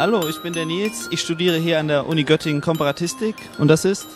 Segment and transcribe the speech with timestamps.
[0.00, 1.08] Hallo, ich bin der Nils.
[1.10, 3.34] Ich studiere hier an der Uni Göttingen Komparatistik.
[3.58, 4.06] Und das ist?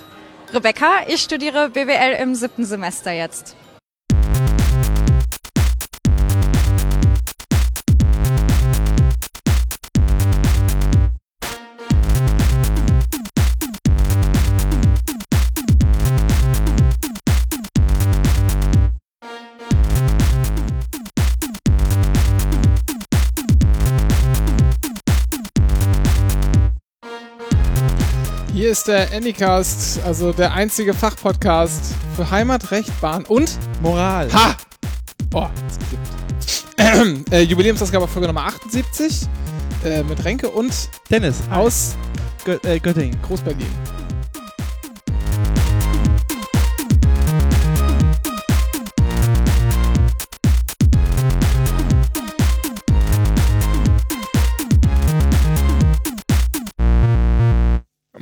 [0.55, 3.55] Rebecca, ich studiere BWL im siebten Semester jetzt.
[28.85, 34.31] Ist der Anycast, also der einzige Fachpodcast für Heimat, Recht, Bahn und Moral.
[34.31, 34.57] Ha!
[35.33, 37.33] Oh, das gibt.
[37.33, 39.23] äh, Jubiläumsausgabe Folge Nummer 78
[39.85, 41.97] äh, mit Renke und Dennis aus
[42.45, 43.17] Gö äh, Göttingen.
[43.23, 44.04] Groß-Berlin.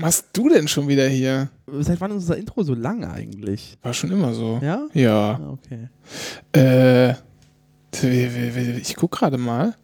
[0.03, 1.49] Machst du denn schon wieder hier?
[1.81, 3.79] Seit wann ist unser Intro so lang eigentlich?
[3.83, 4.61] War schon immer so.
[4.63, 4.87] Ja?
[4.93, 5.41] Ja.
[5.43, 5.89] Ah, Okay.
[6.55, 7.15] Äh,
[8.81, 9.75] ich guck gerade mal.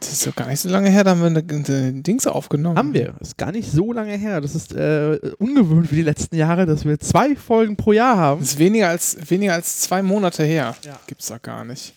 [0.00, 2.76] Das ist doch gar nicht so lange her, da haben wir eine, eine Dings aufgenommen.
[2.76, 3.14] Haben wir.
[3.20, 4.40] Ist gar nicht so lange her.
[4.42, 8.40] Das ist äh, ungewöhnlich für die letzten Jahre, dass wir zwei Folgen pro Jahr haben.
[8.40, 10.74] Das ist weniger als, weniger als zwei Monate her.
[10.84, 10.98] Ja.
[11.06, 11.94] Gibt's doch gar nicht.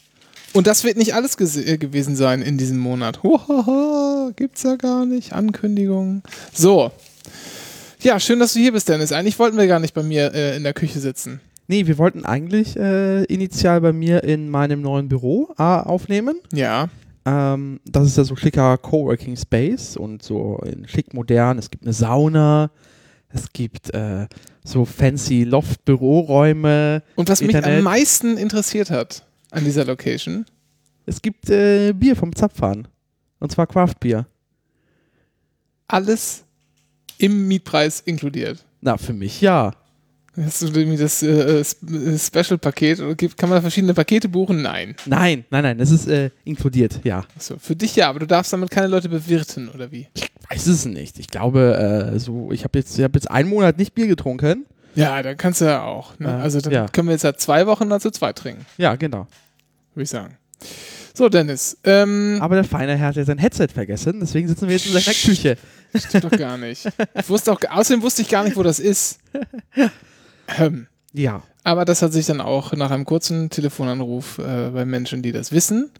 [0.54, 3.24] Und das wird nicht alles äh, gewesen sein in diesem Monat.
[3.24, 5.34] Hohaha, gibt's ja gar nicht.
[5.34, 6.24] Ankündigungen.
[6.54, 6.92] So.
[8.02, 9.12] Ja, schön, dass du hier bist, Dennis.
[9.12, 11.42] Eigentlich wollten wir gar nicht bei mir äh, in der Küche sitzen.
[11.68, 16.40] Nee, wir wollten eigentlich äh, initial bei mir in meinem neuen Büro äh, aufnehmen.
[16.54, 16.90] Ja.
[17.26, 21.58] Ähm, das ist ja so schicker Coworking Space und so in schick modern.
[21.58, 22.72] Es gibt eine Sauna,
[23.30, 24.28] es gibt äh,
[24.64, 27.80] so fancy Loft-Büroräume, Und was mich Internet.
[27.80, 30.46] am meisten interessiert hat an dieser Location,
[31.06, 32.88] es gibt äh, Bier vom Zapfhahn.
[33.40, 34.26] Und zwar Craft-Bier.
[35.88, 36.44] alles
[37.20, 38.64] im Mietpreis inkludiert.
[38.82, 39.74] Na, für mich ja.
[40.40, 43.00] Hast du irgendwie das äh, Sp- äh, Special-Paket?
[43.38, 44.62] Kann man verschiedene Pakete buchen?
[44.62, 44.96] Nein.
[45.08, 47.26] Nein, nein, nein, das ist äh, inkludiert, ja.
[47.36, 50.08] Achso, für dich ja, aber du darfst damit keine Leute bewirten, oder wie?
[50.50, 51.18] Weiß es nicht.
[51.18, 54.68] Ich glaube, äh, so, ich habe jetzt, ich hab jetzt einen Monat nicht Bier getrunken.
[54.94, 56.20] Ja, dann kannst du ja auch.
[56.20, 56.28] Ne?
[56.28, 56.88] Äh, also dann ja.
[56.88, 59.28] können wir jetzt ja zwei Wochen dazu zwei trinken, Ja, genau.
[59.96, 60.38] würde ich sagen.
[61.16, 61.78] So, Dennis.
[61.84, 64.94] Ähm, Aber der feine Herr hat ja sein Headset vergessen, deswegen sitzen wir jetzt in
[64.94, 65.58] seiner Küche.
[65.96, 66.86] Stimmt doch gar nicht.
[67.16, 69.20] Ich wusste auch, außerdem wusste ich gar nicht, wo das ist.
[70.58, 71.44] Ähm, Ja.
[71.64, 75.52] aber das hat sich dann auch nach einem kurzen Telefonanruf äh, bei Menschen, die das
[75.52, 75.92] wissen,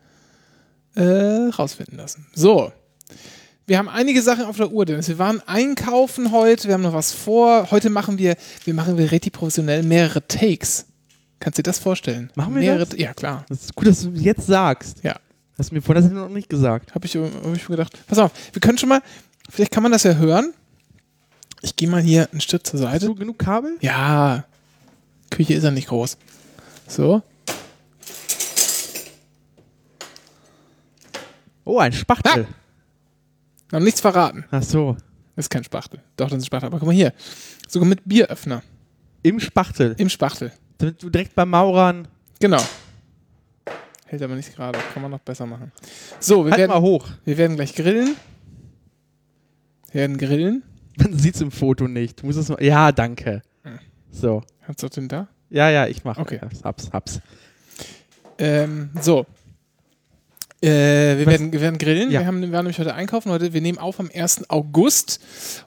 [0.96, 2.28] äh, rausfinden lassen.
[2.34, 2.72] So.
[3.66, 5.10] Wir haben einige Sachen auf der Uhr, Dennis.
[5.10, 7.70] Wir waren einkaufen heute, wir haben noch was vor.
[7.70, 10.86] Heute machen wir, wir machen wir richtig professionell mehrere Takes.
[11.42, 12.32] Kannst du dir das vorstellen?
[12.36, 12.98] Machen wir mehrere, das?
[12.98, 13.46] Ja, klar.
[13.50, 15.04] Das ist gut, dass du jetzt sagst.
[15.04, 15.18] Ja.
[15.58, 16.96] Hast du mir vorhin noch nicht gesagt.
[16.96, 17.98] Habe ich, hab ich mir gedacht.
[18.08, 19.02] Pass auf, wir können schon mal,
[19.50, 20.54] vielleicht kann man das ja hören.
[21.62, 23.06] Ich gehe mal hier ein Stück zur Hast Seite.
[23.08, 23.78] du genug Kabel?
[23.82, 24.46] Ja,
[25.30, 26.18] Küche ist ja nicht groß.
[26.88, 27.22] So.
[31.66, 32.48] Oh, ein Spachtel.
[33.72, 34.46] Noch nichts verraten.
[34.52, 34.96] Ach so.
[35.36, 36.00] Ist kein Spachtel.
[36.16, 36.68] Doch, das ist ein Spachtel.
[36.68, 37.14] Aber guck mal hier.
[37.68, 38.64] Sogar mit Bieröffner.
[39.24, 39.94] Im Spachtel.
[39.98, 40.52] Im Spachtel.
[40.78, 42.08] Damit du direkt beim Maurern.
[42.40, 42.62] Genau.
[44.06, 44.80] Hält aber nicht gerade.
[44.94, 45.72] Kann man noch besser machen.
[46.20, 47.08] So, wir, Halt mal werden, hoch.
[47.26, 48.16] wir werden gleich grillen.
[49.92, 50.64] Wir werden grillen.
[50.98, 52.22] Man sieht es im Foto nicht.
[52.22, 52.62] Du musst es mal.
[52.64, 53.42] Ja, danke.
[53.64, 53.80] Hm.
[54.12, 54.42] So.
[54.62, 55.28] Hast du den da?
[55.50, 56.18] Ja, ja, ich mach.
[56.18, 56.40] Okay.
[56.64, 57.22] Hab's, hab's.
[58.40, 59.26] Ähm, so.
[60.60, 62.10] Äh, wir, Was- werden, wir werden grillen.
[62.12, 62.22] Ja.
[62.22, 63.32] Wir, haben, wir waren nämlich heute einkaufen.
[63.32, 64.50] Heute, wir nehmen auf am 1.
[64.50, 65.20] August.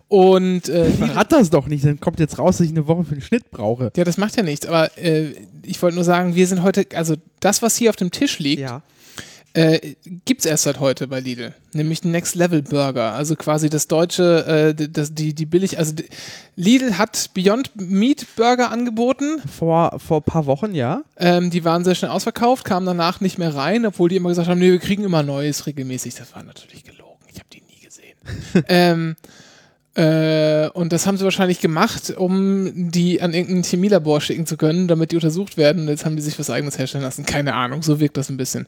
[0.09, 1.85] Und äh, Verrat das doch nicht.
[1.85, 3.93] Dann kommt jetzt raus, dass ich eine Woche für den Schnitt brauche.
[3.97, 4.67] ja, das macht ja nichts.
[4.67, 5.33] Aber äh,
[5.63, 8.61] ich wollte nur sagen, wir sind heute, also das, was hier auf dem Tisch liegt,
[8.63, 8.83] Ja.
[9.53, 9.95] Äh,
[10.25, 11.55] gibt es erst seit heute bei Lidl.
[11.73, 13.15] Nämlich den Next Level Burger.
[13.15, 16.05] Also quasi das deutsche, äh, das, die, die billig, also die,
[16.57, 19.43] Lidl hat Beyond Meat Burger angeboten.
[19.59, 21.03] Vor, vor ein paar Wochen, ja.
[21.17, 24.49] Ähm, die waren sehr schnell ausverkauft, kamen danach nicht mehr rein, obwohl die immer gesagt
[24.49, 26.15] haben, nee, wir kriegen immer Neues regelmäßig.
[26.15, 27.19] Das war natürlich gelogen.
[27.33, 28.17] Ich habe die nie gesehen.
[28.69, 29.17] ähm,
[29.95, 34.87] äh, und das haben sie wahrscheinlich gemacht, um die an irgendein Chemielabor schicken zu können,
[34.87, 35.83] damit die untersucht werden.
[35.83, 37.27] Und jetzt haben die sich was eigenes herstellen lassen.
[37.27, 38.67] Keine Ahnung, so wirkt das ein bisschen.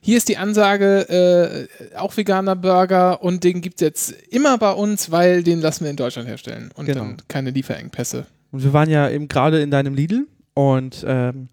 [0.00, 4.72] Hier ist die Ansage, äh, auch veganer Burger und den gibt es jetzt immer bei
[4.72, 6.70] uns, weil den lassen wir in Deutschland herstellen.
[6.74, 7.00] Und Genau.
[7.00, 8.26] dann keine Lieferengpässe.
[8.50, 11.48] Und wir waren ja eben gerade in deinem Lidl und ähm,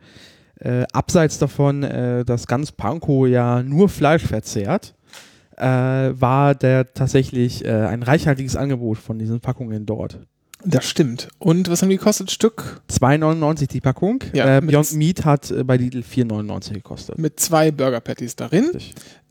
[0.60, 4.94] äh, abseits davon, äh, dass ganz Pankow ja nur Fleisch verzehrt,
[5.62, 10.20] äh, war der tatsächlich äh, ein reichhaltiges Angebot von diesen Packungen dort.
[10.64, 11.28] Das stimmt.
[11.40, 12.30] Und was haben die gekostet?
[12.30, 12.82] Stück?
[12.88, 14.24] 2,99 die Packung.
[14.34, 17.18] Ja, äh, Beyond Meat hat äh, bei Lidl 4,99 gekostet.
[17.18, 18.70] Mit zwei Burger Patties darin.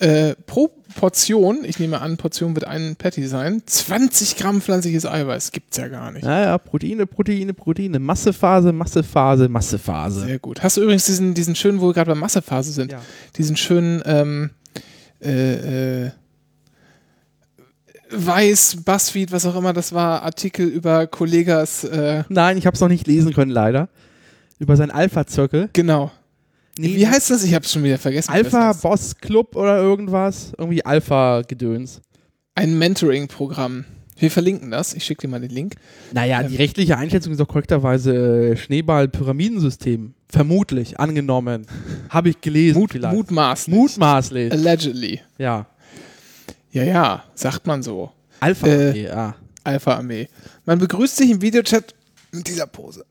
[0.00, 5.52] Äh, pro Portion, ich nehme an, Portion wird ein Patty sein, 20 Gramm pflanzliches Eiweiß.
[5.52, 6.24] Gibt's ja gar nicht.
[6.24, 8.00] Naja, Proteine, Proteine, Proteine.
[8.00, 10.22] Massephase, Massephase, Massephase.
[10.22, 10.62] Sehr gut.
[10.64, 13.00] Hast du übrigens diesen, diesen schönen, wo wir gerade bei Massephase sind, Ja.
[13.36, 14.50] diesen schönen ähm,
[15.22, 16.10] äh, äh,
[18.12, 22.80] Weiß, Buzzfeed, was auch immer das war, Artikel über Kollegas, äh, Nein, ich habe es
[22.80, 23.88] noch nicht lesen können, leider.
[24.58, 25.70] Über sein Alpha-Zirkel.
[25.72, 26.10] genau.
[26.78, 27.42] Nee, Wie heißt das?
[27.44, 28.30] Ich habe es schon wieder vergessen.
[28.30, 30.52] Alpha Was das Boss Club oder irgendwas?
[30.56, 32.00] Irgendwie Alpha-Gedöns.
[32.54, 33.84] Ein Mentoring-Programm.
[34.16, 34.94] Wir verlinken das.
[34.94, 35.74] Ich schicke dir mal den Link.
[36.12, 40.14] Naja, die rechtliche Einschätzung ist doch korrekterweise äh, Schneeball-Pyramidensystem.
[40.28, 41.66] Vermutlich, angenommen.
[42.08, 42.78] Habe ich gelesen.
[42.78, 43.14] Mut, vielleicht.
[43.14, 43.74] mutmaßlich.
[43.76, 44.52] Mutmaßlich.
[44.52, 45.20] Allegedly.
[45.38, 45.66] ja.
[46.70, 48.12] Ja, ja, sagt man so.
[48.40, 48.66] Alpha.
[48.66, 49.34] Äh, ja.
[49.64, 50.28] Alpha-Armee.
[50.64, 51.94] Man begrüßt sich im Videochat
[52.32, 53.04] mit dieser Pose.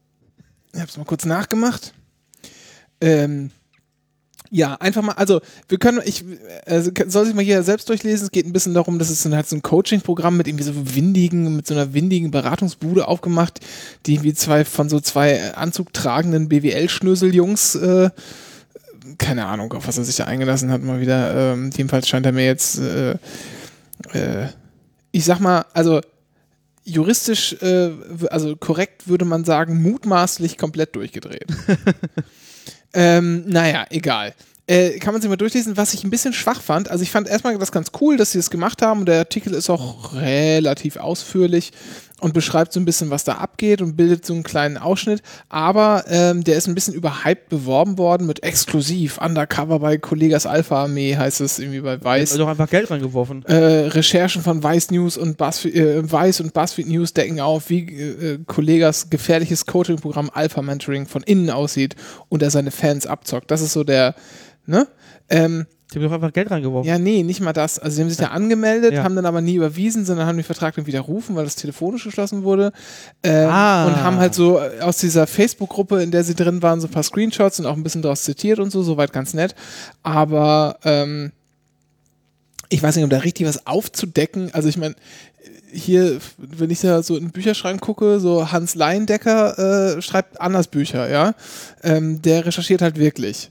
[0.74, 1.94] Ich habe es mal kurz nachgemacht.
[3.02, 3.52] Ähm,
[4.52, 6.26] ja, einfach mal, also wir können, ich
[6.66, 8.26] also, soll sich mal hier selbst durchlesen.
[8.26, 10.74] Es geht ein bisschen darum, dass es so, halt so ein Coaching-Programm mit irgendwie so
[10.96, 13.60] windigen, mit so einer windigen Beratungsbude aufgemacht,
[14.06, 18.10] die irgendwie zwei von so zwei anzugtragenden BWL-Schnösel-Jungs, äh,
[19.18, 21.54] keine Ahnung, auf was er sich da eingelassen hat, mal wieder.
[21.54, 23.12] Ähm, jedenfalls scheint er mir jetzt, äh,
[24.14, 24.48] äh,
[25.12, 26.02] ich sag mal, also
[26.84, 27.92] juristisch, äh,
[28.30, 31.48] also korrekt würde man sagen, mutmaßlich komplett durchgedreht.
[32.94, 34.34] ähm, naja, egal.
[34.68, 36.90] Äh, kann man sich mal durchlesen, was ich ein bisschen schwach fand.
[36.92, 39.06] Also ich fand erstmal das ganz cool, dass sie das gemacht haben.
[39.06, 41.72] Der Artikel ist auch relativ ausführlich
[42.20, 45.22] und beschreibt so ein bisschen, was da abgeht und bildet so einen kleinen Ausschnitt.
[45.50, 50.84] Aber ähm, der ist ein bisschen überhyped beworben worden mit exklusiv, undercover bei Kollegas Alpha
[50.84, 52.32] Armee, heißt es irgendwie bei Weiß.
[52.32, 53.46] Also doch einfach Geld reingeworfen.
[53.46, 58.40] Äh, Recherchen von Vice News und Buzzfeed, äh, und Buzzfeed News decken auf, wie äh,
[58.46, 61.96] Kollegas gefährliches Coaching-Programm Alpha Mentoring von innen aussieht
[62.30, 63.52] und er seine Fans abzockt.
[63.52, 64.16] Das ist so der,
[64.66, 64.88] ne?
[65.30, 66.88] Ähm, Die haben doch einfach Geld reingeworfen.
[66.88, 67.80] ja, nee, nicht mal das.
[67.80, 69.04] Also sie haben sich da angemeldet, Ja.
[69.04, 72.44] haben dann aber nie überwiesen, sondern haben den Vertrag dann widerrufen, weil das telefonisch geschlossen
[72.44, 72.72] wurde.
[73.24, 73.88] Ähm, Ah.
[73.88, 76.92] Und haben halt so äh, aus dieser Facebook-Gruppe, in der sie drin waren, so ein
[76.92, 79.56] paar Screenshots und auch ein bisschen daraus zitiert und so, soweit ganz nett.
[80.04, 81.32] Aber ähm,
[82.70, 84.54] ich weiß nicht, um da richtig was aufzudecken.
[84.54, 84.94] Also ich meine,
[85.72, 90.68] hier, wenn ich da so in den Bücherschrank gucke, so Hans Leindecker äh, schreibt anders
[90.68, 91.34] Bücher, ja.
[91.84, 93.50] Ähm, der recherchiert halt wirklich.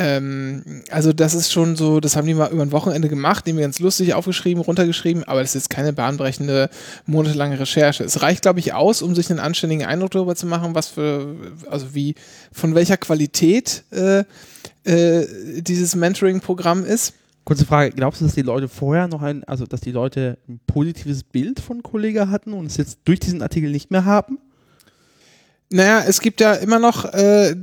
[0.00, 3.52] Ähm, also das ist schon so, das haben die mal über ein Wochenende gemacht, die
[3.52, 6.70] mir ganz lustig aufgeschrieben, runtergeschrieben, aber das ist jetzt keine bahnbrechende,
[7.06, 8.04] monatelange Recherche.
[8.04, 11.34] Es reicht, glaube ich, aus, um sich einen anständigen Eindruck darüber zu machen, was für,
[11.68, 12.14] also wie,
[12.52, 14.22] von welcher Qualität äh,
[14.84, 15.26] äh,
[15.62, 17.14] dieses Mentoring-Programm ist.
[17.44, 20.60] Kurze Frage, glaubst du, dass die Leute vorher noch ein, also dass die Leute ein
[20.68, 24.38] positives Bild von Kollega hatten und es jetzt durch diesen Artikel nicht mehr haben?
[25.70, 27.56] Naja, es gibt ja immer noch, äh,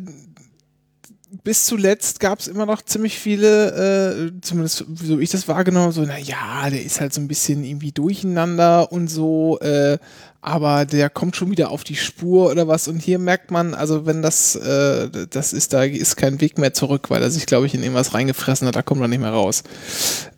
[1.44, 6.02] bis zuletzt gab es immer noch ziemlich viele, äh, zumindest so ich das wahrgenommen, so,
[6.02, 9.98] naja, der ist halt so ein bisschen irgendwie durcheinander und so, äh,
[10.42, 12.88] aber der kommt schon wieder auf die Spur oder was.
[12.88, 16.74] Und hier merkt man, also wenn das, äh, das ist, da ist kein Weg mehr
[16.74, 19.32] zurück, weil er sich, glaube ich, in irgendwas reingefressen hat, da kommt er nicht mehr
[19.32, 19.64] raus.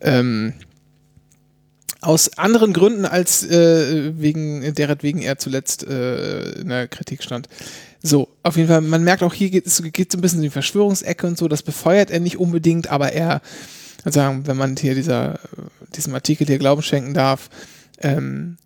[0.00, 0.54] Ähm,
[2.00, 7.48] aus anderen Gründen als äh, wegen deretwegen er zuletzt äh, in der Kritik stand.
[8.02, 10.50] So, auf jeden Fall, man merkt auch hier geht es so ein bisschen in die
[10.50, 13.40] Verschwörungsecke und so, das befeuert er nicht unbedingt, aber er,
[14.04, 15.40] sagen, wenn man hier dieser,
[15.96, 17.50] diesem Artikel hier Glauben schenken darf,
[18.00, 18.56] ähm,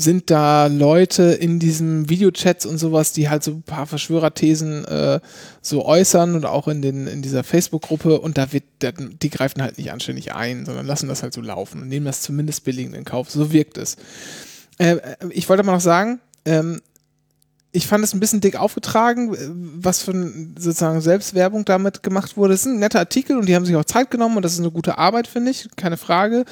[0.00, 5.18] sind da Leute in diesen Videochats und sowas, die halt so ein paar Verschwörerthesen äh,
[5.60, 9.60] so äußern und auch in, den, in dieser Facebook-Gruppe und da wird, da, die greifen
[9.60, 12.94] halt nicht anständig ein, sondern lassen das halt so laufen und nehmen das zumindest billigend
[12.94, 13.28] in Kauf.
[13.28, 13.96] So wirkt es.
[14.78, 16.80] Äh, äh, ich wollte mal noch sagen, ähm,
[17.78, 19.38] ich fand es ein bisschen dick aufgetragen, äh,
[19.80, 22.54] was ein, sozusagen Selbstwerbung damit gemacht wurde.
[22.54, 24.58] Es ist ein netter Artikel und die haben sich auch Zeit genommen und das ist
[24.58, 26.44] eine gute Arbeit, finde ich, keine Frage.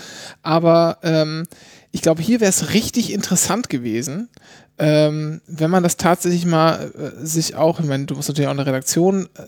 [0.42, 1.47] Aber ähm,
[1.90, 4.28] ich glaube, hier wäre es richtig interessant gewesen,
[4.78, 8.52] ähm, wenn man das tatsächlich mal äh, sich auch, ich meine, du musst natürlich auch
[8.52, 9.42] eine Redaktion äh,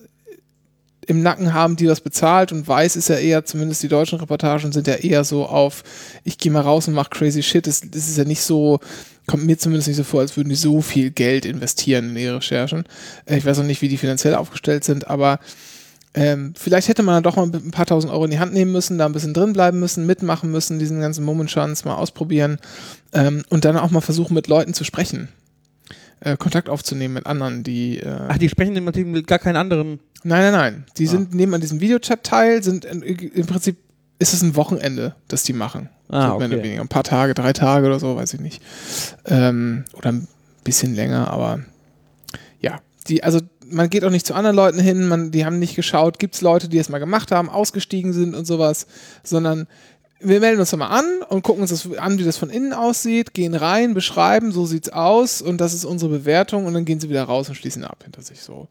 [1.06, 4.72] im Nacken haben, die das bezahlt und weiß ist ja eher, zumindest die deutschen Reportagen
[4.72, 5.84] sind ja eher so auf,
[6.24, 7.66] ich gehe mal raus und mache crazy shit.
[7.66, 8.80] Das, das ist ja nicht so,
[9.28, 12.36] kommt mir zumindest nicht so vor, als würden die so viel Geld investieren in ihre
[12.38, 12.84] Recherchen.
[13.26, 15.38] Äh, ich weiß auch nicht, wie die finanziell aufgestellt sind, aber
[16.14, 18.72] ähm, vielleicht hätte man da doch mal ein paar tausend Euro in die Hand nehmen
[18.72, 22.58] müssen, da ein bisschen drin bleiben müssen, mitmachen müssen, diesen ganzen Moment Chance mal ausprobieren
[23.12, 25.28] ähm, und dann auch mal versuchen, mit Leuten zu sprechen.
[26.20, 27.98] Äh, Kontakt aufzunehmen mit anderen, die.
[28.00, 30.00] Äh, Ach, die sprechen im mit gar keinen anderen.
[30.24, 30.84] Nein, nein, nein.
[30.96, 31.10] Die Ah.
[31.10, 33.76] sind neben an diesem Videochat teil, sind in, im Prinzip
[34.18, 35.88] ist es ein Wochenende, das die machen.
[36.08, 36.62] Ah, So mehr okay.
[36.62, 36.80] weniger.
[36.80, 38.62] Ein paar Tage, drei Tage oder so, weiß ich nicht.
[39.26, 40.28] Ähm, oder ein
[40.64, 41.60] bisschen länger, aber
[42.60, 45.76] ja, die, also man geht auch nicht zu anderen Leuten hin, man, die haben nicht
[45.76, 48.86] geschaut, gibt es Leute, die es mal gemacht haben, ausgestiegen sind und sowas,
[49.22, 49.66] sondern
[50.20, 53.34] wir melden uns mal an und gucken uns das an, wie das von innen aussieht,
[53.34, 57.08] gehen rein, beschreiben, so sieht's aus und das ist unsere Bewertung und dann gehen sie
[57.08, 58.68] wieder raus und schließen ab hinter sich so.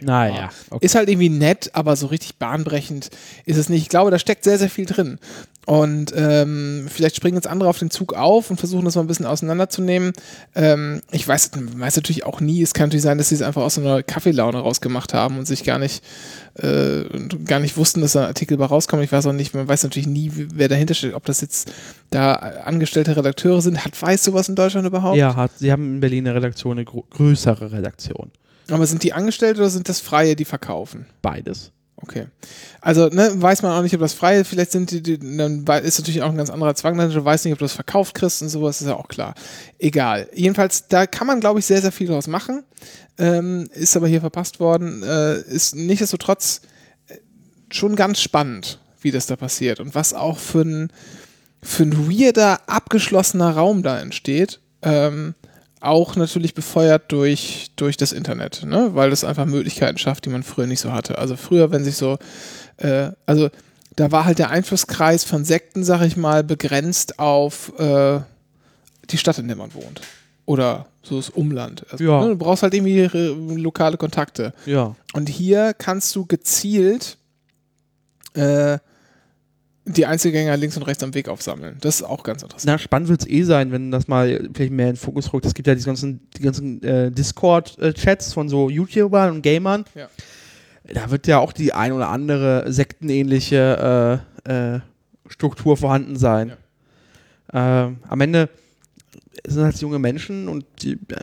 [0.00, 0.84] Naja, okay.
[0.84, 3.10] Ist halt irgendwie nett, aber so richtig bahnbrechend
[3.44, 3.82] ist es nicht.
[3.82, 5.18] Ich glaube, da steckt sehr, sehr viel drin.
[5.66, 9.08] Und ähm, vielleicht springen jetzt andere auf den Zug auf und versuchen das mal ein
[9.08, 10.12] bisschen auseinanderzunehmen.
[10.54, 13.62] Ähm, ich weiß, weiß natürlich auch nie, es kann natürlich sein, dass sie es einfach
[13.62, 16.04] aus so einer Kaffeelaune rausgemacht haben und sich gar nicht,
[16.54, 17.02] äh,
[17.44, 19.02] gar nicht wussten, dass da ein Artikel bei rauskommt.
[19.02, 21.72] Ich weiß auch nicht, man weiß natürlich nie, wer dahinter steht, ob das jetzt
[22.10, 23.84] da angestellte Redakteure sind.
[23.84, 25.16] Hat weiß sowas in Deutschland überhaupt?
[25.16, 28.30] Ja, hat, sie haben in Berlin eine Redaktion, eine größere Redaktion.
[28.70, 31.06] Aber sind die angestellt oder sind das Freie, die verkaufen?
[31.22, 31.72] Beides.
[32.02, 32.26] Okay.
[32.80, 34.48] Also, ne, weiß man auch nicht, ob das frei ist.
[34.48, 36.96] Vielleicht sind die, die dann ist natürlich auch ein ganz anderer Zwang.
[36.96, 39.34] Du weißt nicht, ob du das verkauft kriegst und sowas, ist ja auch klar.
[39.78, 40.28] Egal.
[40.34, 42.64] Jedenfalls, da kann man, glaube ich, sehr, sehr viel draus machen.
[43.18, 45.02] Ähm, ist aber hier verpasst worden.
[45.02, 46.60] Äh, ist nichtsdestotrotz
[47.08, 47.16] äh,
[47.70, 50.92] schon ganz spannend, wie das da passiert und was auch für ein,
[51.62, 54.60] für ein weirder, abgeschlossener Raum da entsteht.
[54.82, 55.34] Ähm,
[55.80, 58.90] auch natürlich befeuert durch, durch das Internet, ne?
[58.94, 61.18] weil das einfach Möglichkeiten schafft, die man früher nicht so hatte.
[61.18, 62.18] Also früher, wenn sich so,
[62.78, 63.50] äh, also
[63.94, 68.20] da war halt der Einflusskreis von Sekten, sag ich mal, begrenzt auf äh,
[69.10, 70.00] die Stadt, in der man wohnt.
[70.44, 71.84] Oder so das Umland.
[71.90, 72.20] Also, Ja.
[72.22, 74.52] ne, du brauchst halt irgendwie äh, lokale Kontakte.
[74.64, 74.94] Ja.
[75.12, 77.16] Und hier kannst du gezielt
[78.34, 78.78] äh,
[79.88, 81.76] die Einzelgänger links und rechts am Weg aufsammeln.
[81.80, 82.66] Das ist auch ganz interessant.
[82.66, 85.46] Na, spannend wird es eh sein, wenn das mal vielleicht mehr in den Fokus rückt.
[85.46, 89.84] Es gibt ja die ganzen, die ganzen äh, Discord-Chats von so YouTubern und Gamern.
[89.94, 90.08] Ja.
[90.92, 94.80] Da wird ja auch die ein oder andere sektenähnliche äh, äh,
[95.28, 96.52] Struktur vorhanden sein.
[97.52, 98.48] Ähm, am Ende
[99.46, 101.18] sind halt junge Menschen und die, ja,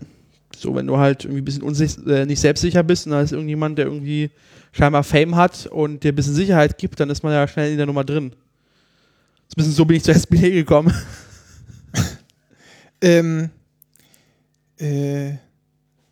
[0.58, 3.34] so, wenn du halt irgendwie ein bisschen unsich, äh, nicht selbstsicher bist und da ist
[3.34, 4.32] irgendjemand, der irgendwie
[4.72, 7.77] scheinbar Fame hat und dir ein bisschen Sicherheit gibt, dann ist man ja schnell in
[7.77, 8.34] der Nummer drin.
[9.55, 10.93] Bisschen so bin ich zur SPD gekommen.
[13.05, 13.50] Ähm,
[14.79, 15.31] äh,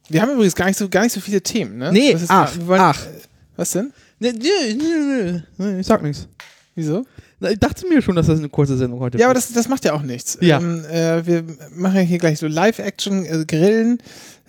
[0.09, 1.89] wir haben übrigens gar nicht so, gar nicht so viele Themen, ne?
[1.93, 3.05] Nee, ist- ach, wollen- ach.
[3.05, 3.09] äh,
[3.55, 3.93] Was denn?
[4.19, 6.27] Nee, nee, nee, nee, ich sag nichts.
[6.75, 7.05] Wieso?
[7.49, 9.85] Ich dachte mir schon, dass das eine kurze Sendung heute Ja, aber das, das macht
[9.85, 10.37] ja auch nichts.
[10.41, 10.57] Ja.
[10.59, 11.43] Ähm, äh, wir
[11.75, 13.99] machen ja hier gleich so Live-Action, äh, Grillen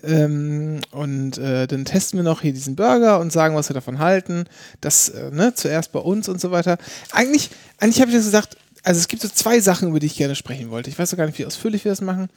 [0.03, 3.99] ähm, und äh, dann testen wir noch hier diesen Burger und sagen, was wir davon
[3.99, 4.43] halten.
[4.81, 6.77] Das äh, ne, zuerst bei uns und so weiter.
[7.13, 10.17] Eigentlich, eigentlich habe ich das gesagt, also es gibt so zwei Sachen, über die ich
[10.17, 10.89] gerne sprechen wollte.
[10.89, 12.27] Ich weiß auch gar nicht, wie ausführlich wir das machen.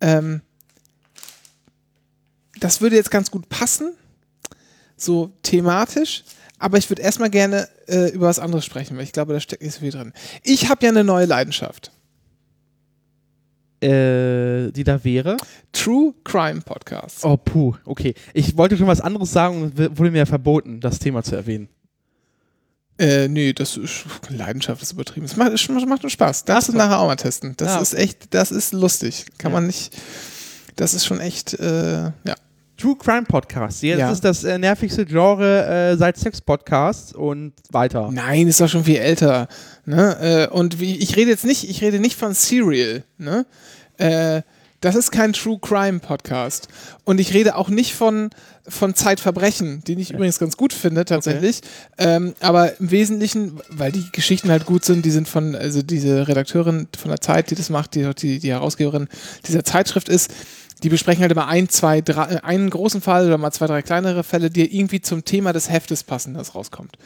[0.00, 0.42] Ähm,
[2.60, 3.94] das würde jetzt ganz gut passen,
[4.96, 6.24] so thematisch.
[6.58, 9.62] Aber ich würde erstmal gerne äh, über was anderes sprechen, weil ich glaube, da steckt
[9.62, 10.12] nicht so viel drin.
[10.42, 11.92] Ich habe ja eine neue Leidenschaft.
[13.80, 15.36] Äh, die da wäre.
[15.72, 17.22] True Crime Podcasts.
[17.22, 18.14] Oh, puh, okay.
[18.32, 21.68] Ich wollte schon was anderes sagen und wurde mir verboten, das Thema zu erwähnen.
[22.98, 25.26] Äh, nee, das ist Leidenschaft ist übertrieben.
[25.26, 26.44] Es macht, es macht nur Spaß.
[26.44, 27.54] Darfst du nachher auch mal testen.
[27.56, 29.26] Das Ja, ist echt, das ist lustig.
[29.38, 29.58] Kann Ja.
[29.58, 29.96] man nicht.
[30.76, 32.34] Das ist schon echt, äh, ja.
[32.76, 33.82] True Crime Podcast.
[33.82, 34.10] Jetzt Ja.
[34.10, 38.10] ist das äh, nervigste Genre äh, seit Sex Podcasts und weiter.
[38.12, 39.46] Nein, ist doch schon viel älter.
[39.86, 40.48] Ne?
[40.50, 43.04] Äh, und wie, ich rede jetzt nicht, ich rede nicht von Serial.
[43.18, 43.46] Ne?
[43.98, 44.42] Äh,
[44.84, 46.68] das ist kein True Crime Podcast.
[47.04, 48.28] Und ich rede auch nicht von,
[48.68, 51.62] von Zeitverbrechen, den ich übrigens ganz gut finde, tatsächlich.
[51.96, 56.28] Ähm, aber im Wesentlichen, weil die Geschichten halt gut sind, die sind von, also diese
[56.28, 59.08] Redakteurin von der Zeit, die das macht, die die, die Herausgeberin
[59.46, 60.30] dieser Zeitschrift ist,
[60.82, 63.80] die besprechen halt immer ein, zwei, drei, äh, einen großen Fall oder mal zwei, drei
[63.80, 66.98] kleinere Fälle, die irgendwie zum Thema des Heftes passen, das rauskommt.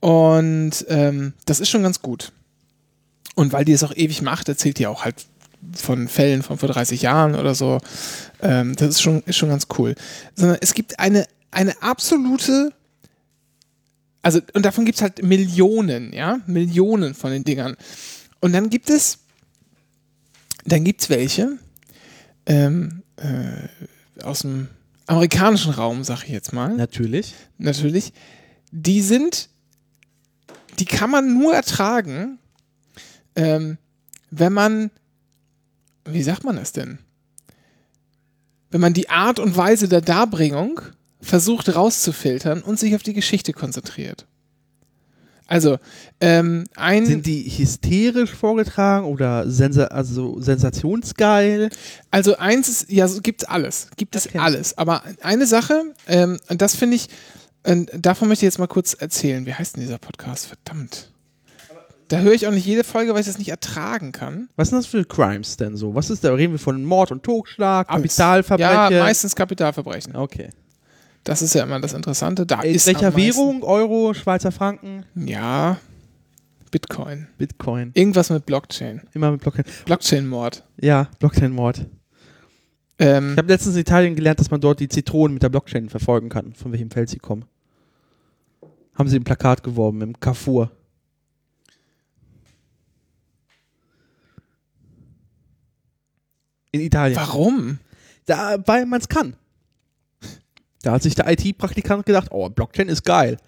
[0.00, 2.32] Und ähm, das ist schon ganz gut.
[3.36, 5.14] Und weil die es auch ewig macht, erzählt die auch halt
[5.74, 7.78] von Fällen von vor 30 Jahren oder so.
[8.40, 9.94] Ähm, das ist schon, ist schon ganz cool.
[10.34, 12.72] Sondern es gibt eine, eine absolute,
[14.22, 17.76] also, und davon gibt es halt Millionen, ja, Millionen von den Dingern.
[18.40, 19.18] Und dann gibt es,
[20.64, 21.58] dann gibt es welche
[22.46, 24.68] ähm, äh, aus dem
[25.06, 27.34] amerikanischen Raum, sag ich jetzt mal Natürlich.
[27.56, 28.12] natürlich,
[28.70, 29.48] die sind,
[30.78, 32.38] die kann man nur ertragen,
[33.34, 33.78] ähm,
[34.30, 34.90] wenn man,
[36.12, 36.98] wie sagt man das denn?
[38.70, 40.80] Wenn man die Art und Weise der Darbringung
[41.20, 44.26] versucht rauszufiltern und sich auf die Geschichte konzentriert.
[45.46, 45.78] Also,
[46.20, 47.06] ähm, ein.
[47.06, 51.70] Sind die hysterisch vorgetragen oder sensa also sensationsgeil?
[52.10, 53.88] Also eins ist, ja, so gibt's alles.
[53.96, 54.38] Gibt es Okay.
[54.38, 54.76] alles.
[54.76, 57.08] Aber eine Sache, ähm, und das finde ich,
[57.62, 59.46] äh, davon möchte ich jetzt mal kurz erzählen.
[59.46, 60.46] Wie heißt denn dieser Podcast?
[60.46, 61.10] Verdammt.
[62.08, 64.48] Da höre ich auch nicht jede Folge, weil ich das nicht ertragen kann.
[64.56, 65.94] Was sind das für Crimes denn so?
[65.94, 66.32] Was ist da?
[66.32, 68.16] Reden wir von Mord und Totschlag, Alles.
[68.16, 68.96] Kapitalverbrechen?
[68.96, 70.16] Ja, meistens Kapitalverbrechen.
[70.16, 70.48] Okay.
[71.24, 72.46] Das ist ja immer das Interessante.
[72.46, 73.62] Da In ist welcher Währung?
[73.62, 75.76] Euro, Schweizer Franken, Ja,
[76.70, 77.26] Bitcoin.
[77.36, 77.90] Bitcoin.
[77.94, 79.02] Irgendwas mit Blockchain.
[79.12, 79.64] Immer mit Blockchain.
[79.84, 80.64] Blockchain-Mord.
[80.80, 81.86] Ja, Blockchain-Mord.
[82.98, 85.88] Ähm, Ich habe letztens in Italien gelernt, dass man dort die Zitronen mit der Blockchain
[85.90, 87.44] verfolgen kann, von welchem Feld sie kommen.
[88.94, 90.70] Haben sie im Plakat geworben, im Carrefour.
[96.72, 97.16] In Italien.
[97.16, 97.78] warum?
[98.26, 99.34] Da, weil man es kann.
[100.82, 103.38] Da hat sich der IT-Praktikant gedacht, oh, Blockchain ist geil.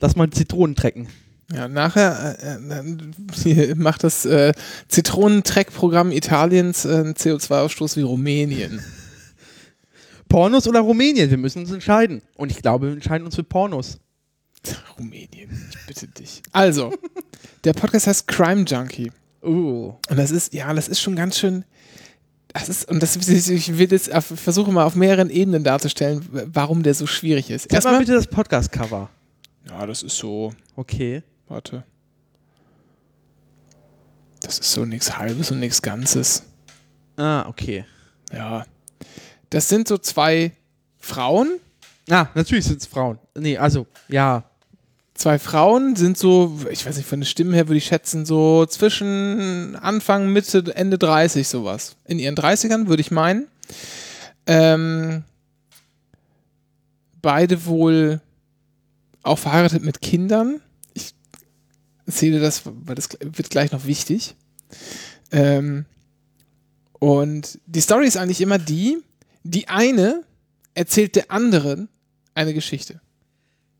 [0.00, 1.08] Lass mal Zitronen trecken.
[1.52, 2.96] Ja, nachher äh, äh,
[3.34, 4.52] hier macht das äh,
[4.88, 8.82] Zitronentreck-Programm Italiens äh, einen CO2-Ausstoß wie Rumänien.
[10.28, 11.30] Pornos oder Rumänien?
[11.30, 12.22] Wir müssen uns entscheiden.
[12.36, 13.98] Und ich glaube, wir entscheiden uns für Pornos.
[14.98, 16.42] Rumänien, ich bitte dich.
[16.52, 16.92] Also,
[17.64, 19.12] der Podcast heißt Crime Junkie.
[19.42, 19.94] Uh.
[20.08, 21.64] Und das ist, ja, das ist schon ganz schön.
[22.54, 26.82] Das ist, und das, ich will jetzt auf, versuche mal auf mehreren Ebenen darzustellen, warum
[26.82, 27.64] der so schwierig ist.
[27.64, 29.10] Sag mal Erstmal, bitte das Podcast-Cover.
[29.68, 31.22] ja, das ist so, Okay.
[31.48, 31.82] warte.
[34.40, 36.44] Das ist so nichts Halbes und nichts Ganzes.
[37.16, 37.84] Ah, okay.
[38.32, 38.64] Ja.
[39.50, 40.52] Das sind so zwei
[40.98, 41.58] Frauen.
[42.10, 43.18] Ah, natürlich sind es Frauen.
[43.36, 44.44] Nee, also, ja.
[45.14, 48.66] Zwei Frauen sind so, ich weiß nicht, von den Stimmen her würde ich schätzen, so
[48.66, 51.94] zwischen Anfang, Mitte, Ende 30 sowas.
[52.04, 53.46] In ihren 30ern würde ich meinen.
[54.46, 55.22] Ähm,
[57.22, 58.20] beide wohl
[59.22, 60.60] auch verheiratet mit Kindern.
[60.94, 61.14] Ich
[62.06, 64.34] erzähle das, weil das wird gleich noch wichtig.
[65.30, 65.86] Ähm,
[66.98, 68.98] und die Story ist eigentlich immer die,
[69.44, 70.24] die eine
[70.74, 71.88] erzählt der anderen
[72.34, 73.00] eine Geschichte.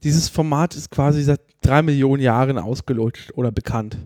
[0.04, 3.96] Dieses Format ist quasi seit drei Millionen Jahren ausgelutscht oder bekannt.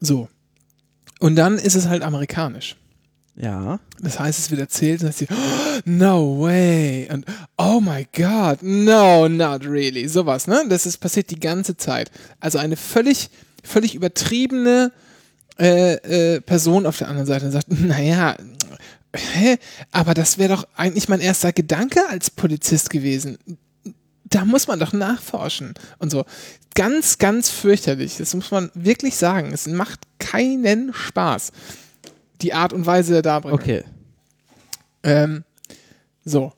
[0.00, 0.28] So.
[1.18, 2.76] Und dann ist es halt amerikanisch.
[3.36, 3.80] Ja.
[4.00, 7.08] Das heißt, es wird erzählt und dann sie, "Oh, no way.
[7.12, 7.26] Und
[7.58, 10.08] oh my God, no, not really.
[10.08, 10.64] Sowas, ne?
[10.68, 12.10] Das ist passiert die ganze Zeit.
[12.38, 13.30] Also eine völlig,
[13.62, 14.92] völlig übertriebene
[15.58, 18.36] äh, äh, Person auf der anderen Seite und sagt, naja,
[19.14, 19.58] hä?
[19.90, 23.38] Aber das wäre doch eigentlich mein erster Gedanke als Polizist gewesen.
[24.30, 26.24] Da muss man doch nachforschen und so.
[26.74, 28.16] Ganz, ganz fürchterlich.
[28.16, 29.52] Das muss man wirklich sagen.
[29.52, 31.50] Es macht keinen Spaß.
[32.40, 33.58] Die Art und Weise der Darbringung.
[33.58, 33.84] Okay.
[35.02, 35.44] Ähm,
[36.24, 36.52] so.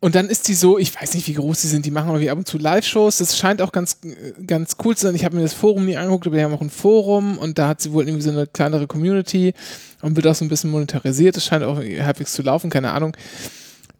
[0.00, 2.30] Und dann ist die so, ich weiß nicht, wie groß die sind, die machen irgendwie
[2.30, 3.18] ab und zu Live-Shows.
[3.18, 3.98] Das scheint auch ganz,
[4.46, 5.14] ganz cool zu sein.
[5.14, 7.68] Ich habe mir das Forum nie angeguckt, aber die haben auch ein Forum und da
[7.68, 9.54] hat sie wohl irgendwie so eine kleinere Community
[10.02, 11.36] und wird auch so ein bisschen monetarisiert.
[11.36, 13.16] Das scheint auch halbwegs zu laufen, keine Ahnung.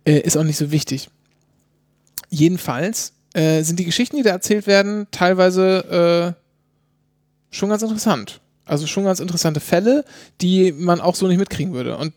[0.05, 1.09] Äh, ist auch nicht so wichtig.
[2.29, 8.41] Jedenfalls äh, sind die Geschichten, die da erzählt werden, teilweise äh, schon ganz interessant.
[8.65, 10.05] Also schon ganz interessante Fälle,
[10.41, 11.97] die man auch so nicht mitkriegen würde.
[11.97, 12.13] Und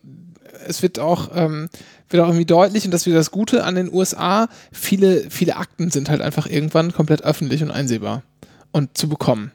[0.65, 1.69] es wird auch, ähm,
[2.10, 5.58] wird auch irgendwie deutlich, und das ist wieder das Gute an den USA, viele, viele
[5.58, 8.24] Akten sind halt einfach irgendwann komplett öffentlich und einsehbar
[8.72, 9.52] und zu bekommen.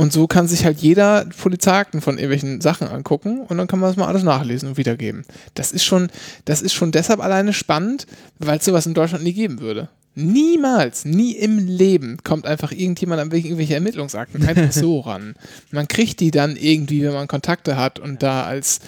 [0.00, 3.90] Und so kann sich halt jeder Polizeiakten von irgendwelchen Sachen angucken und dann kann man
[3.90, 5.26] das mal alles nachlesen und wiedergeben.
[5.52, 6.08] Das ist schon,
[6.46, 8.06] das ist schon deshalb alleine spannend,
[8.38, 9.90] weil es sowas in Deutschland nie geben würde.
[10.14, 15.34] Niemals, nie im Leben kommt einfach irgendjemand an irgendwelche Ermittlungsakten einfach so ran.
[15.70, 18.80] Man kriegt die dann irgendwie, wenn man Kontakte hat und da als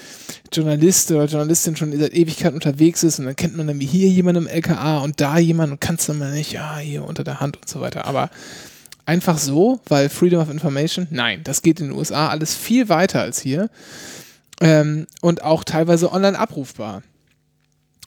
[0.50, 4.08] Journalist oder Journalistin schon seit Ewigkeit unterwegs ist und dann kennt man dann wie hier
[4.08, 7.40] jemanden im LKA und da jemanden und kannst dann mal nicht, ja, hier unter der
[7.40, 8.06] Hand und so weiter.
[8.06, 8.30] Aber
[9.06, 13.20] einfach so, weil Freedom of Information, nein, das geht in den USA alles viel weiter
[13.20, 13.70] als hier
[14.60, 17.02] ähm, und auch teilweise online abrufbar.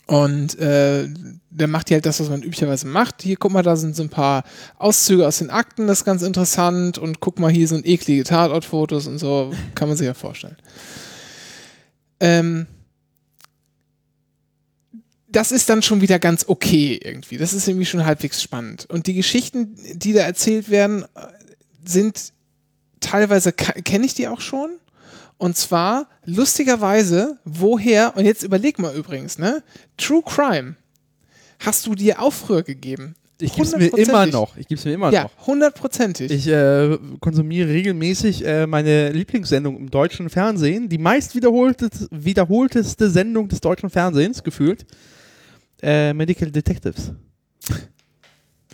[0.08, 1.08] Und äh,
[1.50, 3.24] der macht hier halt das, was man üblicherweise macht.
[3.24, 4.44] Hier, guck mal, da sind so ein paar
[4.78, 7.00] Auszüge aus den Akten, das ist ganz interessant.
[7.00, 10.58] Und guck mal, hier sind eklige Tatortfotos und so, kann man sich ja vorstellen.
[12.20, 12.68] Ähm,
[15.36, 17.38] das ist dann schon wieder ganz okay irgendwie.
[17.38, 18.86] Das ist irgendwie schon halbwegs spannend.
[18.89, 21.28] Und die Geschichten, die da erzählt werden, äh,
[21.84, 22.32] sind
[23.02, 24.78] teilweise, kenne ich die auch schon.
[25.38, 29.62] Und zwar, lustigerweise, woher, und jetzt überleg mal übrigens, ne?
[29.98, 30.76] True Crime
[31.60, 33.15] hast du dir auch früher gegeben.
[33.41, 34.56] Ich gebe es mir immer noch.
[34.56, 35.32] Ich gebe es mir immer ja, noch.
[35.32, 36.32] Ja, hundertprozentig.
[36.32, 40.88] Ich äh, konsumiere regelmäßig äh, meine Lieblingssendung im deutschen Fernsehen.
[40.88, 44.86] Die meist wiederholteste, wiederholteste Sendung des deutschen Fernsehens, gefühlt.
[45.82, 47.12] Äh, Medical Detectives.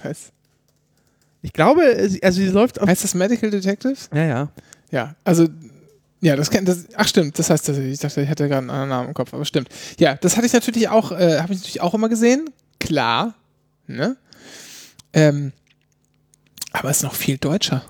[0.03, 0.31] Was?
[1.41, 1.81] Ich glaube,
[2.21, 2.87] also sie läuft auf.
[2.87, 4.09] Heißt das Medical Detectives?
[4.13, 4.51] Ja, ja.
[4.91, 5.47] Ja, also
[6.21, 6.85] ja, das kennt das.
[6.95, 9.43] Ach stimmt, das heißt, ich dachte, ich hätte gerade einen anderen Namen im Kopf, aber
[9.45, 9.69] stimmt.
[9.99, 12.49] Ja, das hatte ich natürlich auch, äh, habe ich natürlich auch immer gesehen.
[12.79, 13.33] Klar,
[13.87, 14.17] ne?
[15.13, 15.51] Ähm,
[16.71, 17.83] aber es ist noch viel deutscher.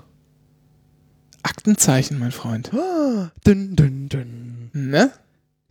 [1.42, 2.70] Aktenzeichen, mein Freund.
[3.46, 4.70] Dün, dün, dün.
[4.72, 5.10] Ne?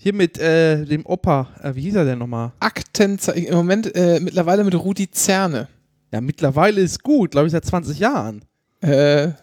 [0.04, 2.54] Hier mit äh, dem Opa, äh, wie hieß er denn nochmal?
[2.60, 3.46] Aktenzeichen.
[3.46, 5.68] Im Moment äh, mittlerweile mit Rudi Zerne.
[6.12, 8.44] Ja, mittlerweile ist gut, glaube ich, seit 20 Jahren.
[8.80, 9.34] Äh,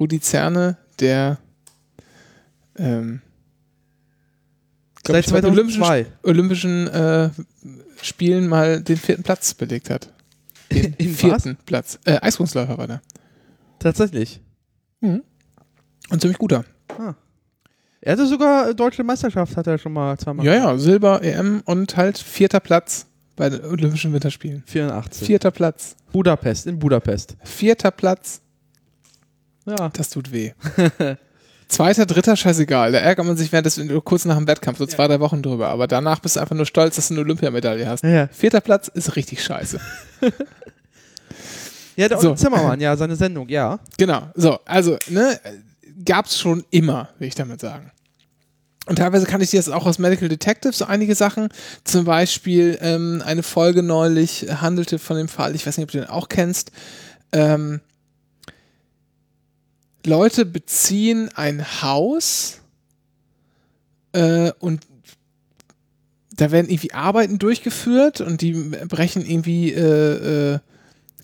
[0.00, 1.36] Rudi Zerne, der
[2.76, 3.20] ähm,
[5.04, 6.06] glaub Seit ich, bei den Olympischen, 2002.
[6.22, 7.30] Olympischen äh,
[8.00, 10.14] Spielen mal den vierten Platz belegt hat.
[10.72, 11.16] Den was?
[11.20, 11.98] vierten Platz.
[12.06, 13.02] Äh, Eiskunstläufer war der.
[13.80, 14.40] Tatsächlich.
[15.02, 16.64] Und ziemlich guter.
[18.06, 20.46] Er hatte sogar äh, deutsche Meisterschaft, hat er schon mal zweimal.
[20.46, 24.62] Ja, ja, Silber, EM und halt vierter Platz bei den Olympischen Winterspielen.
[24.64, 25.26] 84.
[25.26, 25.96] Vierter Platz.
[26.12, 27.36] Budapest, in Budapest.
[27.42, 28.42] Vierter Platz.
[29.64, 29.88] Ja.
[29.88, 30.52] Das tut weh.
[31.66, 32.92] Zweiter, dritter, scheißegal.
[32.92, 35.66] Da ärgert man sich während des, kurz nach dem Wettkampf, so zwei, drei Wochen drüber.
[35.70, 38.04] Aber danach bist du einfach nur stolz, dass du eine Olympiamedaille hast.
[38.04, 39.80] Ja, Vierter Platz ist richtig scheiße.
[41.96, 42.36] ja der So.
[42.36, 43.80] Zimmermann, ja, seine Sendung, ja.
[43.98, 44.30] Genau.
[44.36, 45.40] So, also, ne,
[46.04, 47.90] gab's schon immer, will ich damit sagen.
[48.86, 51.48] Und teilweise kann ich dir das auch aus Medical Detective, so einige Sachen.
[51.84, 55.98] Zum Beispiel ähm, eine Folge neulich handelte von dem Fall, ich weiß nicht, ob du
[55.98, 56.70] den auch kennst.
[57.32, 57.80] Ähm,
[60.04, 62.60] Leute beziehen ein Haus
[64.12, 64.86] äh, und
[66.36, 70.58] da werden irgendwie Arbeiten durchgeführt und die brechen irgendwie, äh, äh,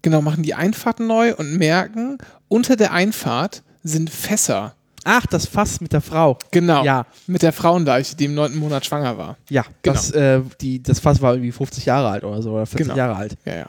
[0.00, 4.74] genau, machen die Einfahrt neu und merken, unter der Einfahrt sind Fässer.
[5.04, 6.38] Ach, das Fass mit der Frau.
[6.50, 6.84] Genau.
[6.84, 7.06] Ja.
[7.26, 9.36] Mit der Frauenleiche, die im neunten Monat schwanger war.
[9.50, 9.94] Ja, Genau.
[9.94, 12.96] das, äh, die, das Fass war irgendwie 50 Jahre alt oder so, oder 40 Genau.
[12.96, 13.36] Jahre alt.
[13.44, 13.66] Ja, ja.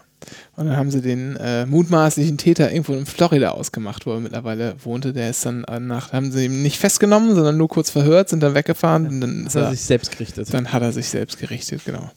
[0.56, 4.76] Und dann haben sie den äh, mutmaßlichen Täter irgendwo in Florida ausgemacht, wo er mittlerweile
[4.84, 5.12] wohnte.
[5.12, 8.42] Der ist dann äh, nach, haben sie ihn nicht festgenommen, sondern nur kurz verhört, sind
[8.42, 10.54] dann weggefahren und dann, hat er, er sich selbst gerichtet.
[10.54, 12.10] dann hat er sich selbst gerichtet, genau.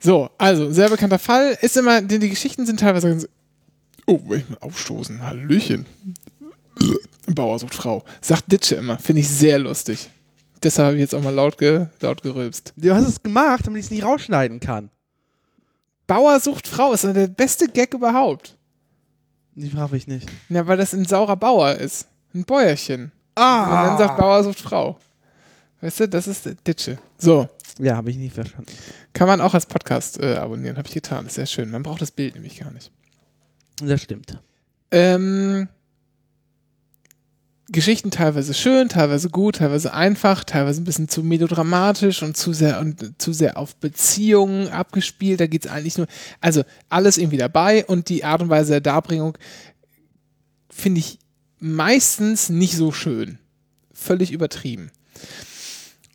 [0.00, 1.56] So, also, sehr bekannter Fall.
[1.60, 3.28] Ist immer, die, die Geschichten sind teilweise ganz.
[4.06, 5.22] Oh, will ich mal aufstoßen.
[5.22, 5.86] Hallöchen.
[7.26, 8.04] Bauer sucht Frau.
[8.20, 8.98] Sagt Ditsche immer.
[8.98, 10.10] Finde ich sehr lustig.
[10.62, 12.72] Deshalb habe ich jetzt auch mal laut, ge, laut gerülpst.
[12.76, 14.90] Du hast es gemacht, damit ich es nicht rausschneiden kann.
[16.06, 18.56] Bauer sucht Frau ist der beste Gag überhaupt.
[19.54, 20.28] Die habe ich nicht.
[20.48, 22.08] Ja, weil das ein saurer Bauer ist.
[22.34, 23.12] Ein Bäuerchen.
[23.34, 23.64] Ah!
[23.64, 24.98] Und dann sagt Bauer sucht Frau.
[25.80, 26.98] Weißt du, das ist Ditsche.
[27.18, 27.48] So.
[27.78, 28.72] Ja, habe ich nie verstanden.
[29.12, 30.76] Kann man auch als Podcast äh, abonnieren.
[30.76, 31.26] Habe ich getan.
[31.26, 31.70] Ist sehr schön.
[31.70, 32.90] Man braucht das Bild nämlich gar nicht.
[33.80, 34.40] Das stimmt.
[34.90, 35.68] Ähm,
[37.70, 42.80] Geschichten teilweise schön, teilweise gut, teilweise einfach, teilweise ein bisschen zu melodramatisch und zu sehr
[42.80, 45.40] und zu sehr auf Beziehungen abgespielt.
[45.40, 46.06] Da geht es eigentlich nur,
[46.40, 49.36] also alles irgendwie dabei und die Art und Weise der Darbringung
[50.70, 51.18] finde ich
[51.58, 53.38] meistens nicht so schön.
[53.92, 54.90] Völlig übertrieben.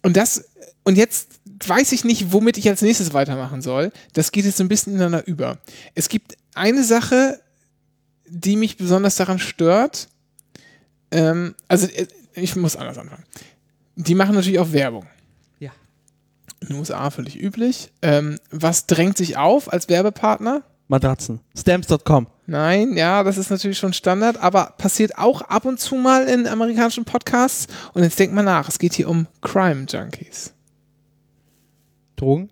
[0.02, 0.46] Und das,
[0.84, 3.92] und jetzt weiß ich nicht, womit ich als nächstes weitermachen soll.
[4.14, 5.60] Das geht jetzt so ein bisschen ineinander über.
[5.96, 7.40] Es gibt eine Sache,
[8.28, 10.10] die mich besonders daran stört.
[11.14, 13.24] Ähm, also, äh, ich muss anders anfangen.
[13.96, 15.06] Die machen natürlich auch Werbung.
[15.60, 15.72] Ja.
[16.60, 17.92] In den USA völlig üblich.
[18.02, 20.64] Ähm, was drängt sich auf als Werbepartner?
[20.88, 21.40] Matratzen.
[21.56, 22.28] Stamps.com.
[22.46, 26.48] Nein, ja, das ist natürlich schon Standard, aber passiert auch ab und zu mal in
[26.48, 27.68] amerikanischen Podcasts.
[27.94, 30.54] Und jetzt denkt mal nach, es geht hier um Crime Junkies.
[32.16, 32.50] Drogen?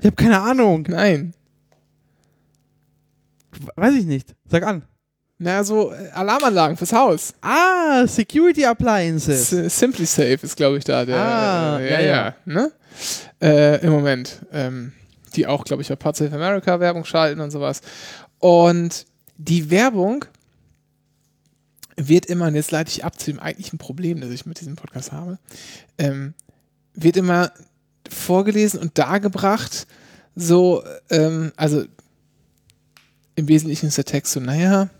[0.00, 0.86] Ich habe keine Ahnung.
[0.88, 1.34] Nein.
[3.76, 4.34] Weiß ich nicht.
[4.46, 4.84] Sag an.
[5.42, 7.32] Na, so äh, Alarmanlagen fürs Haus.
[7.40, 9.50] Ah, Security Appliances.
[9.50, 11.16] S Simply Safe ist, glaube ich, da der.
[11.16, 12.34] Ah, äh, ja, ja.
[12.44, 12.70] Ne?
[13.40, 14.40] Äh, Im Moment.
[14.52, 14.92] Ähm,
[15.34, 17.80] die auch, glaube ich, bei Parts of America Werbung schalten und sowas.
[18.38, 19.06] Und
[19.38, 20.26] die Werbung
[21.96, 24.76] wird immer, und jetzt leite ich ab zu dem eigentlichen Problem, das ich mit diesem
[24.76, 25.38] Podcast habe,
[25.96, 26.34] ähm,
[26.92, 27.50] wird immer
[28.10, 29.86] vorgelesen und dargebracht,
[30.36, 31.84] so, ähm, also
[33.36, 34.90] im Wesentlichen ist der Text so, naja,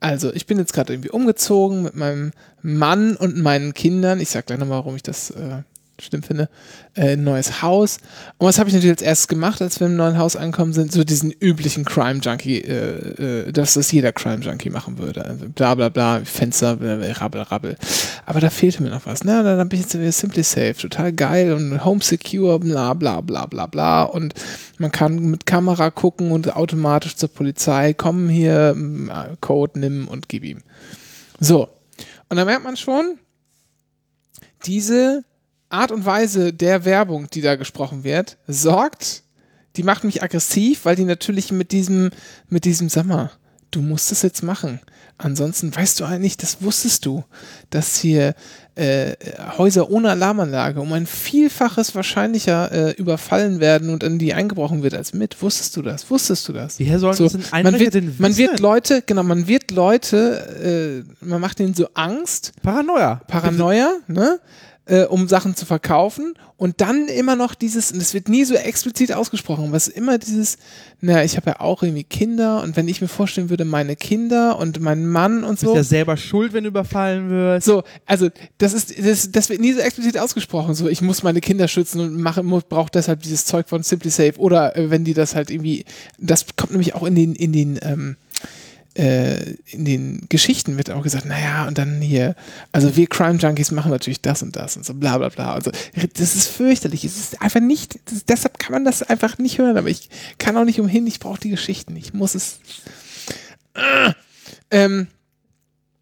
[0.00, 2.32] also ich bin jetzt gerade irgendwie umgezogen mit meinem
[2.62, 4.20] Mann und meinen Kindern.
[4.20, 5.62] Ich sag gleich nochmal, warum ich das äh,
[6.00, 6.48] schlimm finde.
[6.94, 7.98] Äh, ein neues Haus.
[8.38, 10.92] Und was habe ich natürlich als erstes gemacht, als wir im neuen Haus angekommen sind?
[10.92, 15.24] So diesen üblichen Crime-Junkie, äh, äh, dass das jeder Crime-Junkie machen würde.
[15.24, 17.76] Also bla bla bla, Fenster, äh, rabbel, rabbel.
[18.26, 19.24] Aber da fehlte mir noch was.
[19.24, 19.42] Ne?
[19.42, 23.46] Dann bin ich jetzt wieder Simply Safe, total geil und Home Secure, bla bla bla
[23.46, 24.02] bla bla.
[24.04, 24.34] Und
[24.78, 30.08] man kann mit Kamera gucken und automatisch zur Polizei kommen hier, m, äh, Code nimm
[30.08, 30.62] und gib ihm.
[31.40, 31.68] So.
[32.28, 33.18] Und da merkt man schon,
[34.64, 35.24] diese
[35.76, 39.22] Art und Weise der Werbung, die da gesprochen wird, sorgt,
[39.76, 42.10] die macht mich aggressiv, weil die natürlich mit diesem,
[42.48, 43.30] mit diesem, sag mal,
[43.70, 44.80] du musst es jetzt machen.
[45.18, 47.24] Ansonsten weißt du eigentlich, das wusstest du,
[47.70, 48.34] dass hier
[48.74, 49.12] äh,
[49.56, 54.92] Häuser ohne Alarmanlage um ein Vielfaches wahrscheinlicher äh, überfallen werden und in die eingebrochen wird
[54.94, 55.40] als mit.
[55.40, 56.10] Wusstest du das?
[56.10, 56.78] Wusstest du das?
[56.78, 58.60] Woher sollen So, das man wird, denn man wird?
[58.60, 63.22] Leute, genau, man wird Leute, äh, man macht ihnen so Angst, Paranoia.
[63.26, 64.38] Paranoia, ne?
[64.88, 68.54] Äh, um Sachen zu verkaufen und dann immer noch dieses, und es wird nie so
[68.54, 70.58] explizit ausgesprochen, was immer dieses,
[71.00, 74.60] na, ich habe ja auch irgendwie Kinder und wenn ich mir vorstellen würde, meine Kinder
[74.60, 75.74] und mein Mann und Du so.
[75.74, 77.66] bist ja selber schuld, wenn du überfallen wirst.
[77.66, 80.74] So, also das ist, das, das wird nie so explizit ausgesprochen.
[80.74, 84.10] So, ich muss meine Kinder schützen und mache, muss, brauche deshalb dieses Zeug von Simply
[84.10, 84.38] Safe.
[84.38, 85.84] Oder äh, wenn die das halt irgendwie,
[86.18, 88.25] das kommt nämlich auch in den, in den, ähm, äh,
[88.96, 92.34] in den Geschichten wird auch gesagt, naja, und dann hier,
[92.72, 95.52] also wir Crime Junkies machen natürlich das und das und so bla bla bla.
[95.52, 95.70] Also
[96.14, 97.04] das ist fürchterlich.
[97.04, 100.56] Es ist einfach nicht, das, deshalb kann man das einfach nicht hören, aber ich kann
[100.56, 101.94] auch nicht umhin, ich brauche die Geschichten.
[101.96, 102.60] Ich muss es.
[103.74, 104.14] Ah.
[104.70, 105.08] Ähm,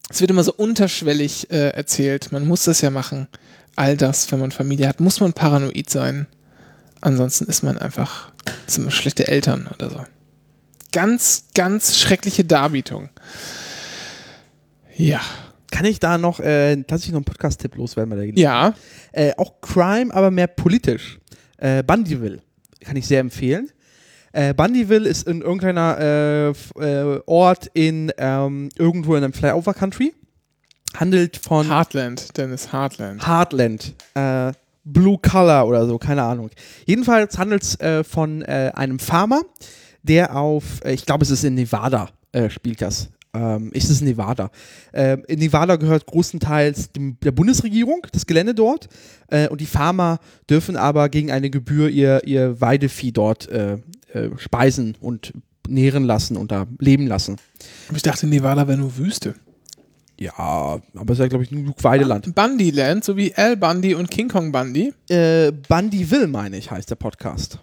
[0.09, 2.30] es wird immer so unterschwellig äh, erzählt.
[2.30, 3.26] Man muss das ja machen.
[3.74, 6.26] All das, wenn man Familie hat, muss man paranoid sein.
[7.00, 8.30] Ansonsten ist man einfach,
[8.68, 10.04] sind schlechte Eltern oder so.
[10.94, 13.09] Ganz, ganz schreckliche Darbietung.
[14.96, 15.20] Ja.
[15.72, 18.74] Kann ich da noch äh, tatsächlich noch einen Podcast-Tipp loswerden bei der Gelegenheit?
[19.12, 19.20] Ja.
[19.20, 21.18] Äh, auch Crime, aber mehr politisch.
[21.59, 22.40] Äh, Bundyville
[22.78, 23.70] kann ich sehr empfehlen.
[24.33, 30.14] Äh, Bundyville ist in irgendeiner äh, äh, Ort in ähm, irgendwo in einem Flyover-Country.
[30.96, 33.26] Handelt von Heartland, Dennis Heartland.
[33.26, 33.94] Heartland.
[34.14, 34.52] Äh,
[34.85, 36.50] Blue Color oder so, keine Ahnung.
[36.87, 39.40] Jedenfalls handelt es äh, von äh, einem Farmer,
[40.04, 43.10] der auf, äh, ich glaube, es ist in Nevada, äh, spielt das.
[43.34, 44.50] Ähm, ist es Nevada?
[44.92, 48.88] Ähm, in Nevada gehört großenteils dem, der Bundesregierung, das Gelände dort.
[49.28, 53.78] Äh, und die Farmer dürfen aber gegen eine Gebühr ihr, ihr Weidevieh dort äh,
[54.12, 55.32] äh, speisen und
[55.66, 57.36] nähren lassen und da leben lassen.
[57.88, 59.34] Aber ich dachte, Nevada wäre nur Wüste.
[60.16, 62.32] Ja, aber es ist ja, glaube ich, genug Weideland.
[62.36, 64.92] Bundyland, so wie Al Bundy und King Kong Bundy.
[65.08, 67.58] äh, Bundyville, meine ich, heißt der Podcast.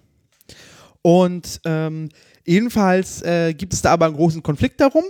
[1.01, 2.09] Und ähm,
[2.45, 5.03] jedenfalls äh, gibt es da aber einen großen Konflikt darum.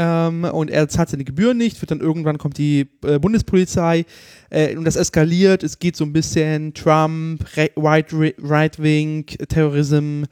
[0.00, 4.04] Ähm, und er zahlt seine Gebühren nicht, wird dann irgendwann kommt die äh, Bundespolizei
[4.48, 5.64] äh, und das eskaliert.
[5.64, 10.22] Es geht so ein bisschen Trump, Re Right- Right-Wing, Terrorism,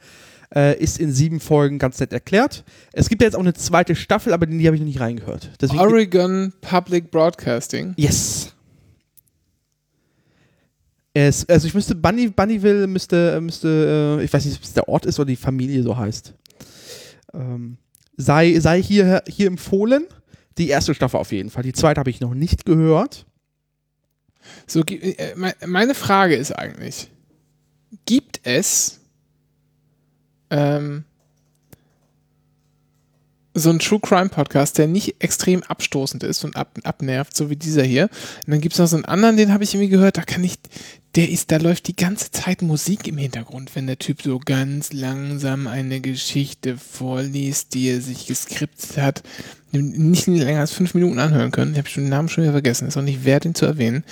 [0.55, 2.63] äh, ist in sieben Folgen ganz nett erklärt.
[2.93, 5.51] Es gibt ja jetzt auch eine zweite Staffel, aber die habe ich noch nicht reingehört.
[5.59, 7.93] Deswegen, Oregon Public Broadcasting.
[7.97, 8.53] Yes.
[11.19, 14.87] Es, also ich müsste Bunny, Bunnyville müsste, müsste, äh, ich weiß nicht, ob es der
[14.87, 16.35] Ort ist oder die Familie so heißt.
[17.33, 17.77] Ähm,
[18.17, 20.05] sei, sei hier, hier empfohlen.
[20.59, 21.63] Die erste Staffel auf jeden Fall.
[21.63, 23.25] Die zweite habe ich noch nicht gehört.
[24.67, 27.09] So, äh, me- meine Frage ist eigentlich,
[28.05, 28.99] gibt es
[30.51, 31.03] ähm,
[33.55, 37.55] so einen True Crime Podcast, der nicht extrem abstoßend ist und ab, abnervt, so wie
[37.55, 38.03] dieser hier.
[38.45, 40.43] Und dann gibt es noch so einen anderen, den habe ich irgendwie gehört, da kann
[40.43, 40.59] ich,
[41.17, 44.93] der ist, da läuft die ganze Zeit Musik im Hintergrund, wenn der Typ so ganz
[44.93, 49.23] langsam eine Geschichte vorliest, die er sich geskriptet hat.
[49.71, 51.71] Nicht länger als fünf Minuten anhören können.
[51.71, 52.87] Ich habe schon den Namen schon wieder vergessen.
[52.87, 54.03] Ist auch nicht wert, ihn zu erwähnen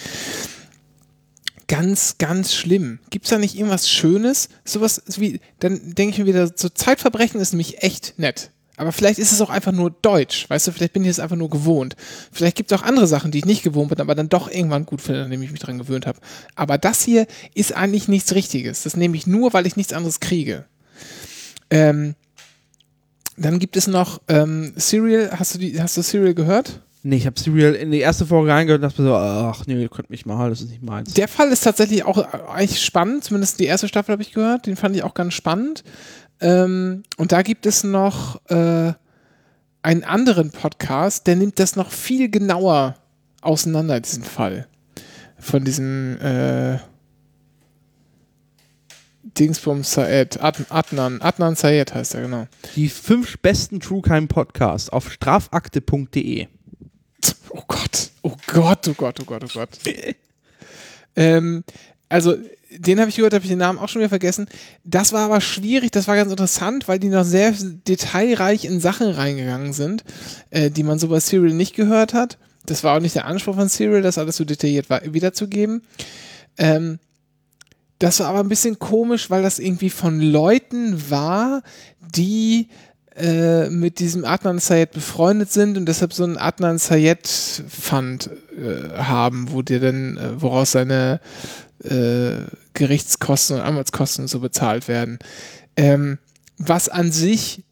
[1.67, 2.99] ganz, ganz schlimm.
[3.09, 4.49] Gibt es da nicht irgendwas Schönes?
[4.63, 8.51] Sowas wie, dann denke ich mir wieder, so Zeitverbrechen ist nämlich echt nett.
[8.77, 11.35] Aber vielleicht ist es auch einfach nur Deutsch, weißt du, vielleicht bin ich es einfach
[11.37, 11.95] nur gewohnt.
[12.31, 14.85] Vielleicht gibt es auch andere Sachen, die ich nicht gewohnt bin, aber dann doch irgendwann
[14.85, 16.19] gut finde, nachdem ich mich dran gewöhnt habe.
[16.55, 18.83] Aber das hier ist eigentlich nichts Richtiges.
[18.83, 20.65] Das nehme ich nur, weil ich nichts anderes kriege.
[21.69, 22.15] Ähm,
[23.37, 25.31] dann gibt es noch ähm, Serial.
[25.37, 26.81] Hast du, die, hast du Serial gehört?
[27.03, 29.79] Nee, ich habe Serial in die erste Folge reingehört und dachte mir so, ach nee,
[29.79, 31.13] ihr könnt mich mal, das ist nicht meins.
[31.13, 32.17] Der Fall ist tatsächlich auch
[32.49, 35.83] eigentlich spannend, zumindest die erste Staffel habe ich gehört, den fand ich auch ganz spannend.
[36.41, 38.93] Ähm, und da gibt es noch äh,
[39.81, 42.95] einen anderen Podcast, der nimmt das noch viel genauer
[43.41, 44.67] auseinander, diesen Fall.
[45.37, 46.79] Von diesem äh,
[49.37, 52.47] Dingsbums Saed, Ad Adnan, Adnan Sayed heißt er, genau.
[52.75, 56.47] die fünf besten True Crime Podcasts auf strafakte.de.
[57.49, 59.69] Oh Gott, oh Gott, oh Gott, oh Gott, oh Gott.
[61.15, 61.63] ähm,
[62.09, 62.37] also,
[62.77, 64.47] den habe ich gehört, habe ich den Namen auch schon wieder vergessen.
[64.83, 67.53] Das war aber schwierig, das war ganz interessant, weil die noch sehr
[67.87, 70.03] detailreich in Sachen reingegangen sind,
[70.49, 72.37] äh, die man so bei Serial nicht gehört hat.
[72.65, 75.83] Das war auch nicht der Anspruch von Serial, das alles so detailliert wa- wiederzugeben.
[76.57, 76.99] Ähm,
[77.99, 81.61] das war aber ein bisschen komisch, weil das irgendwie von Leuten war,
[81.99, 82.67] die
[83.15, 88.97] äh, mit diesem Adnan Sayed befreundet sind und deshalb so einen Adnan Sayed Fund äh,
[88.97, 91.21] haben, wo dir dann, äh, woraus seine
[91.85, 95.19] äh, Gerichtskosten und Anwaltskosten so bezahlt werden.
[95.75, 96.17] Ähm,
[96.57, 97.63] was an sich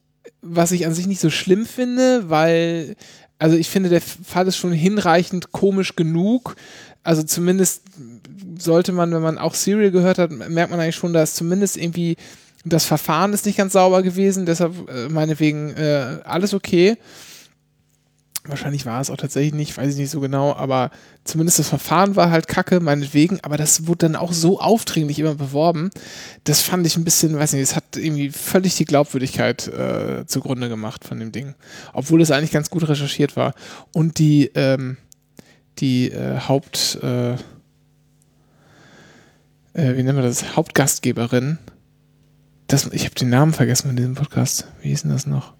[0.44, 2.96] was ich an sich nicht so schlimm finde, weil,
[3.40, 6.56] also ich finde, der Fall ist schon hinreichend komisch genug.
[7.02, 7.84] Also zumindest
[8.60, 12.18] sollte man, wenn man auch Serial gehört hat, merkt man eigentlich schon, dass zumindest irgendwie
[12.66, 16.98] das Verfahren ist nicht ganz sauber gewesen, deshalb äh, meinetwegen äh, alles okay.
[18.46, 20.92] Wahrscheinlich war es auch tatsächlich nicht, weiß ich nicht so genau, aber
[21.24, 25.36] zumindest das Verfahren war halt kacke, meinetwegen, aber das wurde dann auch so aufdringlich immer
[25.36, 25.92] beworben.
[26.44, 30.68] Das fand ich ein bisschen, weiß nicht, es hat irgendwie völlig die Glaubwürdigkeit äh, zugrunde
[30.68, 31.56] gemacht von dem Ding.
[31.94, 33.54] Obwohl es eigentlich ganz gut recherchiert war.
[33.94, 34.98] Und die, ähm,
[35.80, 37.38] die äh, Haupt, äh, äh
[39.74, 41.60] wie nennen wir das, Hauptgastgeberin,
[42.68, 44.68] das, ich habe den Namen vergessen von diesem Podcast.
[44.82, 45.54] Wie hieß denn das noch?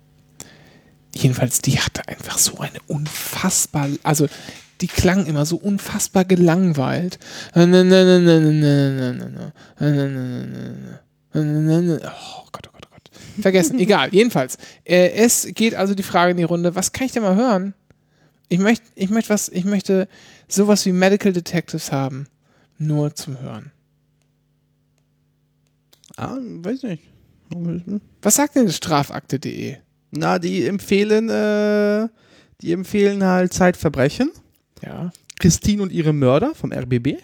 [1.16, 4.28] Jedenfalls, die hatte einfach so eine unfassbar, also
[4.82, 7.20] die klang immer so unfassbar gelangweilt.
[12.04, 13.12] Oh Gott, oh Gott, oh Gott.
[13.40, 14.10] Vergessen, egal.
[14.12, 17.36] Jedenfalls, äh, es geht also die Frage in die Runde, was kann ich denn mal
[17.36, 17.74] hören?
[18.50, 20.08] Ich möchte, ich möchte was, ich möchte
[20.48, 22.28] sowas wie Medical Detectives haben.
[22.78, 23.72] Nur zum Hören.
[26.18, 27.04] Ah, weiß nicht.
[28.22, 29.78] Was sagt denn strafakte.de?
[30.16, 32.08] Na, die empfehlen, äh,
[32.62, 34.32] die empfehlen halt Zeitverbrechen.
[34.84, 35.12] Ja.
[35.40, 37.18] Christine und ihre Mörder vom RBB.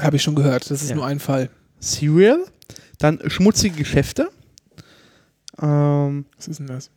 [0.00, 0.96] Habe ich schon gehört, das ist Ja.
[0.96, 1.50] nur ein Fall.
[1.80, 2.38] Serial.
[2.98, 4.30] Dann schmutzige Geschäfte.
[5.60, 6.90] Ähm, Was ist denn das?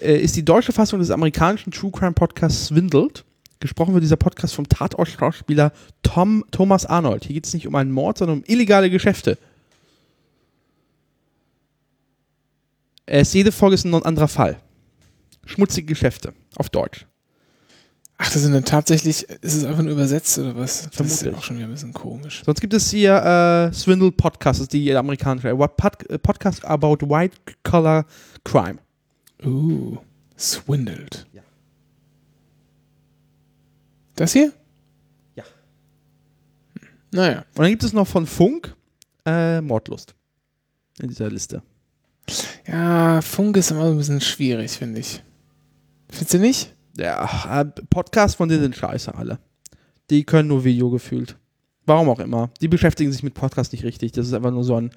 [0.00, 3.24] äh, ist die deutsche Fassung des amerikanischen True Crime Podcasts Swindled.
[3.60, 7.24] Gesprochen wird dieser Podcast vom Tatort-Schauspieler Tom Thomas Arnold.
[7.24, 9.36] Hier geht es nicht um einen Mord, sondern um illegale Geschäfte.
[13.10, 14.60] Es, jede Folge ist ein anderer Fall.
[15.44, 17.08] Schmutzige Geschäfte auf Deutsch.
[18.18, 20.82] Ach, das sind dann tatsächlich, ist es einfach nur übersetzt oder was?
[20.82, 21.34] Das ist ja Vermutlich.
[21.34, 22.42] auch schon wieder ein bisschen komisch.
[22.44, 26.98] Sonst gibt es hier äh, Swindle Podcast, das ist die amerikanische äh, äh, Podcast about
[27.00, 28.06] white collar
[28.44, 28.78] crime.
[29.44, 29.96] Uh,
[30.38, 31.26] swindled.
[31.32, 31.42] Ja.
[34.14, 34.52] Das hier?
[35.34, 35.42] Ja.
[36.78, 36.88] Hm.
[37.10, 37.38] Naja.
[37.56, 38.76] Und dann gibt es noch von Funk
[39.26, 40.14] äh, Mordlust
[41.00, 41.60] in dieser Liste.
[42.66, 45.22] Ja, Funk ist immer so ein bisschen schwierig, finde ich.
[46.08, 46.74] Findest du nicht?
[46.96, 49.38] Ja, äh, Podcasts von denen sind scheiße alle.
[50.10, 51.36] Die können nur Video gefühlt.
[51.86, 52.50] Warum auch immer.
[52.60, 54.12] Die beschäftigen sich mit Podcasts nicht richtig.
[54.12, 54.90] Das ist einfach nur so ein,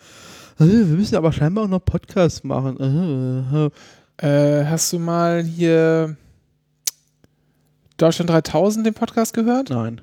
[0.59, 2.79] äh, wir müssen aber scheinbar auch noch Podcasts machen.
[2.79, 3.69] Äh, äh.
[4.61, 6.15] Äh, hast du mal hier
[7.97, 9.69] Deutschland 3000 den Podcast gehört?
[9.69, 10.01] Nein.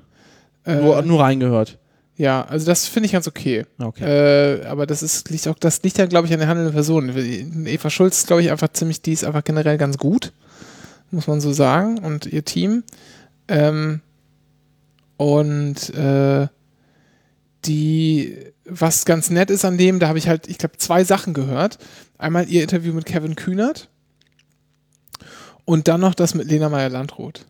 [0.65, 1.77] Äh, Nur, nur reingehört.
[2.21, 3.65] Ja, also das finde ich ganz okay.
[3.79, 4.03] Okay.
[4.03, 7.09] Äh, aber das ist liegt auch, das liegt ja, glaube ich, an der handelnden Person.
[7.65, 10.31] Eva Schulz ist, glaube ich, einfach ziemlich, die ist einfach generell ganz gut,
[11.09, 12.83] muss man so sagen, und ihr Team.
[13.47, 14.01] Ähm,
[15.17, 16.47] und äh,
[17.65, 21.33] die, was ganz nett ist an dem, da habe ich halt, ich glaube, zwei Sachen
[21.33, 21.79] gehört.
[22.19, 23.89] Einmal ihr Interview mit Kevin Kühnert
[25.65, 27.47] und dann noch das mit Lena Meyer-Landrut.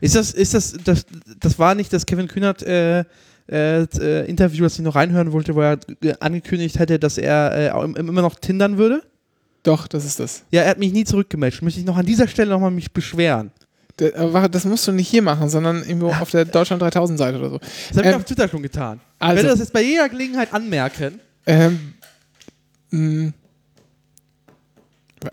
[0.00, 1.06] Ist das, ist das, das,
[1.40, 3.04] das war nicht das Kevin Kühnert äh,
[3.52, 5.78] äh, äh, Interview, das ich noch reinhören wollte, wo er
[6.20, 9.02] angekündigt hätte, dass er äh, immer noch tindern würde?
[9.62, 10.42] Doch, das ist das.
[10.50, 11.62] Ja, er hat mich nie zurückgematcht.
[11.62, 13.52] Möchte ich noch an dieser Stelle nochmal mich beschweren.
[13.96, 17.58] Das musst du nicht hier machen, sondern irgendwo auf der Deutschland 3000 Seite oder so.
[17.58, 19.00] Das habe ich Ähm, auf Twitter schon getan.
[19.16, 21.20] Ich also- werde das jetzt bei jeder Gelegenheit anmerken.
[21.46, 21.94] Ähm,
[22.90, 23.32] mh.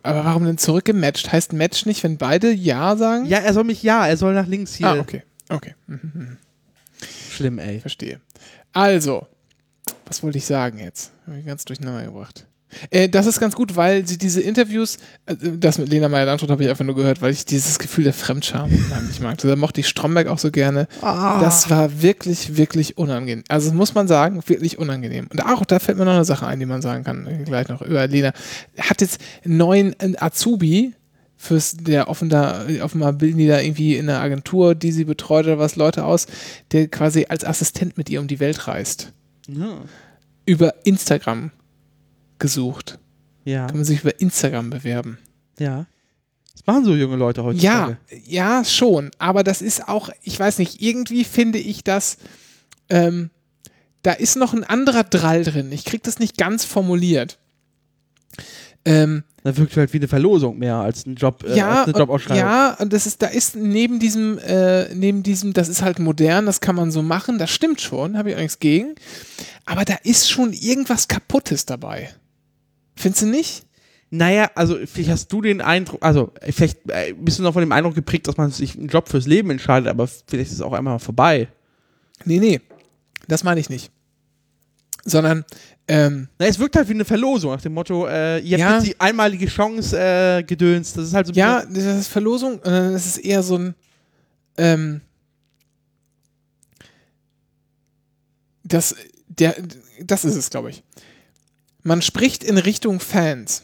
[0.03, 1.31] aber warum denn zurückgematcht?
[1.31, 3.25] Heißt Match nicht, wenn beide Ja sagen?
[3.25, 4.87] Ja, er soll mich ja, er soll nach links hier.
[4.87, 5.23] Ah, okay.
[5.49, 6.37] Okay, mhm,
[7.39, 7.79] Schlimm, ey.
[7.79, 8.19] verstehe.
[8.73, 9.25] Also,
[10.05, 11.11] was wollte ich sagen jetzt?
[11.25, 12.45] Hab ich ganz durcheinander gebracht.
[12.89, 16.63] Äh, das ist ganz gut, weil sie diese Interviews, äh, das mit Lena Meyer-Landrut habe
[16.63, 19.37] ich einfach nur gehört, weil ich dieses Gefühl der Fremdscham unheimlich mag.
[19.37, 20.89] Da mochte ich Stromberg auch so gerne.
[21.01, 21.39] Ah.
[21.39, 23.45] Das war wirklich, wirklich unangenehm.
[23.47, 25.27] Also das muss man sagen, wirklich unangenehm.
[25.31, 27.81] Und auch, da fällt mir noch eine Sache ein, die man sagen kann, gleich noch
[27.81, 28.33] über Lena.
[28.77, 30.93] Hat jetzt einen neuen äh, Azubi
[31.41, 35.57] fürs, der offenbar, offenbar bilden die da irgendwie in einer Agentur, die sie betreut oder
[35.57, 36.27] was, Leute aus,
[36.73, 39.13] der quasi als Assistent mit ihr um die Welt reist.
[39.47, 39.77] Ja.
[40.45, 41.51] Über Instagram
[42.39, 42.99] gesucht.
[43.45, 43.67] Ja.
[43.67, 45.17] Kann man sich über Instagram bewerben.
[45.57, 45.87] ja.
[46.53, 47.97] Das machen so junge Leute Ja, heutzutage.
[48.25, 49.11] ja, schon.
[49.17, 52.17] Aber das ist auch, ich weiß nicht, irgendwie finde ich das,
[52.89, 53.29] ähm,
[54.01, 55.71] da ist noch ein anderer Drall drin.
[55.71, 57.39] Ich krieg das nicht ganz formuliert.
[58.85, 61.99] Ähm, Da wirkt halt wie eine Verlosung mehr als ein Job, äh, ja, eine und,
[61.99, 62.37] Jobausschreibung.
[62.43, 66.45] ja, und das ist, da ist neben diesem, äh, neben diesem, das ist halt modern,
[66.45, 68.95] das kann man so machen, das stimmt schon, habe ich auch nichts gegen.
[69.65, 72.09] Aber da ist schon irgendwas Kaputtes dabei.
[72.95, 73.65] Findest du nicht?
[74.11, 77.71] Naja, also vielleicht hast du den Eindruck, also vielleicht äh, bist du noch von dem
[77.71, 80.73] Eindruck geprägt, dass man sich einen Job fürs Leben entscheidet, aber vielleicht ist es auch
[80.73, 81.47] einmal vorbei.
[82.25, 82.59] Nee, nee,
[83.27, 83.91] das meine ich nicht.
[85.05, 85.45] sondern
[85.89, 88.65] ähm, Na, es wirkt halt wie eine Verlosung nach dem Motto, äh, ihr Ja.
[88.69, 90.95] habt jetzt die einmalige Chance äh, gedönst.
[90.97, 93.57] Das ist halt so ein ja, das ist Verlosung, und dann ist es eher so
[93.57, 93.75] ein
[94.57, 95.01] ähm,
[98.63, 98.95] das,
[99.27, 99.55] der,
[100.01, 100.83] das ist es, glaube ich.
[101.83, 103.63] Man spricht in Richtung Fans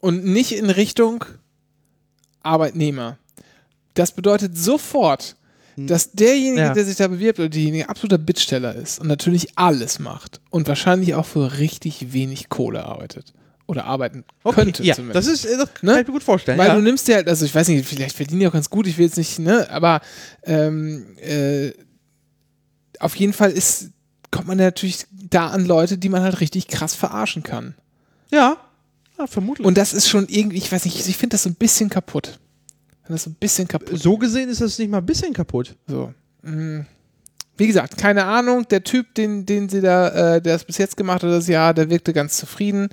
[0.00, 1.24] und nicht in Richtung
[2.42, 3.18] Arbeitnehmer.
[3.94, 5.36] Das bedeutet sofort,
[5.86, 6.74] dass derjenige, Ja.
[6.74, 11.14] der sich da bewirbt oder diejenige absoluter Bittsteller ist und natürlich alles macht und wahrscheinlich
[11.14, 13.32] auch für richtig wenig Kohle arbeitet
[13.66, 15.28] oder arbeiten okay, könnte ja, zumindest.
[15.28, 15.92] das ist, äh, das Ne?
[15.92, 16.58] kann ich mir gut vorstellen.
[16.58, 16.74] Weil ja.
[16.74, 18.98] du nimmst dir halt, also ich weiß nicht, vielleicht verdienen die auch ganz gut, ich
[18.98, 20.00] will jetzt nicht, ne, aber
[20.42, 21.70] ähm, äh,
[22.98, 23.90] auf jeden Fall ist,
[24.30, 27.74] kommt man ja natürlich da an Leute, die man halt richtig krass verarschen kann.
[28.30, 28.56] ja.
[29.18, 29.66] ja, vermutlich.
[29.66, 32.38] Und das ist schon irgendwie, ich weiß nicht, ich finde das so ein bisschen kaputt.
[33.06, 33.98] Das ist so ein bisschen kaputt.
[33.98, 35.74] so gesehen ist das nicht mal ein bisschen kaputt.
[35.86, 36.12] So.
[36.42, 36.80] Mm.
[37.56, 38.66] Wie gesagt, keine Ahnung.
[38.68, 41.74] Der Typ, den, den sie da, äh, der es bis jetzt gemacht hat, das Jahr,
[41.74, 42.88] der wirkte ganz zufrieden.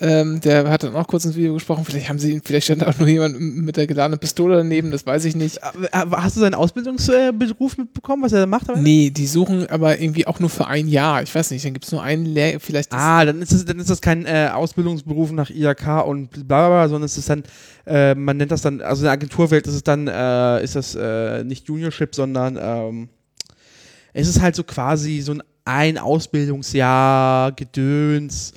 [0.00, 1.84] Ähm, der hat dann auch kurz ins Video gesprochen.
[1.84, 5.04] Vielleicht haben sie ihn, vielleicht stand auch nur jemand mit der geladenen Pistole daneben, das
[5.04, 5.56] weiß ich nicht.
[5.58, 8.68] Äh, Hast du seinen Ausbildungsberuf mitbekommen, was er da macht?
[8.70, 8.78] aber?
[8.78, 11.22] Nee, die suchen aber irgendwie auch nur für ein Jahr.
[11.22, 13.78] Ich weiß nicht, dann gibt es nur einen Lehr, vielleicht Ah, dann ist das, dann
[13.80, 17.42] ist das kein äh, Ausbildungsberuf nach IHK und bla bla bla, sondern es ist dann,
[17.86, 20.94] äh, man nennt das dann, also in der Agenturwelt ist es dann, äh, ist das
[20.94, 23.08] äh, nicht Juniorship, sondern ähm,
[24.12, 28.52] es ist halt so quasi so ein, ein Ausbildungsjahr Gedöns,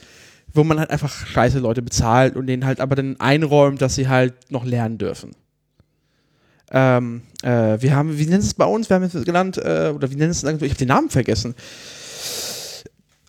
[0.53, 4.07] wo man halt einfach scheiße Leute bezahlt und denen halt aber dann einräumt, dass sie
[4.07, 5.31] halt noch lernen dürfen.
[6.71, 8.89] Ähm, äh, wir haben, wie nennt es bei uns?
[8.89, 10.43] Wir haben es genannt, äh, oder wie nennt es?
[10.43, 11.53] Ich habe den Namen vergessen.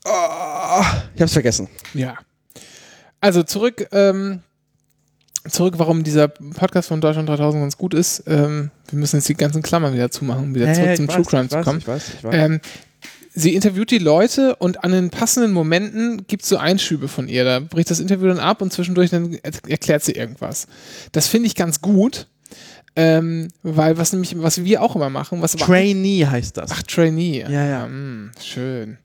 [0.05, 0.81] Oh,
[1.15, 1.69] ich habe es vergessen.
[1.95, 2.19] Ja.
[3.21, 4.41] Also zurück, ähm,
[5.49, 8.25] zurück, warum dieser Podcast von Deutschland 3000 ganz gut ist.
[8.27, 11.25] Ähm, wir müssen jetzt die ganzen Klammern wieder zumachen, um wieder zurück zum ich True
[11.25, 11.79] weiß, Crime ich zu weiß, kommen.
[11.79, 12.35] Ich weiß, ich weiß.
[12.35, 12.61] Ähm,
[13.35, 17.45] sie interviewt die Leute und an den passenden Momenten gibt es so Einschübe von ihr.
[17.45, 20.67] Da bricht das Interview dann ab und zwischendurch dann er erklärt sie irgendwas.
[21.13, 22.29] Das finde ich ganz gut,
[22.95, 26.71] ähm, weil was nämlich, was wir auch immer machen, was Trainee heißt das.
[26.73, 27.45] Ach, Trainee.
[27.49, 27.87] Ja, ja.
[27.87, 28.99] mm, schön.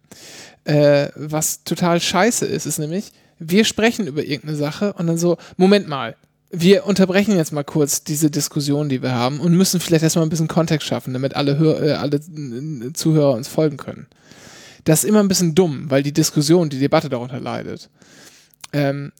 [0.66, 5.38] Äh, was total scheiße ist, ist nämlich, wir sprechen über irgendeine Sache und dann so,
[5.56, 6.16] Moment mal,
[6.50, 10.30] wir unterbrechen jetzt mal kurz diese Diskussion, die wir haben und müssen vielleicht erstmal ein
[10.30, 14.08] bisschen Kontext schaffen, damit alle, Hör äh, alle äh, Zuhörer uns folgen können.
[14.86, 17.89] Das ist immer ein bisschen dumm, weil die Diskussion, die Debatte darunter leidet.
[18.72, 19.12] Ähm,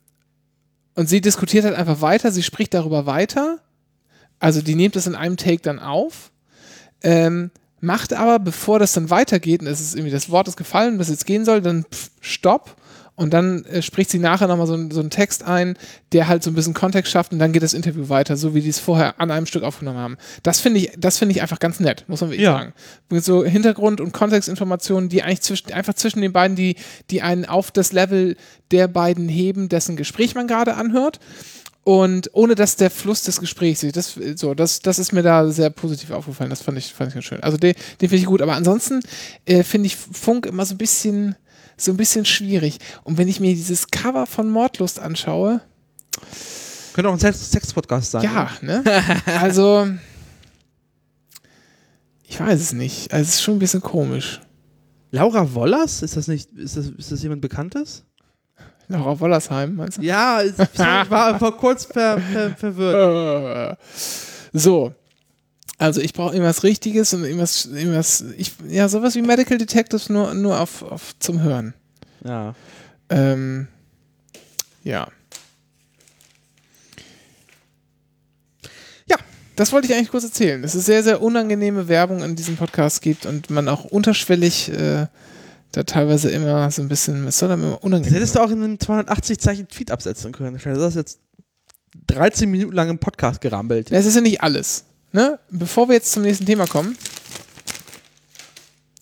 [0.96, 3.60] und sie diskutiert halt einfach weiter, sie spricht darüber weiter.
[4.40, 6.32] Also die nimmt das in einem Take dann auf.
[7.04, 7.52] Ähm,
[7.82, 11.10] macht aber, bevor das dann weitergeht, und es ist irgendwie das Wort ist gefallen, was
[11.10, 12.77] jetzt gehen soll, dann pff, Stopp.
[13.18, 15.76] Und dann äh, spricht sie nachher nochmal so, so einen Text ein,
[16.12, 18.62] der halt so ein bisschen Kontext schafft und dann geht das Interview weiter, so wie
[18.62, 20.18] die es vorher an einem Stück aufgenommen haben.
[20.44, 22.60] Das finde ich, das finde ich einfach ganz nett, muss man wirklich Ja.
[22.60, 22.74] sagen.
[23.10, 26.76] Mit so Hintergrund- und Kontextinformationen, die eigentlich zwischen, einfach zwischen den beiden, die,
[27.10, 28.38] die einen auf das Level
[28.70, 31.20] der beiden heben, dessen Gespräch man gerade anhört.
[31.84, 35.70] Und ohne dass der Fluss des Gesprächs, das, so, das, das ist mir da sehr
[35.70, 36.50] positiv aufgefallen.
[36.50, 37.42] Das fand ich, fand ich ganz schön.
[37.42, 38.42] Also den, den finde ich gut.
[38.42, 39.00] Aber ansonsten
[39.46, 41.36] äh, finde ich Funk immer so ein bisschen,
[41.78, 42.80] so ein bisschen schwierig.
[43.04, 45.62] Und wenn ich mir dieses Cover von Mordlust anschaue,
[46.94, 48.24] Könnte auch ein Sex- Sex-Podcast sein.
[48.24, 48.84] ja, ne?
[49.40, 49.88] Also,
[52.28, 53.14] ich weiß es nicht.
[53.14, 54.42] Also, es ist schon ein bisschen komisch.
[55.12, 56.02] Laura Wollers?
[56.02, 58.04] Ist das nicht, ist das, ist das jemand Bekanntes?
[58.90, 60.02] Laura Wollersheim, meinst du?
[60.02, 60.58] Ja, ich
[61.10, 63.78] war, war kurz ver, ver, verwirrt.
[64.54, 64.94] So.
[65.78, 70.34] Also ich brauche irgendwas Richtiges und irgendwas, irgendwas, ich, ja, sowas wie Medical Detectives nur,
[70.34, 71.76] nur auf, auf zum Hören.
[72.24, 72.56] Ja.
[73.10, 73.68] Ähm,
[74.84, 75.08] ja.
[79.06, 79.18] Ja,
[79.56, 80.64] das wollte ich eigentlich kurz erzählen.
[80.64, 85.06] Dass es sehr, sehr unangenehme Werbung in diesem Podcast gibt und man auch unterschwellig äh,
[85.74, 88.50] da teilweise immer so ein bisschen, es soll dann immer Das unangenehm hättest du auch
[88.50, 90.58] in einem 280 Zeichen Tweet absetzen können.
[90.58, 91.20] Du hast jetzt
[92.08, 93.92] 13 Minuten lang im Podcast gerambelt.
[93.92, 94.86] Es ist ja nicht alles.
[95.18, 95.40] Ne?
[95.50, 96.96] Bevor wir jetzt zum nächsten Thema kommen,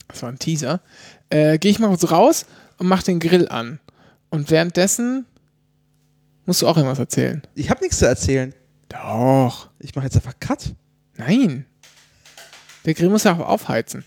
[0.07, 0.79] das war ein Teaser,
[1.29, 2.45] äh, gehe ich mal kurz raus
[2.77, 3.81] und mach den Grill an.
[4.29, 5.25] Und währenddessen
[6.45, 7.41] musst du auch irgendwas erzählen.
[7.53, 8.55] Ich habe nichts zu erzählen.
[8.87, 9.69] Doch.
[9.77, 10.73] Ich mache jetzt einfach Cut.
[11.17, 11.65] Nein.
[12.85, 14.05] Der Grill muss ja auch aufheizen.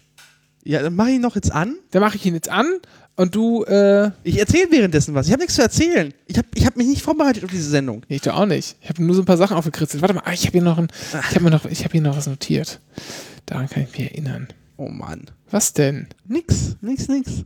[0.65, 1.77] Ja, dann mache ich ihn noch jetzt an.
[1.91, 2.81] Da mache ich ihn jetzt an
[3.19, 5.27] und du, äh, Ich erzähle währenddessen was.
[5.27, 6.15] Ich habe nichts zu erzählen.
[6.27, 8.03] Ich habe ich hab mich nicht vorbereitet auf diese Sendung.
[8.09, 8.77] ich doch auch nicht.
[8.81, 10.01] Ich habe nur so ein paar Sachen aufgekritzelt.
[10.01, 10.89] Warte mal, ah, ich habe hier noch ein,
[11.29, 12.81] ich habe noch, ich habe hier noch was notiert.
[13.45, 14.49] Daran kann ich mich erinnern.
[14.77, 15.27] Oh Mann.
[15.51, 16.07] Was denn?
[16.27, 17.45] Nix, nix, nix.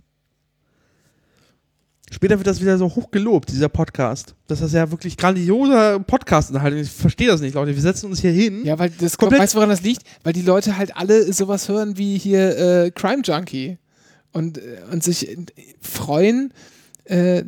[2.10, 4.34] Später wird das wieder so hoch gelobt, dieser Podcast.
[4.46, 6.74] Das ist ja wirklich grandioser Podcast-Inhalt.
[6.74, 7.74] Ich verstehe das nicht, Leute.
[7.74, 8.66] Wir setzen uns hier hin.
[8.66, 10.02] Ja, weil das Komplett- weißt du, woran das liegt?
[10.22, 13.78] Weil die Leute halt alle sowas hören wie hier äh, Crime Junkie
[14.32, 15.36] und, äh, und sich äh,
[15.80, 16.52] freuen.
[17.04, 17.44] Äh,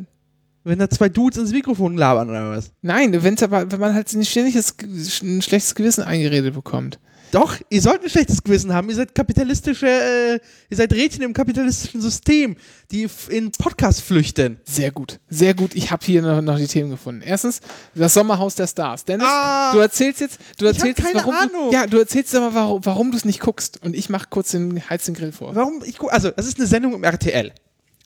[0.63, 2.71] Wenn da zwei Dudes ins Mikrofon labern oder was?
[2.81, 4.75] nein, wenn's aber, wenn man halt ein ständiges,
[5.21, 6.99] ein schlechtes Gewissen eingeredet bekommt.
[7.31, 8.87] Doch, ihr sollt ein schlechtes Gewissen haben.
[8.89, 12.55] Ihr seid kapitalistische, äh, ihr seid Rädchen im kapitalistischen System,
[12.91, 14.59] die in Podcast flüchten.
[14.63, 15.75] Sehr gut, sehr gut.
[15.75, 17.21] Ich habe hier noch, noch die Themen gefunden.
[17.25, 17.59] Erstens,
[17.93, 19.03] das Sommerhaus der Stars.
[19.05, 21.71] Dennis, Ah, du erzählst jetzt, du erzählst jetzt, keine warum Ahnung.
[21.71, 23.81] du, ja, du erzählst aber, warum, warum du es nicht guckst.
[23.83, 25.55] Und ich mach kurz den Heiz den Grill vor.
[25.55, 25.83] Warum?
[25.85, 27.51] Ich guck, also, das ist eine Sendung im RTL.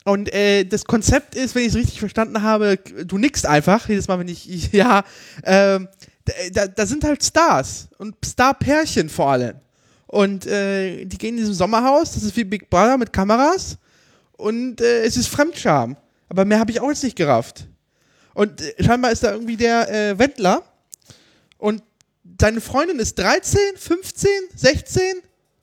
[0.06, 4.08] Und äh, das Konzept ist, wenn ich es richtig verstanden habe, du nickst einfach, jedes
[4.08, 5.04] Mal, wenn ich, ich ja,
[5.44, 5.88] ähm,
[6.52, 9.56] da, da sind halt Stars und Star-Pärchen vor allem.
[10.08, 13.78] Und äh, die gehen in diesem Sommerhaus, das ist wie Big Brother mit Kameras
[14.38, 15.98] und äh, es ist Fremdscham.
[16.30, 17.68] Aber mehr habe ich auch jetzt nicht gerafft.
[18.34, 20.64] Und äh, scheinbar ist da irgendwie der äh, Wendler
[21.58, 21.84] und
[22.24, 25.02] deine Freundin ist 13, 15, 16.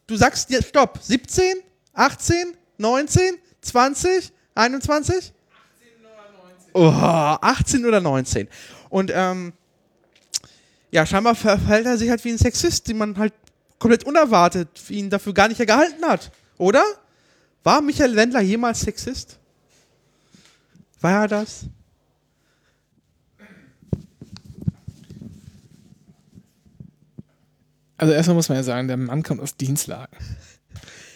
[0.06, 1.56] Du sagst dir, stopp, 17,
[1.94, 5.32] 18, 19, 20, 21?
[6.72, 8.48] Oh, 18 oder 19.
[8.90, 9.54] Und ähm,
[10.97, 13.34] ja, scheinbar verhält er sich halt wie ein Sexist, den man halt
[13.78, 16.32] komplett unerwartet ihn dafür gar nicht gehalten hat.
[16.57, 16.82] Oder?
[17.64, 19.38] War Michael Wendler jemals Sexist?
[21.03, 21.66] War er das?
[27.99, 30.16] Also erstmal muss man ja sagen, der Mann kommt aus Dienstlagen.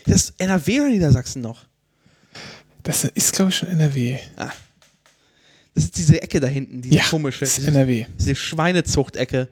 [0.06, 1.66] Das ist NRW oder Niedersachsen noch?
[2.82, 4.18] Das ist, glaube ich, schon NRW.
[5.74, 7.40] Das ist diese Ecke da hinten, diese Ja, komische.
[7.40, 8.06] das ist NRW.
[8.18, 9.48] diese Schweinezuchtecke.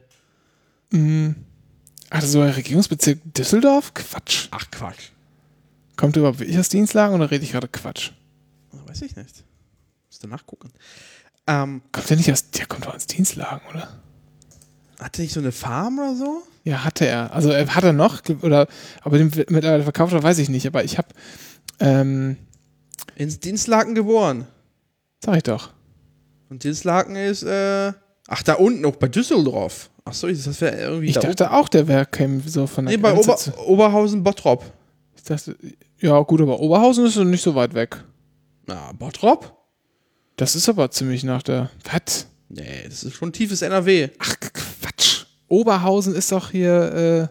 [0.91, 1.35] Mhm.
[2.09, 3.93] Ach, so ein Regierungsbezirk Düsseldorf?
[3.93, 4.47] Quatsch.
[4.51, 5.09] Ach Quatsch.
[5.95, 8.11] Kommt überhaupt wirklich aus Dienstlagen oder rede ich gerade Quatsch?
[8.87, 9.43] Weiß ich nicht.
[10.07, 10.71] Musst du nachgucken.
[11.45, 13.99] Ähm, Kommt der nicht aus, der kommt doch aus Dienstlagen, oder?
[14.99, 16.43] hat er nicht so eine Farm oder so?
[16.65, 17.33] Ja, hatte er.
[17.33, 18.67] Also er hat er noch, oder
[19.01, 20.67] aber den mittlerweile verkauft hat, weiß ich nicht.
[20.67, 21.07] Aber ich habe,
[21.79, 22.35] ähm,
[23.15, 24.45] In Dienstlaken geboren.
[25.23, 25.71] sag ich doch.
[26.49, 27.93] Und Dienstlaken ist, äh,
[28.27, 29.89] ach, da unten, auch bei Düsseldorf.
[30.09, 32.95] Ach so, das wäre irgendwie Ich da dachte auch, der wäre käme so von der
[32.95, 34.63] Nee, bei Ober zu- Oberhausen-Bottrop.
[35.15, 35.55] Ich dachte,
[35.99, 38.03] ja gut, aber Oberhausen ist nicht so weit weg.
[38.65, 39.55] Na, Bottrop?
[40.37, 41.69] Das ist aber ziemlich nach der.
[41.91, 42.27] Was?
[42.49, 44.09] Nee, das ist schon tiefes NRW.
[44.19, 45.25] Ach, Quatsch.
[45.47, 47.29] Oberhausen ist doch hier,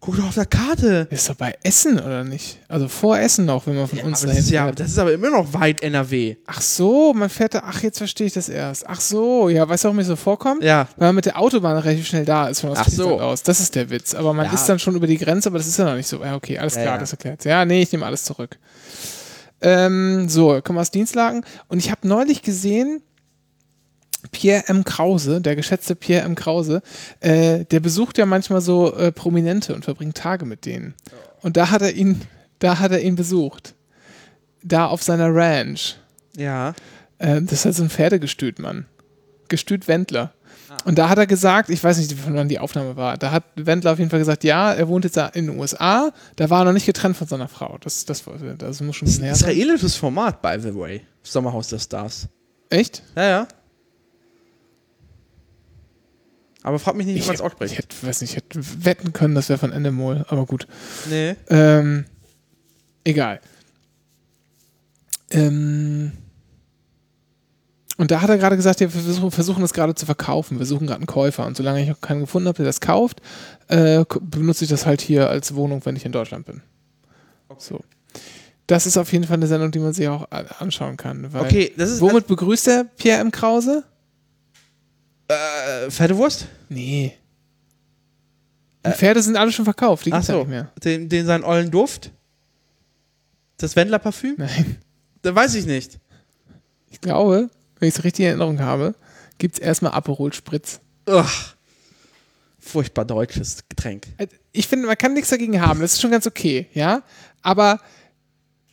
[0.00, 1.08] Guck doch auf der Karte.
[1.10, 2.60] ist doch bei Essen, oder nicht?
[2.68, 4.98] Also vor Essen noch, wenn man von Ja, uns das, ist dahin ja, das ist
[4.98, 6.36] aber immer noch weit NRW.
[6.46, 8.86] Ach so, man fährt da, ach, jetzt verstehe ich das erst.
[8.88, 10.62] Ach so, ja, weißt du, warum mir so vorkommt?
[10.62, 10.86] Ja.
[10.96, 12.82] Weil man mit der Autobahn relativ schnell da ist von Ach so.
[13.02, 13.42] Ostfriesland aus.
[13.42, 14.14] Das ist der Witz.
[14.14, 14.52] Aber man Ja.
[14.52, 16.22] ist dann schon über die Grenze, aber das ist ja noch nicht so.
[16.22, 17.44] Ja, okay, alles Ja, klar, das erklärt.
[17.44, 18.56] Ja, nee, ich nehme alles zurück.
[19.60, 21.44] Ähm, so, kommen wir aus Dienstlagen.
[21.66, 23.02] Und ich habe neulich gesehen,
[24.32, 24.84] Pierre M.
[24.84, 26.34] Krause, der geschätzte Pierre M.
[26.34, 26.82] Krause,
[27.20, 30.94] äh, der besucht ja manchmal so äh, Prominente und verbringt Tage mit denen.
[31.42, 32.22] Und da hat er ihn,
[32.58, 33.74] da hat er ihn besucht.
[34.62, 35.96] Da auf seiner Ranch.
[36.36, 36.74] Ja.
[37.18, 38.86] Äh, das ist halt so ein Pferdegestüt, Mann.
[39.48, 40.32] Gestüt Wendler.
[40.84, 43.44] Und da hat er gesagt, ich weiß nicht, von wann die Aufnahme war, da hat
[43.56, 46.62] Wendler auf jeden Fall gesagt, ja, er wohnt jetzt da in den USA, da war
[46.62, 47.78] er noch nicht getrennt von seiner Frau.
[47.80, 48.24] Das, das,
[48.58, 49.50] das muss schon ein ein bisschen her sein.
[49.50, 51.02] israelisches Format, by the way.
[51.22, 52.28] Sommerhaus der Stars.
[52.70, 53.02] Echt?
[53.16, 53.48] Ja, ja.
[56.62, 57.72] Aber frag mich nicht, wie man es ausspricht.
[57.72, 60.66] ich hätte, weiß nicht, ich hätte wetten können, das wäre von Endemol, aber gut.
[61.08, 61.36] nee.
[61.48, 62.04] Ähm,
[63.04, 63.40] egal.
[65.30, 66.12] Ähm,
[67.98, 70.60] und da hat er gerade gesagt, ja, wir versuchen, das gerade zu verkaufen.
[70.60, 71.44] Wir suchen gerade einen Käufer.
[71.46, 73.20] Und solange ich noch keinen gefunden habe, der das kauft,
[73.66, 76.62] äh, benutze ich das halt hier als Wohnung, wenn ich in Deutschland bin.
[77.58, 77.80] So.
[78.68, 81.28] Das ist auf jeden Fall eine Sendung, die man sich auch anschauen kann.
[81.34, 83.32] Okay, das ist Womit begrüßt der Pierre M.
[83.32, 83.82] Krause?
[85.28, 86.46] Äh, fette Wurst?
[86.68, 87.16] Nee.
[88.86, 90.40] Die Pferde sind alle schon verkauft, die Ach gibt's ja so.
[90.40, 90.72] nicht mehr.
[90.82, 92.10] Den, den seinen ollen Duft?
[93.58, 94.36] Das Wendler-Parfüm?
[94.38, 94.78] Nein.
[95.22, 95.98] Da weiß ich nicht.
[96.90, 98.94] Ich glaube, wenn ich es richtig in Erinnerung habe,
[99.38, 100.80] gibt es erstmal Aperol Spritz.
[101.08, 101.26] Ugh.
[102.60, 104.06] Furchtbar deutsches Getränk.
[104.16, 105.80] Also, Ich finde, man kann nichts dagegen haben.
[105.80, 107.02] Das ist schon ganz okay, ja.
[107.42, 107.80] Aber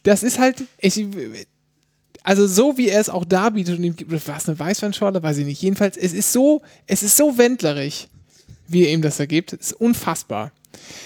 [0.04, 1.06] das ist halt, ich,
[2.26, 5.38] also so wie er es auch darbietet und ihm gibt, war es eine Weißweinschorle, weiß
[5.38, 5.62] ich nicht.
[5.62, 8.10] Jedenfalls, es ist so, es ist so wendlerig,
[8.68, 9.54] wie er ihm das ergibt.
[9.54, 10.52] Es ist unfassbar.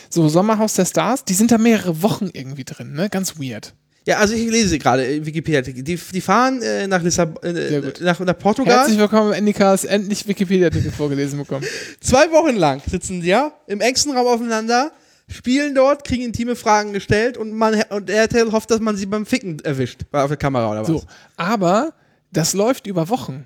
[0.10, 3.10] So, Sommerhaus der Stars, die sind da mehrere Wochen irgendwie drin, ne?
[3.10, 3.74] Ganz weird.
[4.06, 5.62] Ja, also ich lese gerade äh, Wikipedia.
[5.62, 8.02] Die, die fahren äh, nach, Lissab äh, gut.
[8.02, 8.80] nach, nach Portugal.
[8.80, 11.66] Herzlich willkommen Endicast, endlich Wikipedia-Artikel vorgelesen bekommen.
[12.00, 14.92] Zwei Wochen lang sitzen die ja im engsten Raum aufeinander,
[15.30, 19.26] spielen dort, kriegen intime Fragen gestellt und, man, und RTL hofft, dass man sie beim
[19.26, 20.02] Ficken erwischt.
[20.12, 20.88] Auf der Kamera oder was.
[20.88, 21.04] So,
[21.38, 21.94] aber
[22.32, 23.46] das läuft über Wochen.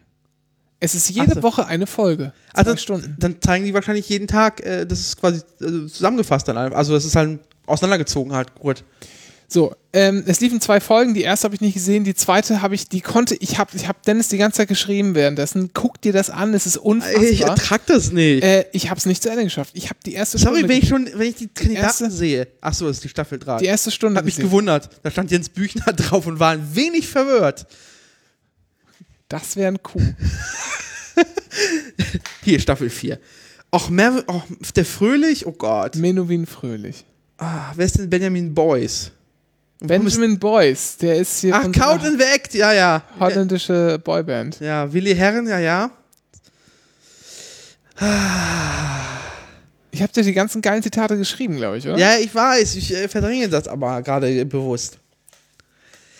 [0.79, 1.43] Es ist jede so.
[1.43, 2.33] Woche eine Folge.
[2.53, 3.15] Also Stunden.
[3.19, 6.57] dann zeigen die wahrscheinlich jeden Tag, äh, das ist quasi äh, zusammengefasst dann.
[6.57, 8.83] Also das ist halt auseinandergezogen halt, gut.
[9.47, 11.13] So, ähm, es liefen zwei Folgen.
[11.13, 13.87] Die erste habe ich nicht gesehen, die zweite habe ich, die konnte, ich habe ich
[13.87, 15.71] hab Dennis die ganze Zeit geschrieben währenddessen.
[15.73, 17.23] Guck dir das an, es ist unfassbar.
[17.23, 18.43] Ich ertrag das nicht.
[18.43, 19.71] Äh, ich habe es nicht zu Ende geschafft.
[19.75, 20.69] Ich habe die erste Sorry, Stunde.
[20.73, 22.47] wenn ich schon, wenn ich die Kandidaten erste- sehe.
[22.61, 23.57] Ach so, ist die Staffel 3.
[23.59, 24.49] die erste Stunde mich gesehen.
[24.49, 24.89] gewundert.
[25.03, 27.67] Da stand Jens Büchner drauf und war ein wenig verwirrt.
[29.29, 30.01] Das wäre ein Coup.
[32.43, 33.19] Hier, Staffel 4.
[33.71, 34.43] Och, Mer och,
[34.75, 35.95] der Fröhlich, oh Gott.
[35.95, 37.05] Menowin Fröhlich.
[37.37, 39.11] Ah, wer ist denn Benjamin Boyce?
[39.79, 43.03] Benjamin Boyce, der ist hier Ach, Count and the Act, ja, ja.
[43.19, 44.59] holländische Boyband.
[44.61, 45.91] Ja, Willi Herren, ja, ja.
[49.91, 51.97] Ich habe dir die ganzen geilen Zitate geschrieben, glaube ich, oder?
[51.97, 54.97] Ja, ich weiß, ich äh, verdränge das aber gerade bewusst.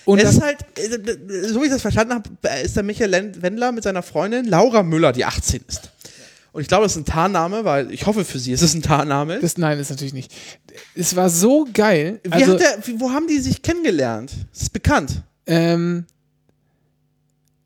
[0.06, 3.34] Und es ist halt, äh, so wie ich das verstanden habe, äh, ist der Michael
[3.42, 5.93] Wendler mit seiner Freundin Laura Müller, die 18 ist.
[6.54, 8.84] Und ich glaube, das ist ein Tarnname, weil ich hoffe für sie, es ist ein
[8.84, 9.40] Tarnname.
[9.40, 10.32] das, nein, ist natürlich nicht.
[10.96, 12.22] Es war so geil.
[12.30, 14.32] Also, der, wo haben die sich kennengelernt?
[14.54, 15.24] Das ist bekannt.
[15.48, 16.06] ähm,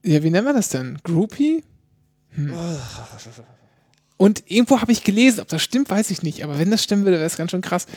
[0.03, 0.99] ja, wie nennen wir das denn?
[1.03, 1.65] Groupie?
[2.29, 2.53] Hm.
[4.15, 7.03] Und irgendwo habe ich gelesen, ob das stimmt, weiß ich nicht, aber wenn das stimmen
[7.03, 7.87] würde, wäre es ganz schön krass.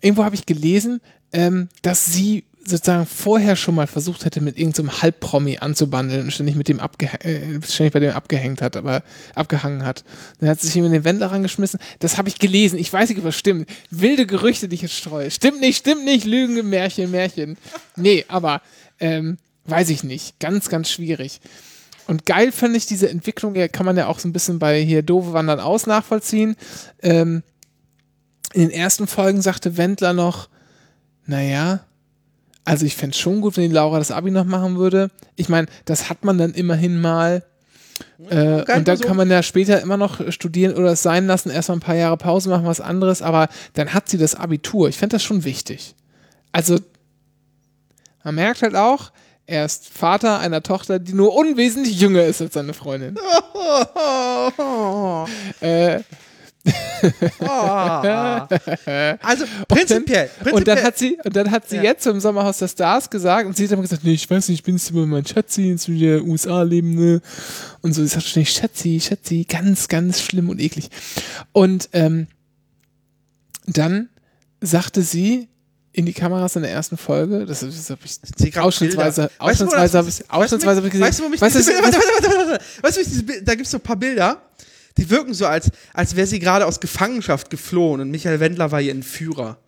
[0.00, 1.00] Irgendwo habe ich gelesen,
[1.32, 6.56] ähm, dass sie sozusagen vorher schon mal versucht hätte, mit irgendeinem Halbpromi anzubandeln und ständig
[6.56, 9.02] mit dem abge äh, ständig bei dem abgehängt hat, aber
[9.34, 10.04] abgehangen hat.
[10.40, 11.80] Dann hat sich in den Wendler rangeschmissen.
[12.00, 12.78] Das habe ich gelesen.
[12.78, 13.68] Ich weiß nicht, ob das stimmt.
[13.90, 15.30] Wilde Gerüchte, die ich jetzt streue.
[15.30, 16.24] Stimmt nicht, stimmt nicht.
[16.24, 17.56] Lügen, Märchen, Märchen.
[17.96, 18.62] Nee, aber
[19.00, 20.38] ähm, weiß ich nicht.
[20.40, 21.40] Ganz, ganz schwierig.
[22.06, 24.80] Und geil fand ich diese Entwicklung, ja, kann man ja auch so ein bisschen bei
[24.80, 26.56] hier Doofe Wandern aus nachvollziehen.
[27.02, 27.42] Ähm,
[28.52, 30.48] in den ersten Folgen sagte Wendler noch,
[31.26, 31.84] naja,
[32.66, 35.10] also ich fände es schon gut, wenn die Laura das Abi noch machen würde.
[35.36, 37.42] Ich meine, das hat man dann immerhin mal.
[38.28, 41.48] Äh, und dann so- kann man ja später immer noch studieren oder es sein lassen,
[41.48, 44.88] erstmal ein paar Jahre Pause machen, was anderes, aber dann hat sie das Abitur.
[44.90, 45.94] Ich fände das schon wichtig.
[46.52, 46.78] Also,
[48.22, 49.12] man merkt halt auch,
[49.46, 53.16] er ist Vater einer Tochter, die nur unwesentlich jünger ist als seine Freundin.
[55.60, 56.00] Äh,
[59.22, 61.82] Also prinzipiell, prinzipiell und dann hat sie, und dann hat sie Ja.
[61.84, 64.60] jetzt im Sommerhaus der Stars gesagt, und sie hat immer gesagt, nee, ich weiß nicht,
[64.60, 67.20] ich bin jetzt immer mein Schatzi, jetzt will ich in den USA leben, ne?
[67.82, 70.88] Und so, sie sagt ständig, Schatzi, Schatzi, ganz, ganz schlimm und eklig.
[71.52, 72.26] Und ähm,
[73.66, 74.08] dann
[74.60, 75.48] sagte sie
[75.92, 79.30] in die Kameras in der ersten Folge, das, das habe ich ausschnittsweise, Bilder.
[79.38, 81.06] Weißt du, wo ausschnittsweise das- habe ich, ausschnittsweise habe ich gesehen.
[81.06, 81.72] Weißt du, wo mich Weißt du, diese.
[81.72, 84.42] Weißt du, wie ich diese Bilder, da gibt es so ein paar Bilder,
[84.98, 88.80] die wirken so, als, als wäre sie gerade aus Gefangenschaft geflohen und Michael Wendler war
[88.80, 89.58] ihr Entführer.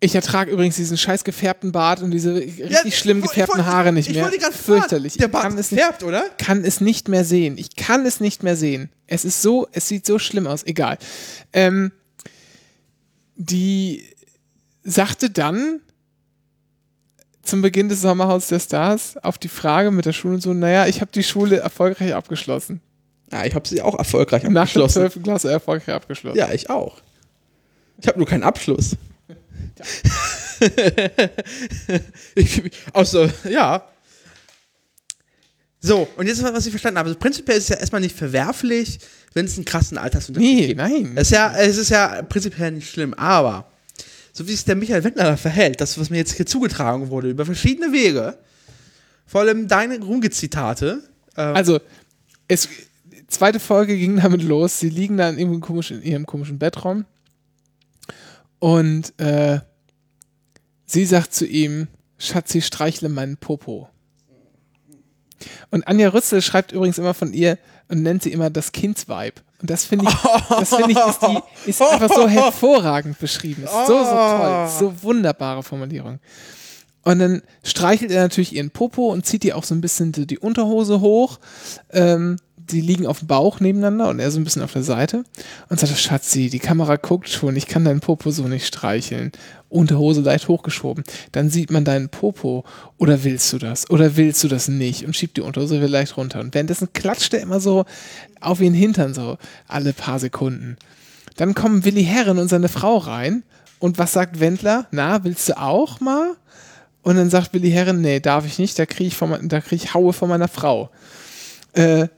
[0.00, 3.92] Ich ertrage übrigens diesen scheiß gefärbten Bart und diese richtig schlimm ich gefärbten wollte- Haare
[3.92, 4.24] nicht ich mehr.
[4.24, 5.14] wollte gerade Fürchterlich.
[5.16, 6.28] Der Ich Bart kann es nicht färbt, oder?
[6.36, 7.56] kann es nicht mehr sehen.
[7.56, 8.90] Ich kann es nicht mehr sehen.
[9.06, 10.62] Es ist so, es sieht so schlimm aus.
[10.66, 10.98] Egal.
[11.54, 11.90] Ähm,
[13.36, 14.04] die
[14.82, 15.80] sagte dann
[17.44, 20.86] zum Beginn des Sommerhaus der Stars auf die Frage mit der Schule und so, naja,
[20.86, 22.80] ich habe die Schule erfolgreich abgeschlossen.
[23.32, 25.10] Ja, ich habe sie auch erfolgreich Nach der abgeschlossen.
[25.10, 25.22] 12.
[25.22, 26.38] Klasse erfolgreich abgeschlossen.
[26.38, 26.98] Ja, ich auch.
[28.00, 28.96] Ich habe nur keinen Abschluss.
[32.34, 33.86] ich, außer, ja.
[35.80, 37.08] So, und jetzt, was ich verstanden habe.
[37.08, 38.98] Also prinzipiell ist es ja erstmal nicht verwerflich,
[39.34, 40.78] wenn es einen krassen Altersunterschied Nee, gibt.
[40.78, 41.12] nein.
[41.16, 43.70] Es ist, ja, es ist ja prinzipiell nicht schlimm, aber
[44.34, 47.46] so wie sich der Michael Wendler verhält, das, was mir jetzt hier zugetragen wurde, über
[47.46, 48.36] verschiedene Wege,
[49.26, 51.02] vor allem deine Runge-Zitate,
[51.36, 51.80] ähm, Also,
[52.48, 52.68] es,
[53.28, 54.78] zweite Folge ging damit los.
[54.78, 57.04] Sie liegen da in, irgendeinem in ihrem komischen Bettraum.
[58.58, 59.60] Und äh,
[60.86, 63.88] sie sagt zu ihm, Schatzi, streichle meinen Popo.
[65.70, 67.58] Und Anja Rützel schreibt übrigens immer von ihr
[67.88, 69.42] und nennt sie immer das Kindsvibe.
[69.64, 70.14] Und das finde ich,
[70.50, 73.64] das finde ich, ist, die, ist einfach so hervorragend beschrieben.
[73.64, 74.68] Ist so, so toll.
[74.78, 76.18] So wunderbare Formulierung.
[77.02, 80.38] Und dann streichelt er natürlich ihren Popo und zieht ihr auch so ein bisschen die
[80.38, 81.38] Unterhose hoch.
[81.92, 82.36] Ähm,
[82.70, 85.24] die liegen auf dem Bauch nebeneinander und er so ein bisschen auf der Seite.
[85.68, 89.32] Und sagt, Schatzi, die Kamera guckt schon, ich kann deinen Popo so nicht streicheln.
[89.68, 91.04] Unterhose leicht hochgeschoben.
[91.32, 92.64] Dann sieht man deinen Popo.
[92.96, 93.90] Oder willst du das?
[93.90, 95.04] Oder willst du das nicht?
[95.04, 96.40] Und schiebt die Unterhose wieder leicht runter.
[96.40, 97.84] Und währenddessen klatscht er immer so
[98.40, 99.36] auf ihren Hintern, so
[99.66, 100.76] alle paar Sekunden.
[101.36, 103.42] Dann kommen Willi Herren und seine Frau rein.
[103.78, 104.86] Und was sagt Wendler?
[104.92, 106.36] Na, willst du auch mal?
[107.02, 110.14] Und dann sagt Willi Herren, nee, darf ich nicht, da kriege ich, krieg ich Haue
[110.14, 110.88] von meiner Frau.
[111.74, 112.08] Äh,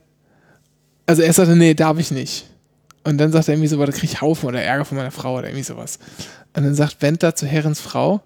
[1.07, 2.47] also er sagte, nee, darf ich nicht.
[3.05, 5.11] Und dann sagt er irgendwie so, da kriege ich Haue von oder Ärger von meiner
[5.11, 5.99] Frau oder irgendwie sowas.
[6.55, 8.23] Und dann sagt Wendler zu Herrens Frau,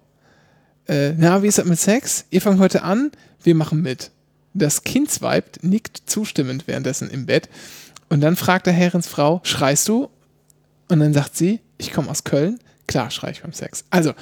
[0.87, 2.25] äh, na, wie ist das mit Sex?
[2.31, 3.11] Ihr fangt heute an,
[3.43, 4.11] wir machen mit.
[4.53, 7.49] Das Kindsweib nickt zustimmend währenddessen im Bett.
[8.09, 10.09] Und dann fragt der Herrens Frau, schreist du?
[10.89, 12.59] Und dann sagt sie, ich komme aus Köln,
[12.91, 13.85] Klar, schrei ich beim Sex.
[13.89, 14.13] Also,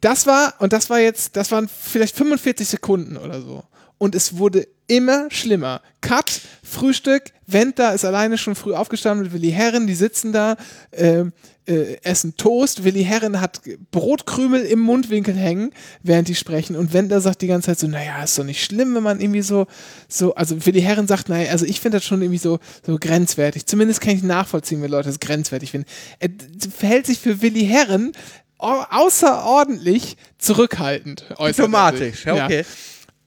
[0.00, 3.62] das war, und das war jetzt, das waren vielleicht 45 Sekunden oder so.
[3.98, 5.82] Und es wurde immer schlimmer.
[6.00, 10.56] Cut, Frühstück, Wenta ist alleine schon früh aufgestanden mit Willi Herren, die sitzen da,
[10.90, 11.24] äh,
[11.66, 12.84] äh, essen Toast.
[12.84, 15.72] Willi Herren hat Brotkrümel im Mundwinkel hängen,
[16.02, 16.76] während die sprechen.
[16.76, 19.42] Und Wenta sagt die ganze Zeit so, naja, ist doch nicht schlimm, wenn man irgendwie
[19.42, 19.66] so,
[20.08, 23.66] so, also Willi Herren sagt, naja, also ich finde das schon irgendwie so, so grenzwertig.
[23.66, 25.88] Zumindest kann ich nachvollziehen, wenn Leute das grenzwertig finden.
[26.18, 26.30] Er
[26.74, 28.12] verhält sich für Willi Herren
[28.58, 31.24] außerordentlich zurückhaltend.
[31.38, 32.60] Diplomatisch, ja, okay.
[32.60, 32.66] Ja.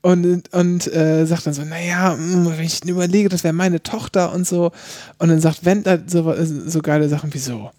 [0.02, 4.32] Und, und äh, sagt dann so, naja, hm, wenn ich überlege, das wäre meine Tochter
[4.32, 4.72] und so.
[5.18, 7.70] Und dann sagt Wendler so, so geile Sachen, wieso?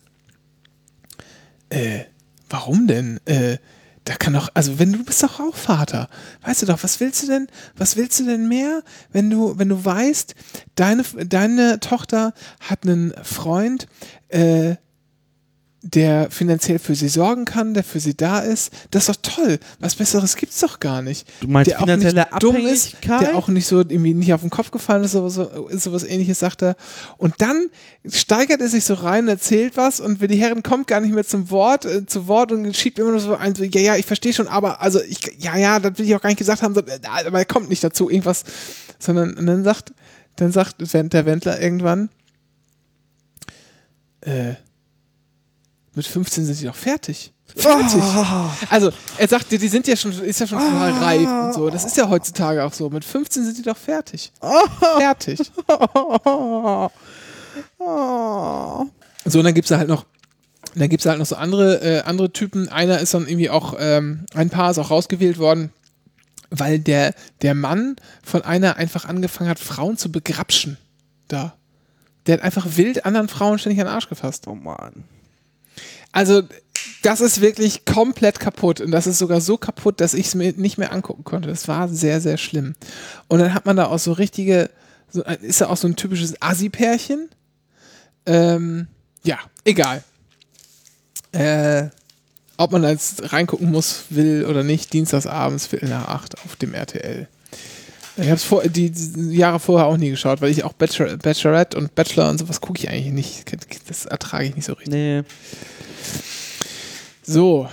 [1.70, 2.06] Äh,
[2.50, 3.20] warum denn?
[3.26, 3.58] Äh,
[4.06, 6.10] da kann doch, also wenn du bist doch auch Vater,
[6.44, 9.70] weißt du doch, was willst du denn, was willst du denn mehr, wenn du, wenn
[9.70, 10.36] du weißt,
[10.76, 13.88] deine, deine Tochter hat einen Freund,
[14.28, 14.76] äh,
[15.86, 18.72] der finanziell für sie sorgen kann, der für sie da ist.
[18.92, 19.60] Das ist doch toll.
[19.80, 21.28] Was Besseres gibt's doch gar nicht.
[21.42, 24.42] Du meinst der finanzielle auch nicht dumm ist, der auch nicht so irgendwie nicht auf
[24.42, 25.36] den Kopf gefallen ist, sowas,
[25.72, 26.78] sowas ähnliches sagt er.
[27.18, 27.68] Und dann
[28.10, 31.26] steigert er sich so rein, erzählt was und wenn die Herren kommt gar nicht mehr
[31.26, 34.06] zum Wort, äh, zu Wort und schiebt immer nur so ein, so, ja, ja, ich
[34.06, 36.74] verstehe schon, aber also ich, ja, ja, das will ich auch gar nicht gesagt haben,
[36.74, 38.46] so, äh, aber er kommt nicht dazu, irgendwas,
[39.00, 39.94] sondern und dann sagt,
[40.38, 42.10] dann sagt der Wendler irgendwann,
[44.22, 44.54] äh,
[45.96, 47.34] mit 15 sind die doch fertig.
[47.56, 48.02] Fertig.
[48.70, 51.70] Also, er sagt, die, die sind ja schon, ist ja schon total reif und so.
[51.70, 52.90] Das ist ja heutzutage auch so.
[52.90, 54.32] Mit 15 sind die doch fertig.
[54.98, 55.40] Fertig.
[59.26, 60.06] So, und dann gibt's da halt noch,
[60.76, 62.70] dann gibt's da halt noch so andere, äh, andere Typen.
[62.70, 65.72] Einer ist dann irgendwie auch, ähm, ein Paar ist auch rausgewählt worden,
[66.50, 70.78] weil der, der Mann von einer einfach angefangen hat, Frauen zu begrapschen.
[71.28, 71.54] Da.
[72.26, 74.48] Der hat einfach wild anderen Frauen ständig an den Arsch gefasst.
[74.48, 75.04] Oh Mann.
[76.14, 76.44] Also,
[77.02, 78.80] das ist wirklich komplett kaputt.
[78.80, 81.50] Und das ist sogar so kaputt, dass ich es mir nicht mehr angucken konnte.
[81.50, 82.76] Das war sehr, sehr schlimm.
[83.28, 84.70] Und dann hat man da auch so richtige,
[85.12, 87.30] so, ist da auch so ein typisches Assi-Pärchen.
[88.26, 88.88] Ähm,
[89.24, 90.04] ja, egal.
[91.34, 91.90] Äh,
[92.58, 96.74] ob man da jetzt reingucken muss, will oder nicht, dienstagsabends, Viertel nach acht auf dem
[96.74, 97.28] RTL.
[98.16, 101.18] Ich habe es vor, die, die Jahre vorher auch nie geschaut, weil ich auch Bachelor,
[101.18, 103.90] Bachelorette und Bachelor und sowas gucke ich eigentlich nicht.
[103.90, 104.94] Das ertrage ich nicht so richtig.
[104.94, 105.24] Nee.
[107.24, 107.70] So.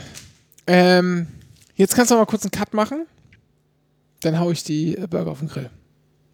[0.67, 1.27] Ähm,
[1.75, 3.07] jetzt kannst du mal kurz einen Cut machen.
[4.21, 5.71] Dann hau ich die Burger auf den Grill.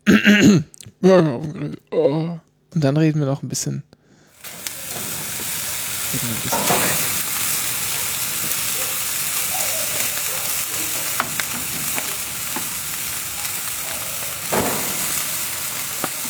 [1.00, 1.78] Burger auf den Grill.
[1.90, 2.38] Oh.
[2.74, 3.82] Und dann reden wir noch ein bisschen.
[6.12, 7.06] Reden wir ein bisschen.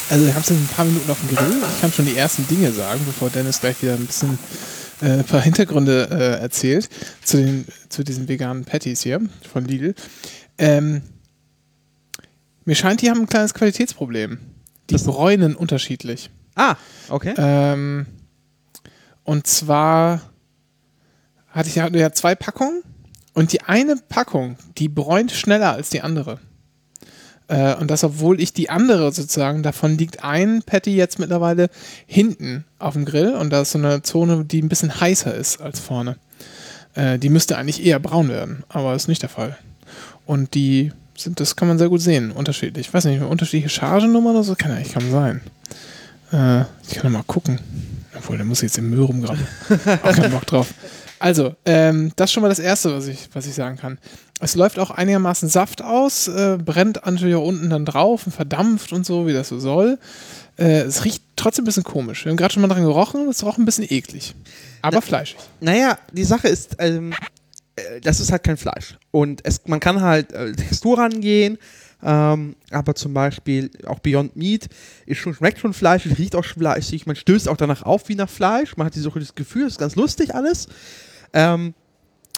[0.09, 1.63] Also wir haben es in ein paar Minuten auf dem Grill.
[1.75, 4.39] Ich kann schon die ersten Dinge sagen, bevor Dennis gleich wieder ein bisschen
[5.03, 6.89] äh, ein paar Hintergründe äh, erzählt
[7.23, 9.21] zu, den, zu diesen veganen Patties hier
[9.51, 9.95] von Lidl.
[10.59, 11.03] Ähm,
[12.65, 14.39] mir scheint, die haben ein kleines Qualitätsproblem.
[14.91, 16.31] Die bräunen unterschiedlich.
[16.55, 16.77] Ah,
[17.09, 17.35] okay.
[17.37, 18.07] Ähm,
[19.25, 20.21] und zwar
[21.49, 22.83] hatte ich ja, ja zwei Packungen
[23.35, 26.41] und die eine Packung, die bräunt schneller als die andere.
[27.49, 31.69] Äh, und das, obwohl ich die andere sozusagen, davon liegt ein Patty jetzt mittlerweile
[32.07, 35.61] hinten auf dem Grill und da ist so eine Zone, die ein bisschen heißer ist
[35.61, 36.17] als vorne.
[36.95, 39.57] Äh, die müsste eigentlich eher braun werden, aber ist nicht der Fall.
[40.25, 42.89] Und die sind, das kann man sehr gut sehen, unterschiedlich.
[42.89, 45.41] Ich weiß nicht, unterschiedliche Chargennummern oder so, kann ja eigentlich kaum sein.
[46.33, 47.61] Äh, ich kann mal gucken.
[48.17, 49.47] Obwohl, der muss jetzt im Müll rumgraben.
[50.03, 50.73] Auch keinen Bock drauf.
[51.19, 53.99] Also, ähm, das ist schon mal das Erste, was ich, was ich sagen kann.
[54.41, 58.93] Es läuft auch einigermaßen Saft aus, äh, brennt natürlich auch unten dann drauf und verdampft
[58.93, 59.99] und so, wie das so soll.
[60.59, 62.25] Äh, es riecht trotzdem ein bisschen komisch.
[62.25, 64.35] Wir haben gerade schon mal dran gerochen, es roch ein bisschen eklig.
[64.83, 65.39] Aber Na- fleischig.
[65.61, 67.15] Naja, die Sache ist, ähm,
[67.77, 68.99] äh, das ist halt kein Fleisch.
[69.11, 71.57] Und es, man kann halt äh, Textur rangehen,
[72.03, 74.69] ähm, aber zum Beispiel auch Beyond Meat
[75.07, 78.29] ist schon, schmeckt schon fleischig, riecht auch fleischig, man stößt auch danach auf wie nach
[78.29, 80.69] Fleisch, man hat dieses das Gefühl, ist ganz lustig alles.
[81.33, 81.73] Ähm,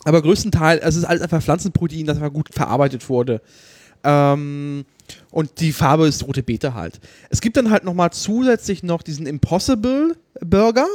[0.05, 3.41] aber größtenteils, es ist alles einfach Pflanzenprotein, das einfach gut verarbeitet wurde.
[4.05, 4.85] Ähm,
[5.31, 7.01] und die Farbe ist rote Beete halt.
[7.31, 10.87] Es gibt dann halt nochmal zusätzlich noch diesen Impossible Burger,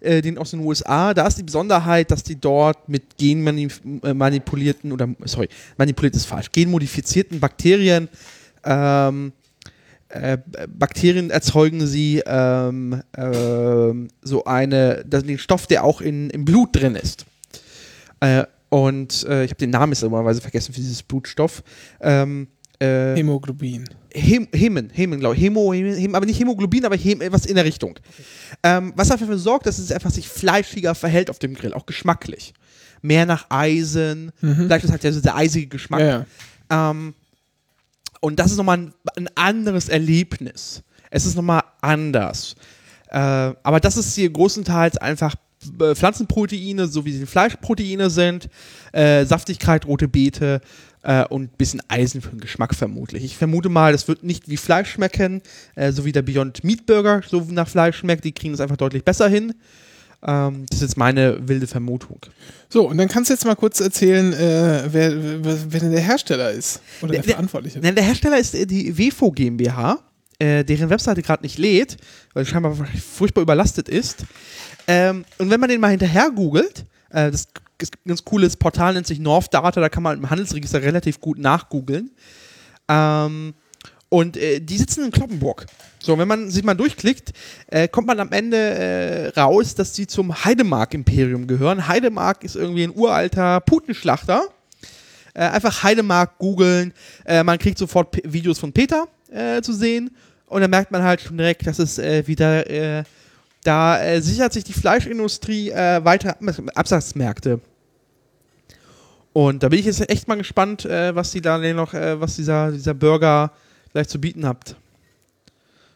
[0.00, 1.14] äh, den aus den USA.
[1.14, 7.38] Da ist die Besonderheit, dass die dort mit genmanipulierten oder sorry, manipuliert ist falsch, genmodifizierten
[7.40, 8.08] Bakterien
[8.64, 9.32] ähm,
[10.08, 10.38] äh,
[10.68, 16.94] Bakterien erzeugen sie ähm, ähm, so eine, den Stoff, der auch in, im Blut drin
[16.94, 17.26] ist.
[18.20, 21.62] Äh, und äh, ich habe den Namen jetzt normalerweise vergessen für dieses Blutstoff.
[22.00, 22.48] Ähm,
[22.80, 23.88] Äh, Hämoglobin.
[24.14, 25.42] Hem, Hemen, Hemen, glaube ich.
[25.42, 27.98] Hemo, Hemen, Hem, aber nicht Hämoglobin, aber Hem, was in der Richtung.
[28.62, 32.54] Ähm, was dafür sorgt, dass es einfach sich fleischiger verhält auf dem Grill, auch geschmacklich.
[33.02, 34.32] Mehr nach Eisen.
[34.40, 36.00] Vielleicht ist halt so der eisige Geschmack.
[36.00, 36.26] Ja,
[36.70, 36.90] ja.
[36.90, 37.14] Ähm,
[38.20, 40.82] und das ist nochmal ein, ein anderes Erlebnis.
[41.10, 42.54] Es ist nochmal anders.
[43.10, 45.34] Äh, aber das ist hier großenteils einfach
[45.94, 48.48] Pflanzenproteine, so wie sie Fleischproteine sind,
[48.92, 50.60] äh, Saftigkeit, rote Beete
[51.02, 53.24] äh, und ein bisschen Eisen für den Geschmack vermutlich.
[53.24, 55.42] Ich vermute mal, das wird nicht wie Fleisch schmecken,
[55.74, 58.24] äh, so wie der Beyond Meat Burger so nach Fleisch schmeckt.
[58.24, 59.54] Die kriegen es einfach deutlich besser hin.
[60.26, 62.18] Ähm, das ist jetzt meine wilde Vermutung.
[62.68, 66.00] So, und dann kannst du jetzt mal kurz erzählen, äh, wer, wer, wer denn der
[66.00, 66.80] Hersteller ist.
[67.02, 67.78] Oder der, Der- Verantwortliche.
[67.80, 69.98] Nein, der Hersteller ist äh, die WFO GmbH,
[70.40, 71.98] äh, deren Webseite gerade nicht lädt,
[72.34, 72.76] weil sie scheinbar
[73.14, 74.24] furchtbar überlastet ist.
[74.88, 77.42] Ähm, und wenn man den mal hinterher googelt, äh, das
[77.80, 81.20] ist ein ganz cooles Portal, nennt sich North Data, da kann man im Handelsregister relativ
[81.20, 82.10] gut nachgoogeln.
[82.88, 83.54] Ähm,
[84.08, 85.66] und äh, die sitzen in Kloppenburg.
[85.98, 87.32] So, wenn man sich mal durchklickt,
[87.66, 91.86] äh, kommt man am Ende äh, raus, dass sie zum Heidemark-Imperium gehören.
[91.86, 94.44] Heidemark ist irgendwie ein uralter Putenschlachter.
[95.34, 96.94] Äh, einfach Heidemark googeln.
[97.26, 100.16] Äh, man kriegt sofort P Videos von Peter äh, zu sehen.
[100.46, 102.64] Und dann merkt man halt schon direkt, dass es wieder,
[103.68, 106.38] da äh, sichert sich die Fleischindustrie äh, weiter
[106.74, 107.60] Absatzmärkte.
[109.34, 112.36] Und da bin ich jetzt echt mal gespannt, äh, was die da noch, äh, was
[112.36, 113.52] dieser, dieser Burger
[113.90, 114.74] vielleicht zu bieten habt.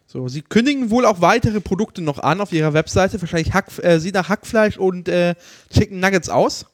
[0.07, 3.19] So, sie kündigen wohl auch weitere Produkte noch an auf ihrer Webseite.
[3.23, 5.35] Wahrscheinlich Hack, äh, sieht nach Hackfleisch und äh,
[5.73, 6.67] Chicken Nuggets aus.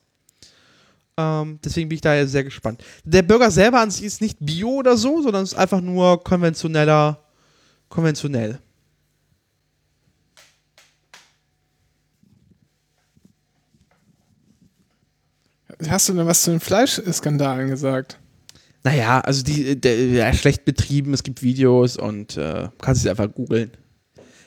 [1.16, 2.82] Ähm, deswegen bin ich da sehr gespannt.
[3.04, 7.22] Der Burger selber an sich ist nicht bio oder so, sondern ist einfach nur konventioneller,
[7.88, 8.58] konventionell.
[15.86, 18.18] Hast du denn was zu den Fleischskandalen gesagt?
[18.84, 23.32] Naja, also die, der, der schlecht betrieben, es gibt Videos und äh, kannst es einfach
[23.32, 23.72] googeln.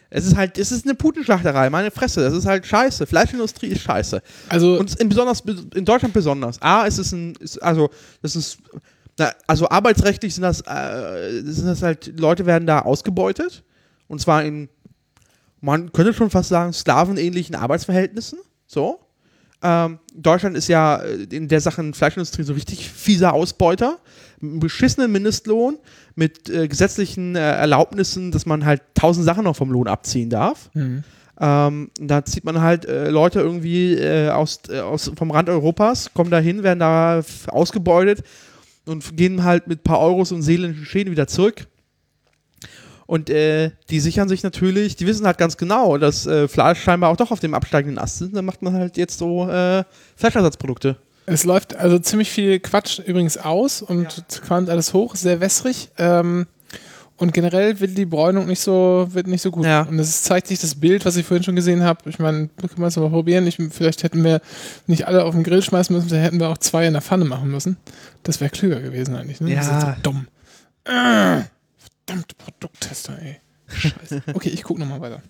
[0.09, 3.07] Es ist halt, es ist eine Putenschlachterei, meine Fresse, das ist halt scheiße.
[3.07, 4.21] Fleischindustrie ist scheiße.
[4.49, 5.41] Also, Und in, besonders,
[5.73, 6.61] in Deutschland besonders.
[6.61, 7.89] A, ist es ein, ist, also,
[8.21, 8.57] das ist,
[9.17, 13.63] na, also arbeitsrechtlich sind das, äh, sind das halt, Leute werden da ausgebeutet.
[14.07, 14.67] Und zwar in,
[15.61, 18.39] man könnte schon fast sagen, sklavenähnlichen Arbeitsverhältnissen.
[18.67, 18.99] So.
[19.64, 23.99] Ähm, Deutschland ist ja äh, in der Sache Fleischindustrie so richtig fieser Ausbeuter.
[24.39, 25.78] Mit einem beschissenen Mindestlohn,
[26.16, 30.70] mit äh, gesetzlichen äh, Erlaubnissen, dass man halt tausend Sachen noch vom Lohn abziehen darf.
[30.74, 31.03] hm.
[31.43, 36.14] Ähm, da zieht man halt äh, Leute irgendwie äh, aus, äh, aus, vom Rand Europas,
[36.14, 38.24] kommen da hin, werden da ausgebeutet
[38.86, 41.66] und gehen halt mit ein paar Euros und seelischen Schäden wieder zurück.
[43.07, 47.09] Und äh, die sichern sich natürlich, die wissen halt ganz genau, dass äh, Fleisch scheinbar
[47.09, 48.35] auch doch auf dem absteigenden Ast ist.
[48.35, 49.83] Dann macht man halt jetzt so äh,
[50.15, 50.97] Fleischersatzprodukte.
[51.25, 55.89] es läuft also ziemlich viel Quatsch übrigens aus und qualmt alles hoch, sehr wässrig.
[55.97, 56.47] Ähm,
[57.17, 59.63] und generell wird die Bräunung nicht so, wird nicht so gut.
[59.65, 59.81] Ja.
[59.83, 62.09] Und es zeigt sich das Bild, was ich vorhin schon gesehen habe.
[62.09, 63.45] Ich meine, kann man es mal probieren.
[63.45, 64.41] Ich, vielleicht hätten wir
[64.87, 67.25] nicht alle auf den Grill schmeißen müssen, vielleicht hätten wir auch zwei in der Pfanne
[67.25, 67.77] machen müssen.
[68.23, 69.39] Das wäre klüger gewesen eigentlich.
[69.39, 69.53] Ne?
[69.53, 69.95] Das ist Ja.
[69.97, 70.27] so dumm.
[70.85, 71.41] Äh,
[72.05, 73.39] verdammte Produkttester, ey.
[73.67, 74.23] Scheiße.
[74.33, 75.21] Okay, ich gucke nochmal weiter.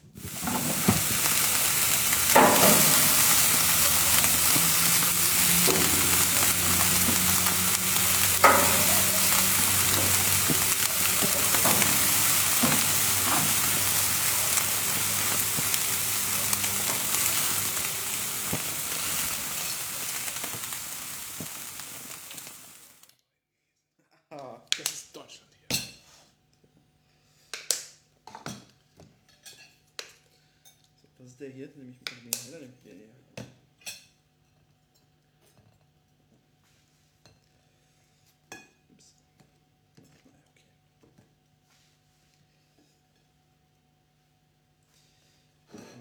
[31.62, 33.12] Das ist der hier, nämlich mit dem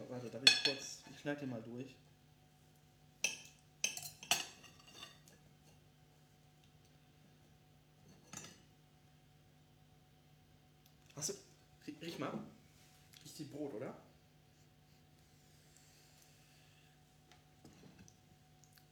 [0.08, 1.94] Warte, darf ich kurz, ich schneide den mal durch.
[11.16, 11.32] Hast du,
[11.86, 12.32] rie- riech mal.
[13.24, 13.94] Riecht die Brot, oder?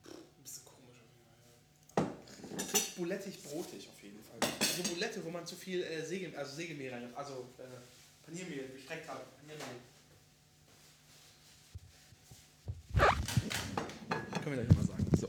[0.05, 0.99] Ein bisschen komisch.
[2.57, 4.51] Es riecht bulettig brotig auf jeden Fall.
[4.61, 7.63] Also Bulette, wo man zu viel äh, Säge, also Sägemehl rein, also äh,
[8.27, 9.21] Paniermehl, gestreckt habe.
[9.41, 9.67] Paniermehl.
[14.45, 15.05] Können wir gleich nochmal sagen.
[15.17, 15.29] So.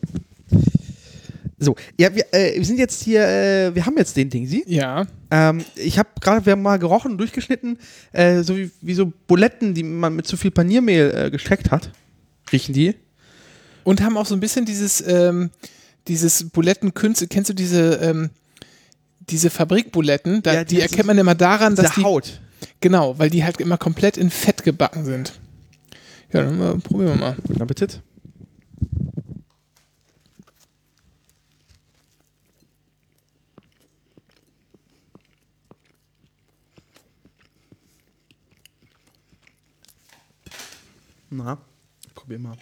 [1.61, 4.63] So, ja, wir, äh, wir sind jetzt hier, äh, wir haben jetzt den Ding, Sie.
[4.67, 7.77] Ja, Ähm, ich habe gerade, wir haben mal gerochen und durchgeschnitten,
[8.11, 11.91] äh, so wie, wie so Buletten, die man mit zu viel Paniermehl äh, gestreckt hat.
[12.51, 12.95] Riechen die?
[13.83, 15.51] Und haben auch so ein bisschen dieses, ähm,
[16.09, 18.31] dieses Bulettenkünste, kennst du diese, ähm,
[19.21, 22.41] diese Fabrikbuletten, da, Ja, die die- erkennt man immer daran, dass die, Haut.
[22.81, 25.39] genau, weil die halt immer komplett in Fett gebacken sind.
[26.33, 27.37] Ja, dann äh, probieren wir mal.
[27.47, 28.01] Guten Appetit.
[41.29, 41.57] Na,
[42.15, 42.57] probier mal.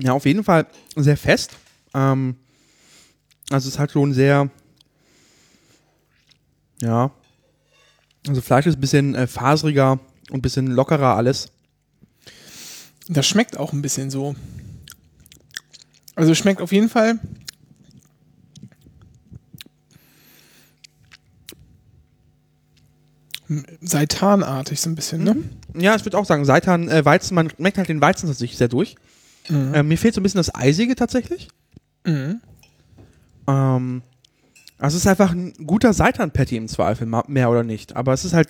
[0.00, 1.52] Ja, auf jeden Fall sehr fest.
[1.94, 2.36] Ähm,
[3.50, 4.48] also es ist halt schon sehr,
[6.80, 7.10] ja,
[8.26, 9.92] also Fleisch ist ein bisschen äh, faseriger
[10.30, 11.50] und ein bisschen lockerer alles.
[13.08, 14.36] Das schmeckt auch ein bisschen so.
[16.14, 17.18] Also es schmeckt auf jeden Fall.
[23.80, 25.36] Seitanartig so ein bisschen, ne?
[25.74, 28.68] Ja, ich würde auch sagen, Seitan, äh, Weizen, man schmeckt halt den Weizen tatsächlich sehr
[28.68, 28.94] durch.
[29.50, 31.48] Äh, mir fehlt so ein bisschen das Eisige tatsächlich.
[32.06, 32.40] Mhm.
[33.48, 34.02] Ähm,
[34.78, 37.96] also es ist einfach ein guter Seitan-Patty im Zweifel, mehr oder nicht.
[37.96, 38.48] Aber es ist halt,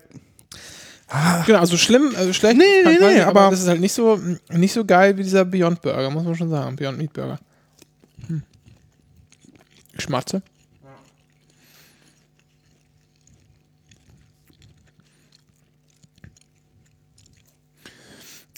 [1.44, 2.56] Genau, also schlimm, also schlecht.
[2.56, 4.20] Nee, nee, nee, aber- das ist halt nicht so,
[4.50, 6.76] nicht so geil wie dieser Beyond Burger, muss man schon sagen.
[6.76, 7.40] Beyond Meat Burger.
[8.28, 8.42] Hm.
[9.98, 10.42] Schmatze.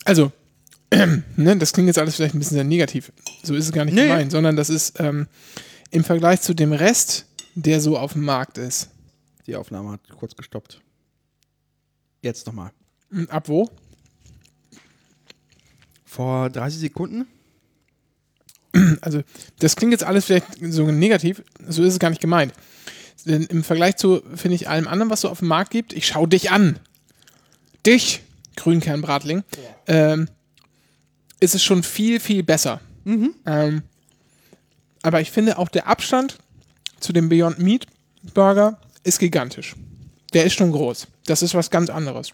[0.05, 0.33] Also,
[1.37, 3.13] ne, das klingt jetzt alles vielleicht ein bisschen sehr negativ.
[3.43, 4.03] So ist es gar nicht Nee.
[4.09, 5.27] gemeint, sondern das ist ähm,
[5.91, 8.91] im Vergleich zu dem Rest, der so auf dem Markt ist.
[9.47, 10.81] die Aufnahme hat kurz gestoppt.
[12.21, 12.71] Jetzt nochmal.
[13.11, 13.69] Hm, Ab wo?
[16.05, 17.27] Vor 30 Sekunden?
[19.01, 19.23] also
[19.59, 22.53] das klingt jetzt alles vielleicht so negativ, so ist es gar nicht gemeint.
[23.25, 26.07] Denn im Vergleich zu, finde ich, allem anderen, was so auf dem Markt gibt, ich
[26.07, 26.79] schau dich an.
[27.87, 28.23] Dich,
[28.57, 29.45] Grünkernbratling,
[29.87, 30.29] ähm,
[31.43, 32.81] ist es schon viel, viel besser.
[33.05, 33.83] Ähm,
[35.03, 36.39] aber ich finde auch der Abstand
[37.01, 37.87] zu dem Beyond Meat
[38.33, 39.75] Burger ist gigantisch.
[40.33, 41.09] Der ist schon groß.
[41.27, 42.33] Das ist was ganz anderes.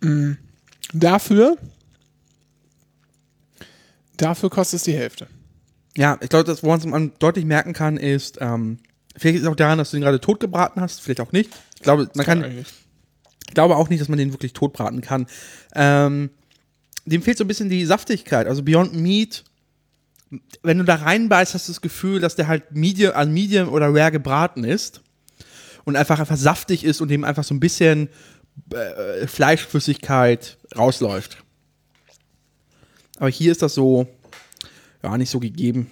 [0.00, 0.32] Mm,
[0.92, 1.56] dafür,
[4.18, 5.26] dafür kostet es die Hälfte.
[5.96, 8.80] Ja, ich glaube, das, woran man deutlich merken kann, ist, ähm,
[9.16, 11.50] vielleicht ist es auch daran, dass du ihn gerade tot gebraten hast, vielleicht auch nicht.
[11.76, 12.68] Ich glaube, man kann, eigentlich.
[13.48, 15.26] ich glaube auch nicht, dass man den wirklich tot braten kann.
[15.74, 16.30] Ähm,
[17.04, 18.46] dem fehlt so ein bisschen die Saftigkeit.
[18.46, 19.44] Also Beyond Meat,
[20.62, 23.92] wenn du da reinbeißt, hast du das Gefühl, dass der halt medium, an Medium oder
[23.92, 25.00] Rare gebraten ist
[25.84, 28.08] und einfach einfach saftig ist und dem einfach so ein bisschen
[28.72, 31.42] äh, Fleischflüssigkeit rausläuft.
[33.18, 34.06] Aber hier ist das so,
[35.02, 35.90] ja, nicht so gegeben.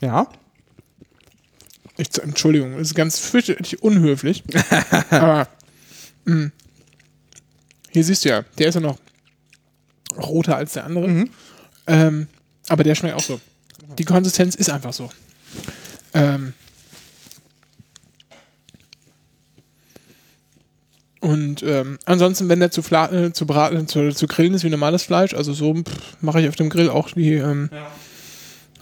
[0.00, 0.28] Ja.
[1.96, 4.42] Ich, Entschuldigung, das ist ganz fürchterlich unhöflich.
[5.10, 5.48] aber
[6.24, 6.50] mh,
[7.90, 8.98] hier siehst du ja, der ist ja noch
[10.16, 11.26] roter als der andere.
[11.86, 12.26] Ähm,
[12.68, 13.40] aber der schmeckt auch so.
[13.98, 15.10] Die Konsistenz ist einfach so.
[16.14, 16.54] Ähm,
[21.20, 24.70] und ähm, ansonsten, wenn der zu, fla äh, zu braten, zu, zu grillen ist wie
[24.70, 25.82] normales Fleisch, also so
[26.20, 27.70] mache ich auf dem Grill auch die ähm,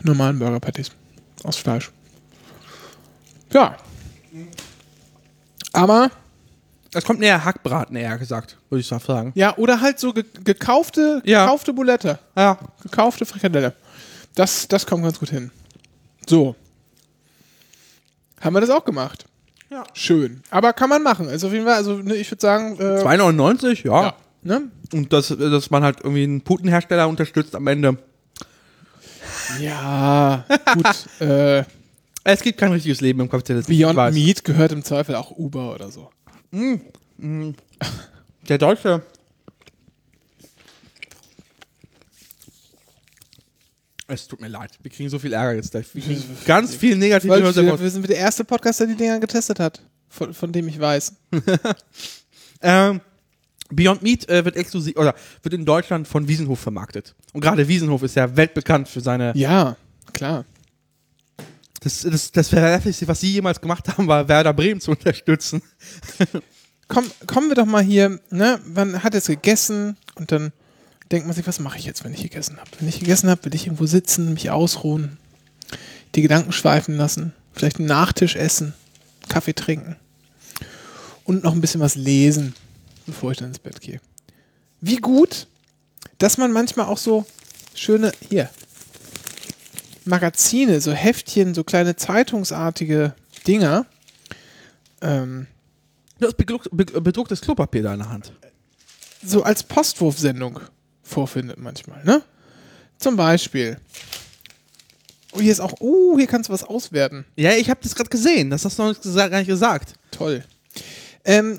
[0.02, 0.90] normalen Burger Patties
[1.44, 1.90] aus Fleisch.
[3.52, 3.76] Ja.
[5.72, 6.10] Aber,
[6.94, 9.32] Es kommt näher Hackbraten, eher gesagt, würde ich sagen.
[9.34, 11.44] ja, oder halt so ge gekaufte, Ja.
[11.46, 12.18] gekaufte Bulette.
[12.36, 12.58] Ja.
[12.82, 13.74] Gekaufte Frikadelle.
[14.34, 15.50] Das, das kommt ganz gut hin.
[16.26, 16.54] So.
[18.40, 19.24] Haben wir das auch gemacht?
[19.70, 19.84] Ja.
[19.94, 20.42] Schön.
[20.50, 21.28] Aber kann man machen.
[21.28, 24.02] Also auf jeden Fall, also ne, ich würde sagen, äh, 2,99, ja.
[24.02, 24.14] ja.
[24.42, 24.62] Ne?
[24.92, 27.96] Und dass, dass man halt irgendwie einen Putenhersteller unterstützt am Ende.
[29.60, 30.44] Ja,
[30.74, 30.86] gut.
[31.26, 31.64] äh,
[32.24, 33.76] Es gibt kein richtiges Leben im Kapitalismus.
[33.76, 34.14] Beyond.
[34.14, 36.10] Meat gehört im Zweifel auch Uber oder so.
[38.48, 39.02] Der Deutsche.
[44.06, 44.70] Es tut mir leid.
[44.82, 45.86] Wir kriegen so viel Ärger jetzt gleich.
[46.46, 49.80] Ganz viel negative wir, wir sind der erste Podcast, der die Dinger getestet hat.
[50.08, 51.14] Von, von dem ich weiß.
[52.64, 53.00] Ähm,
[53.70, 57.14] Beyond Meat äh, wird exklusiv oder wird in Deutschland von Wiesenhof vermarktet.
[57.32, 59.32] Und gerade Wiesenhof ist ja weltbekannt für seine.
[59.34, 59.76] Ja,
[60.12, 60.44] klar.
[61.82, 65.62] Das, das, das Verwerflichste, was sie jemals gemacht haben, war Werder Bremen zu unterstützen.
[66.88, 68.60] Komm, kommen wir doch mal hier, ne?
[68.64, 70.52] Man hat jetzt gegessen und dann
[71.10, 72.70] denkt man sich, was mache ich jetzt, wenn ich gegessen habe?
[72.78, 75.18] Wenn ich gegessen habe, will ich irgendwo sitzen, mich ausruhen,
[76.14, 78.74] die Gedanken schweifen lassen, vielleicht einen Nachtisch essen,
[79.28, 79.96] Kaffee trinken
[81.24, 82.54] und noch ein bisschen was lesen,
[83.06, 84.00] bevor ich dann ins Bett gehe.
[84.80, 85.46] Wie gut,
[86.18, 87.26] dass man manchmal auch so
[87.74, 88.50] schöne, hier,
[90.04, 93.14] Magazine, so Heftchen, so kleine zeitungsartige
[93.46, 93.86] Dinger.
[95.00, 95.46] Ähm,
[96.18, 98.32] Du hast bedrucktes Klopapier da in der Hand.
[99.24, 100.60] so als Postwurfsendung
[101.02, 102.22] vorfindet manchmal, ne?
[102.98, 103.76] Zum Beispiel.
[105.32, 107.24] Oh, hier ist auch, oh, hier kannst du was auswerten.
[107.34, 108.50] Ja, ich habe das gerade gesehen.
[108.50, 109.94] Das hast du noch gar nicht gesagt.
[110.12, 110.44] Toll.
[111.24, 111.58] Ähm,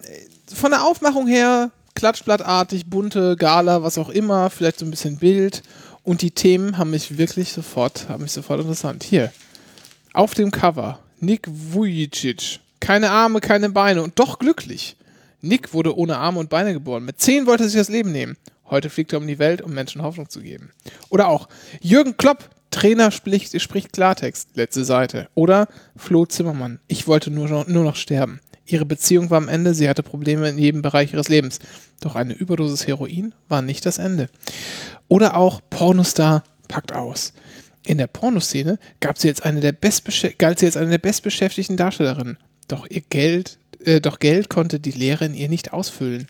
[0.54, 5.62] von der Aufmachung her, klatschblattartig, bunte, Gala, was auch immer, vielleicht so ein bisschen Bild.
[6.04, 9.04] Und die Themen haben mich wirklich sofort, haben mich sofort interessant.
[9.04, 9.32] Hier,
[10.14, 12.60] auf dem Cover, Nick Vujicic.
[12.80, 14.98] Keine Arme, keine Beine und doch glücklich.
[15.42, 17.06] Nick wurde ohne Arme und Beine geboren.
[17.06, 18.38] Mit zehn wollte er sich das Leben nehmen.
[18.70, 20.72] Heute fliegt er um die Welt, um Menschen Hoffnung zu geben.
[21.10, 21.48] Oder auch
[21.82, 25.30] Jürgen Klopp, Trainer spricht, spricht Klartext, letzte Seite.
[25.36, 28.42] Oder Flo Zimmermann, ich wollte nur, nur noch sterben.
[28.66, 31.60] Ihre Beziehung war am Ende, sie hatte Probleme in jedem Bereich ihres Lebens.
[32.00, 34.30] Doch eine Überdosis Heroin war nicht das Ende.
[35.08, 37.34] Oder auch Pornostar packt aus.
[37.86, 39.74] In der Pornoszene gab sie jetzt eine der
[40.38, 42.38] galt sie als eine der bestbeschäftigten Darstellerinnen.
[42.70, 46.28] Doch ihr Geld, äh, doch Geld konnte die Lehre in ihr nicht ausfüllen.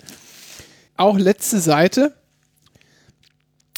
[0.98, 2.16] Auch letzte Seite.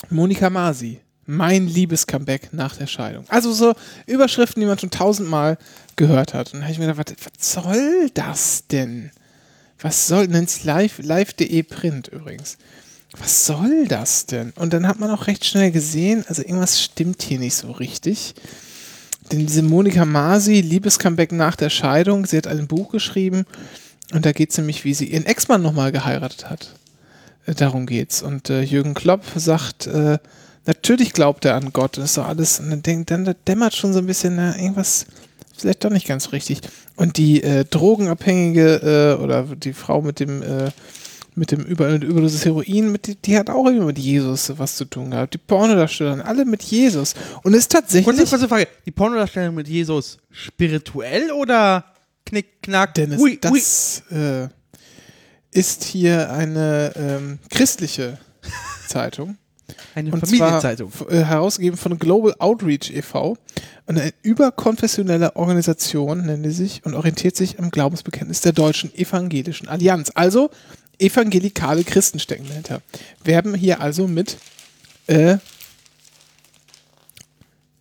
[0.08, 1.00] Monika Masi.
[1.26, 3.24] Mein Liebes-Comeback nach der Scheidung.
[3.28, 3.74] Also so
[4.06, 5.58] Überschriften, die man schon tausendmal
[5.96, 6.52] gehört hat.
[6.52, 9.10] Und da habe ich mir gedacht, was, was soll das denn?
[9.80, 12.56] Was soll, nennt live, live.de Print übrigens.
[13.18, 14.52] Was soll das denn?
[14.56, 18.34] Und dann hat man auch recht schnell gesehen, also irgendwas stimmt hier nicht so richtig.
[19.32, 23.44] Denn diese Monika Masi, Liebescomeback nach der Scheidung, sie hat ein Buch geschrieben
[24.12, 26.74] und da geht es nämlich, wie sie ihren Ex-Mann nochmal geheiratet hat.
[27.46, 28.22] Äh, darum geht's.
[28.22, 30.18] Und äh, Jürgen Klopp sagt, äh,
[30.66, 33.92] natürlich glaubt er an Gott, das ist doch alles, und dann, denkt, dann dämmert schon
[33.92, 35.06] so ein bisschen, na, irgendwas
[35.56, 36.60] vielleicht doch nicht ganz richtig.
[36.96, 40.70] Und die äh, Drogenabhängige äh, oder die Frau mit dem äh,
[41.36, 44.86] mit dem Über Überdosis Heroin, mit, die, die hat auch immer mit Jesus was zu
[44.86, 45.34] tun gehabt.
[45.34, 47.14] Die Pornodarsteller, alle mit Jesus.
[47.42, 48.06] Und es ist tatsächlich.
[48.06, 48.66] Kurze, kurze Frage.
[48.86, 51.84] Die Pornodarstellung mit Jesus spirituell oder
[52.24, 52.94] knick, knack?
[52.94, 53.38] Dennis, ui, ui.
[53.38, 54.48] das äh,
[55.50, 58.18] ist hier eine ähm, christliche
[58.88, 59.36] Zeitung.
[59.94, 60.92] Eine Und Familienzeitung.
[60.92, 63.36] Zwar, äh, herausgegeben von Global Outreach e.V.
[63.86, 70.10] Eine überkonfessionelle Organisation nennt die sich und orientiert sich am Glaubensbekenntnis der Deutschen Evangelischen Allianz.
[70.14, 70.50] Also
[70.98, 72.80] evangelikale Christen stecken dahinter.
[73.24, 74.38] Werben hier also mit,
[75.08, 75.38] äh,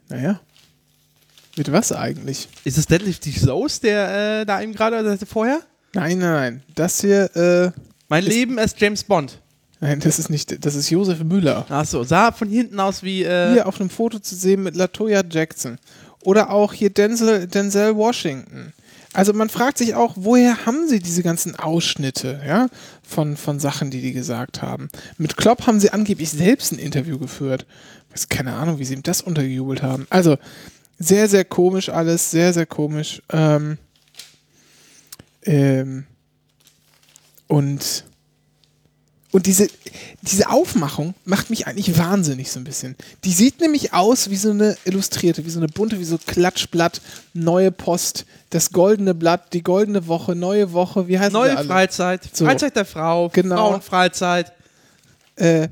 [0.09, 0.39] naja,
[1.57, 2.47] mit was eigentlich?
[2.63, 5.61] Ist es Deadlift Shows, der äh, da eben gerade oder vorher?
[5.93, 6.63] Nein, nein, nein.
[6.75, 7.79] Das hier, äh,
[8.09, 9.39] Mein Ist- Leben als James Bond.
[9.86, 11.65] Nein, das ist nicht, das ist Josef Müller.
[11.69, 13.23] Achso, sah von hinten aus wie.
[13.23, 15.77] Äh, hier auf einem Foto zu sehen mit Latoya Jackson.
[16.21, 18.73] Oder auch hier Denzel, Denzel Washington.
[19.13, 22.67] Also man fragt sich auch, woher haben sie diese ganzen Ausschnitte ja,
[23.01, 24.89] von, von Sachen, die die gesagt haben.
[25.17, 27.65] Mit Klopp haben sie angeblich selbst ein Interview geführt.
[28.11, 30.05] Weiß keine Ahnung, wie sie ihm das untergejubelt haben.
[30.09, 30.38] Also
[30.99, 33.21] sehr, sehr komisch alles, sehr, sehr komisch.
[33.31, 33.77] Ähm,
[35.43, 36.05] ähm,
[37.47, 38.05] und
[39.36, 39.67] und diese,
[40.21, 42.95] diese Aufmachung macht mich eigentlich wahnsinnig so ein bisschen.
[43.25, 47.01] Die sieht nämlich aus wie so eine illustrierte, wie so eine bunte, wie so Klatschblatt,
[47.33, 51.67] neue Post, das goldene Blatt, die goldene Woche, neue Woche, wie heißt neue die alle?
[51.67, 52.21] Freizeit.
[52.31, 52.45] So.
[52.45, 53.27] Freizeit der Frau.
[53.27, 53.57] Genau.
[53.57, 54.53] Frauenfreizeit.
[55.36, 55.67] Äh,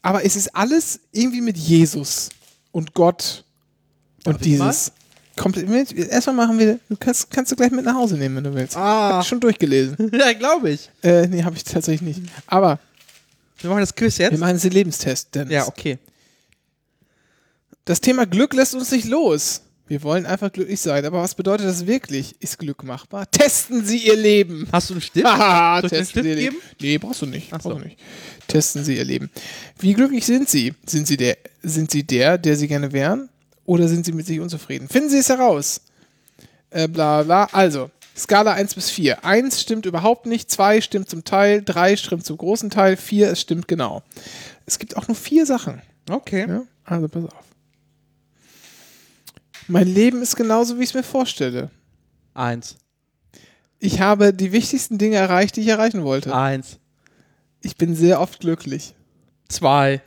[0.00, 2.28] aber es ist alles irgendwie mit Jesus
[2.70, 3.42] und Gott
[4.22, 4.92] Darf und dieses.
[5.36, 8.54] Komplett, erstmal machen wir, du kannst, kannst du gleich mit nach Hause nehmen, wenn du
[8.54, 8.76] willst.
[8.76, 9.14] Ah.
[9.14, 10.10] Hab ich schon durchgelesen.
[10.18, 10.90] ja, glaube ich.
[11.02, 12.30] äh, nee, habe ich tatsächlich nicht.
[12.46, 12.78] Aber
[13.58, 14.38] Wir machen das Quiz wir jetzt.
[14.38, 15.52] machen jetzt den Lebenstest, Dennis.
[15.52, 15.98] Ja, okay.
[17.84, 19.62] Das Thema Glück lässt uns nicht los.
[19.86, 21.04] Wir wollen einfach glücklich sein.
[21.04, 22.36] Aber was bedeutet das wirklich?
[22.40, 23.28] Ist Glück machbar?
[23.28, 24.68] Testen Sie Ihr Leben.
[24.70, 25.26] Hast du einen Stift?
[25.26, 26.56] Haha, testen Stift Sie Ihr Leben.
[26.80, 27.50] Nee, brauchst du nicht.
[27.50, 27.56] So.
[27.58, 27.98] Brauchst du nicht.
[28.46, 29.30] Testen Sie Ihr Leben.
[29.80, 30.74] Wie glücklich sind Sie?
[30.86, 33.29] Sind Sie der, sind Sie der, der Sie gerne wären?
[33.70, 34.88] Oder sind Sie mit sich unzufrieden?
[34.88, 35.82] Finden Sie es heraus.
[36.70, 37.44] Äh, bla bla.
[37.52, 39.24] Also, Skala 1 bis 4.
[39.24, 43.40] 1 stimmt überhaupt nicht, 2 stimmt zum Teil, 3 stimmt zum großen Teil, 4 es
[43.40, 44.02] stimmt genau.
[44.66, 45.82] Es gibt auch nur vier Sachen.
[46.10, 46.48] Okay.
[46.48, 46.62] Ja?
[46.82, 47.44] Also pass auf.
[49.68, 51.70] Mein Leben ist genauso, wie ich es mir vorstelle.
[52.34, 52.74] Eins.
[53.78, 56.34] Ich habe die wichtigsten Dinge erreicht, die ich erreichen wollte.
[56.34, 56.80] Eins.
[57.62, 58.96] Ich bin sehr oft glücklich.
[59.48, 60.02] Zwei.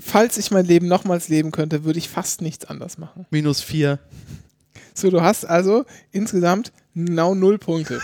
[0.00, 3.26] Falls ich mein Leben nochmals leben könnte, würde ich fast nichts anders machen.
[3.30, 3.98] Minus vier.
[4.94, 8.00] So, du hast also insgesamt genau null Punkte.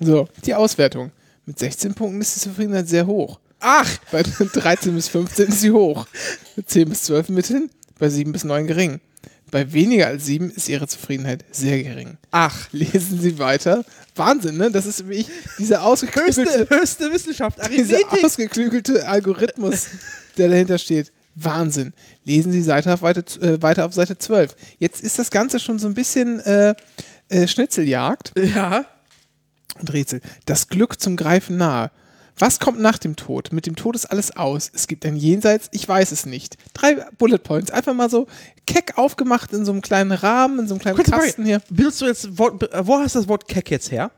[0.00, 1.12] so, die Auswertung.
[1.46, 3.40] Mit 16 Punkten ist die Zufriedenheit sehr hoch.
[3.60, 3.88] Ach!
[4.10, 4.22] Bei
[4.52, 6.06] 13 bis 15 ist sie hoch.
[6.56, 9.00] Mit 10 bis 12 mitteln, bei 7 bis 9 gering.
[9.50, 12.16] Bei weniger als 7 ist ihre Zufriedenheit sehr gering.
[12.30, 12.68] Ach.
[12.72, 13.84] Lesen Sie weiter.
[14.14, 14.70] Wahnsinn, ne?
[14.70, 15.26] Das ist wie ich,
[15.58, 17.58] dieser ausgeklügelte, Höchste, höchste Wissenschaft.
[17.70, 18.24] dieser Arithmetik.
[18.24, 19.88] ausgeklügelte Algorithmus,
[20.38, 21.12] der dahinter steht.
[21.34, 21.94] Wahnsinn.
[22.24, 24.54] Lesen Sie Seite auf Seite, äh, weiter auf Seite 12.
[24.78, 26.74] Jetzt ist das Ganze schon so ein bisschen äh,
[27.30, 28.84] äh, Schnitzeljagd Ja.
[29.80, 30.20] und Rätsel.
[30.44, 31.90] Das Glück zum Greifen nahe.
[32.38, 33.52] Was kommt nach dem Tod?
[33.52, 34.70] Mit dem Tod ist alles aus.
[34.74, 36.56] Es gibt ein Jenseits, ich weiß es nicht.
[36.74, 38.26] Drei Bullet Points, einfach mal so
[38.66, 41.24] keck aufgemacht in so einem kleinen Rahmen, in so einem kleinen Kurze Frage.
[41.26, 41.60] Kasten hier.
[41.70, 42.30] Benutzt du jetzt äh,
[42.86, 44.10] wo hast du das Wort Keck jetzt her?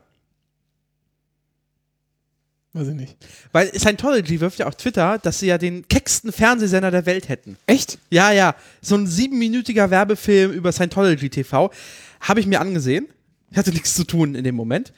[2.75, 3.15] Weiß ich nicht.
[3.53, 7.55] Weil Scientology wirft ja auf Twitter, dass sie ja den kecksten Fernsehsender der Welt hätten.
[7.67, 7.99] Echt?
[8.09, 8.53] Ja, ja.
[8.81, 11.71] So ein siebenminütiger Werbefilm über Scientology TV
[12.19, 13.07] habe ich mir angesehen.
[13.49, 14.91] Ich hatte nichts zu tun in dem Moment.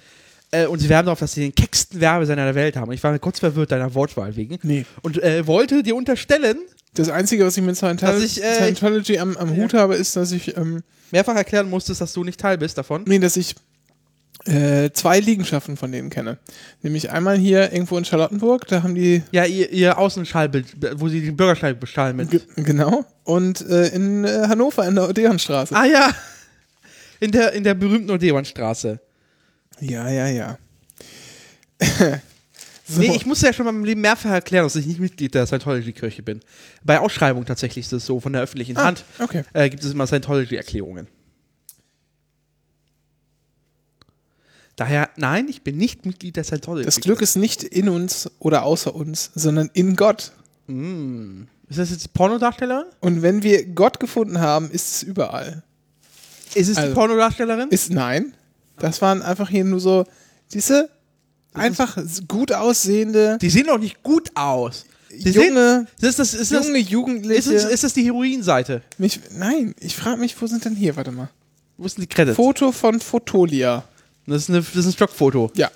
[0.50, 2.90] Äh, und sie werben darauf, dass sie den kecksten Werbesender der Welt haben.
[2.90, 4.58] Und ich war kurz verwirrt deiner Wortwahl wegen.
[4.64, 4.86] Nee.
[5.04, 6.58] Und äh, wollte dir unterstellen,
[6.96, 10.32] Das Einzige, was ich mit Scientology, ich, äh, Scientology am, am Hut habe, ist, dass
[10.32, 10.82] ich, ähm,
[11.12, 13.04] mehrfach erklären musstest, dass du nicht Teil bist davon.
[13.06, 13.56] nee, dass ich
[14.48, 16.38] äh, zwei Liegenschaften von denen kenne.
[16.82, 21.22] Nämlich einmal hier irgendwo in Charlottenburg, da haben die Ja, ihr, ihr Außenschallbild, wo sie
[21.22, 22.32] den Bürgersteig beschallen mit.
[22.32, 23.06] Ge genau.
[23.24, 25.76] Und äh, in äh, Hannover in der Odeonstraße.
[25.76, 26.12] ah ja.
[27.20, 29.00] In der, in der berühmten Odeonstraße.
[29.80, 30.58] Ja, ja, ja.
[32.88, 33.00] so.
[33.00, 35.46] Nee, ich musste ja schon mal im Leben mehrfach erklären, dass ich nicht Mitglied der
[35.46, 36.40] Scientology-Kirche bin.
[36.84, 39.44] Bei Ausschreibung tatsächlich ist es so, von der öffentlichen Ah, Hand okay.
[39.54, 41.08] äh, gibt es immer Scientology-Erklärungen.
[44.78, 46.86] Daher, nein, ich bin nicht Mitglied der Scientology.
[46.86, 50.32] Das Glück ist nicht in uns oder außer uns, sondern in Gott.
[50.68, 52.86] Ist das jetzt Pornodarstellerin?
[53.02, 55.64] Und wenn wir Gott gefunden haben, ist es überall.
[56.54, 57.70] Ist es Also- die Pornodarstellerin?
[57.70, 58.34] Ist nein.
[58.78, 60.06] Das waren einfach hier nur so,
[60.54, 60.90] diese
[61.54, 61.98] einfach
[62.28, 64.86] gut aussehende die sehen doch nicht gut aus.
[65.10, 67.54] Die junge, Sehen, ist das, ist das, junge ist Jugendliche.
[67.54, 68.84] das, ist das die Heroinseite?
[69.00, 70.96] mich, nein, ich frage mich, wo sind denn hier?
[70.96, 71.30] Warte mal.
[71.78, 72.36] Wo sind die Credits?
[72.36, 73.84] Foto von Fotolia.
[74.28, 75.52] Das ist, eine, das ist ein Stockfoto.
[75.56, 75.72] Ja.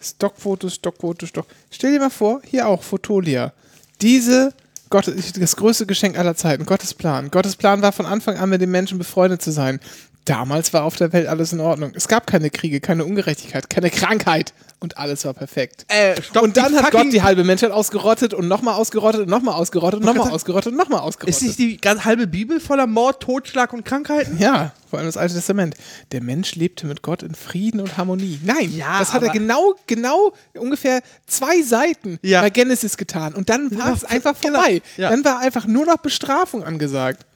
[0.00, 1.46] Stockfoto, Stockfoto, Stock.
[1.70, 3.52] Stell dir mal vor, hier auch Fotolia.
[4.00, 4.52] Diese
[4.90, 7.30] Gott, das größte Geschenk aller Zeiten, Gottes Plan.
[7.30, 9.80] Gottes Plan war von Anfang an mit den Menschen befreundet zu sein.
[10.24, 11.92] Damals war auf der Welt alles in Ordnung.
[11.94, 15.84] Es gab keine Kriege, keine Ungerechtigkeit, keine Krankheit und alles war perfekt.
[15.88, 19.54] Äh, stopp, und dann hat Gott die halbe Menschheit ausgerottet und nochmal ausgerottet und nochmal
[19.54, 21.36] ausgerottet und nochmal ausgerottet und nochmal ausgerottet.
[21.36, 24.38] Ist nicht die ganz halbe Bibel voller Mord, Totschlag und Krankheiten?
[24.38, 25.74] Ja, vor allem das Alte Testament.
[26.12, 28.40] Der Mensch lebte mit Gott in Frieden und Harmonie.
[28.44, 32.40] Nein, Ja, das hat er genau, genau ungefähr zwei Seiten Ja.
[32.40, 33.34] bei Genesis getan.
[33.34, 34.58] Und dann war Ja, es einfach genau.
[34.60, 34.80] vorbei.
[34.96, 35.10] Ja.
[35.10, 37.26] Dann war einfach nur noch Bestrafung angesagt.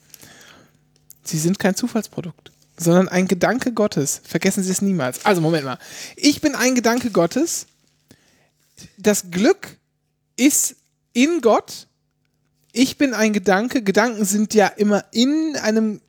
[1.22, 4.20] Sie sind kein Zufallsprodukt, sondern ein Gedanke Gottes.
[4.24, 5.24] Vergessen Sie es niemals.
[5.26, 5.78] Also, Moment mal.
[6.16, 7.66] Ich bin ein Gedanke Gottes.
[8.96, 9.76] Das Glück
[10.36, 10.76] ist
[11.12, 11.88] in Gott.
[12.72, 13.82] Ich bin ein Gedanke.
[13.82, 16.00] Gedanken sind ja immer in einem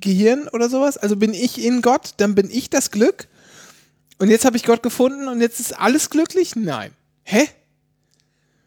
[0.00, 0.96] Gehirn oder sowas.
[0.96, 3.28] Also bin ich in Gott, dann bin ich das Glück.
[4.18, 6.56] Und jetzt habe ich Gott gefunden und jetzt ist alles glücklich?
[6.56, 6.92] Nein.
[7.22, 7.48] Hä?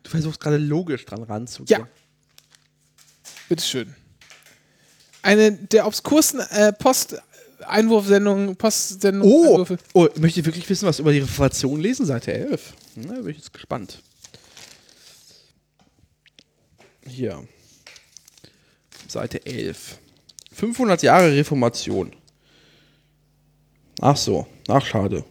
[0.04, 1.82] Du versuchst gerade logisch dran ranzugehen.
[1.82, 1.88] Ja.
[3.48, 3.96] Bitteschön.
[5.22, 6.72] Eine der obskursten äh,
[7.60, 9.34] Post-Einwurfsendungen, Postsendungen.
[9.34, 9.78] Oh, Einwürfe.
[9.94, 12.06] oh, möchtet ihr wirklich wissen, was über die Reformation lesen?
[12.06, 12.74] Seite 11.
[12.96, 14.02] Na, bin ich jetzt gespannt.
[17.06, 17.44] Hier.
[19.08, 19.98] Seite 11.
[20.54, 22.14] 500 Jahre Reformation.
[24.02, 25.26] Ach so, ach schade.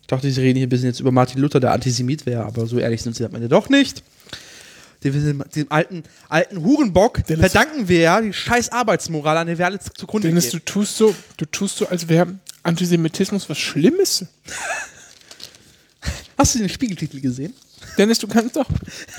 [0.00, 2.66] Ich dachte, sie reden hier ein bisschen jetzt über Martin Luther, der Antisemit wäre, aber
[2.66, 4.02] so ehrlich sind sie am Ende doch nicht.
[5.04, 9.66] Dem, dem alten, alten Hurenbock Dennis- verdanken wir ja die scheiß Arbeitsmoral, an der wir
[9.66, 10.58] alle zugrunde Dennis, gehen.
[10.58, 12.34] du tust so, du tust so, als wäre
[12.64, 14.24] Antisemitismus was Schlimmes.
[16.36, 17.54] Hast du den Spiegeltitel gesehen?
[17.96, 18.66] Dennis, du kannst doch.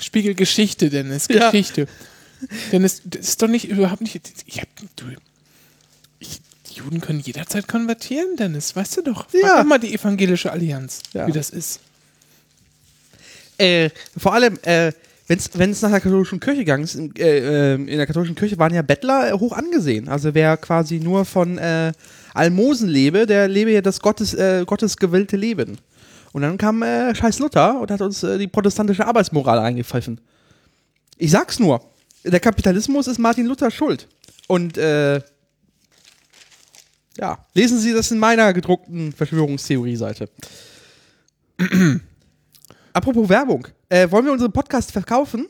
[0.01, 1.27] Spiegelgeschichte, Dennis.
[1.29, 1.49] Ja.
[1.49, 1.87] Geschichte.
[2.71, 4.19] Dennis, das ist doch nicht überhaupt nicht.
[4.45, 5.05] Ich hab, du,
[6.19, 6.39] ich,
[6.69, 8.75] die Juden können jederzeit konvertieren, Dennis.
[8.75, 9.29] Weißt du doch.
[9.29, 9.57] Frag Ja.
[9.57, 11.27] doch mal die evangelische Allianz, Ja.
[11.27, 11.79] wie das ist.
[13.57, 14.93] Äh, vor allem, äh,
[15.29, 18.57] wenn es nach der katholischen Kirche gegangen ist, in, äh, äh, in der katholischen Kirche
[18.57, 20.09] waren ja Bettler äh, hoch angesehen.
[20.09, 21.91] Also wer quasi nur von äh,
[22.33, 25.77] Almosen lebe, der lebe ja das Gottes, äh, Gottes gewillte Leben.
[26.33, 30.19] Und dann kam äh, Scheiß Luther und hat uns äh, die protestantische Arbeitsmoral eingepfiffen.
[31.17, 31.81] Ich sag's nur,
[32.23, 34.07] der Kapitalismus ist Martin Luther schuld.
[34.47, 35.21] Und äh,
[37.19, 40.27] ja, lesen Sie das in meiner gedruckten Verschwörungstheorie-Seite.
[42.93, 43.67] Apropos Werbung.
[43.89, 45.47] Äh, wollen wir unseren Podcast verkaufen?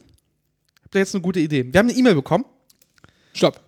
[0.81, 1.65] Habt ihr jetzt eine gute Idee?
[1.71, 2.45] Wir haben eine E-Mail bekommen.
[3.33, 3.59] Stopp.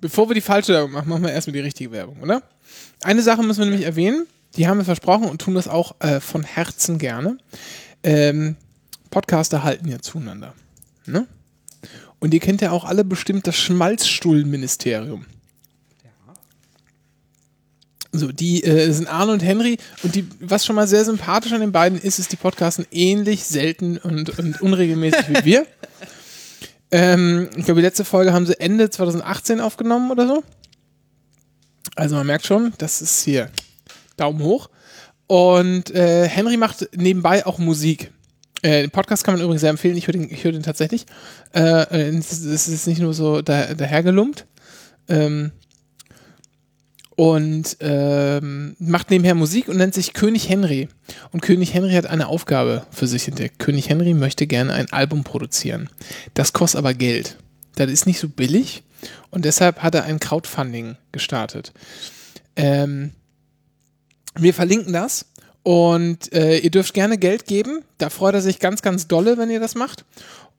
[0.00, 2.42] Bevor wir die falsche Werbung machen, machen wir erstmal die richtige Werbung, oder?
[3.02, 4.26] Eine Sache müssen wir nämlich erwähnen,
[4.56, 7.38] die haben wir versprochen und tun das auch äh, von Herzen gerne.
[8.02, 8.56] Ähm,
[9.10, 10.54] Podcaster halten ja zueinander.
[11.04, 11.26] Ne?
[12.18, 15.26] Und ihr kennt ja auch alle bestimmt das Schmalzstuhlministerium.
[18.18, 21.60] So, die äh, sind Arne und Henry und die, was schon mal sehr sympathisch an
[21.60, 25.66] den beiden ist, ist, die podcasten ähnlich selten und, und unregelmäßig wie wir.
[26.92, 30.44] Ähm, ich glaube, die letzte Folge haben sie Ende 2018 aufgenommen oder so.
[31.96, 33.50] Also man merkt schon, das ist hier
[34.16, 34.70] Daumen hoch.
[35.26, 38.12] Und äh, Henry macht nebenbei auch Musik.
[38.62, 39.96] Äh, den Podcast kann man übrigens sehr empfehlen.
[39.96, 41.06] Ich höre den, ich hör den tatsächlich.
[41.54, 44.46] Äh, äh, es ist, ist nicht nur so da, dahergelumpt.
[45.08, 45.52] Ähm,
[47.16, 50.88] und ähm, macht nebenher Musik und nennt sich König Henry.
[51.32, 53.58] Und König Henry hat eine Aufgabe für sich entdeckt.
[53.58, 55.88] König Henry möchte gerne ein Album produzieren.
[56.34, 57.38] Das kostet aber Geld.
[57.76, 58.82] Das ist nicht so billig
[59.30, 61.72] und deshalb hat er ein Crowdfunding gestartet.
[62.54, 63.12] Ähm,
[64.38, 65.26] wir verlinken das
[65.62, 67.82] und äh, ihr dürft gerne Geld geben.
[67.98, 70.04] Da freut er sich ganz, ganz dolle, wenn ihr das macht.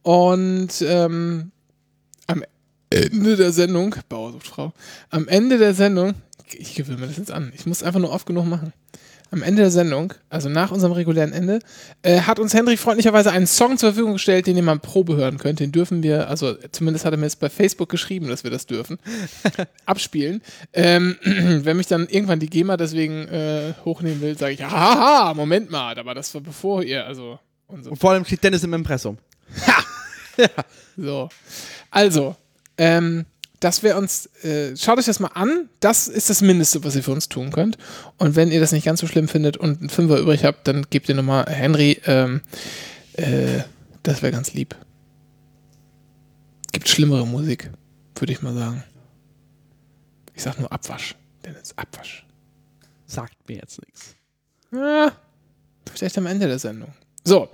[0.01, 1.51] Und ähm,
[2.27, 2.43] am
[2.89, 4.73] Ende der Sendung, Bauersuchtfrau,
[5.09, 6.13] am Ende der Sendung
[6.55, 7.51] ich gewöhne mir das jetzt an.
[7.55, 8.73] Ich muss einfach nur oft genug machen.
[9.29, 11.59] Am Ende der Sendung, also nach unserem regulären Ende,
[12.01, 15.37] äh, hat uns Henry freundlicherweise einen Song zur Verfügung gestellt, den ihr mal Probe hören
[15.37, 15.59] könnt.
[15.59, 18.67] Den dürfen wir, also zumindest hat er mir jetzt bei Facebook geschrieben, dass wir das
[18.67, 18.99] dürfen,
[19.85, 20.41] abspielen.
[20.71, 25.69] Ähm, wenn mich dann irgendwann die GEMA deswegen äh, hochnehmen will, sage ich, haha, Moment
[25.71, 27.37] mal, aber das war bevor ihr, also.
[27.67, 27.91] Und, so.
[27.91, 29.17] und vor allem steht Dennis im Impressum.
[29.67, 29.83] Ha!
[30.37, 30.49] ja.
[30.95, 31.29] So.
[31.91, 32.35] Also,
[32.77, 33.25] ähm,
[33.59, 35.69] dass wir uns, äh, schaut euch das mal an.
[35.79, 37.77] Das ist das Mindeste, was ihr für uns tun könnt.
[38.17, 40.85] Und wenn ihr das nicht ganz so schlimm findet und einen Fünfer übrig habt, dann
[40.89, 41.99] gebt ihr nochmal Henry.
[42.05, 42.41] Ähm,
[43.13, 43.63] äh,
[44.03, 44.75] das wäre ganz lieb.
[46.71, 47.71] Gibt schlimmere Musik,
[48.15, 48.83] würde ich mal sagen.
[50.35, 51.15] Ich sag nur Abwasch.
[51.43, 52.25] Denn es ist Abwasch.
[53.07, 54.15] Sagt mir jetzt nichts.
[54.71, 55.11] Ja,
[55.93, 56.93] vielleicht am Ende der Sendung.
[57.23, 57.49] So.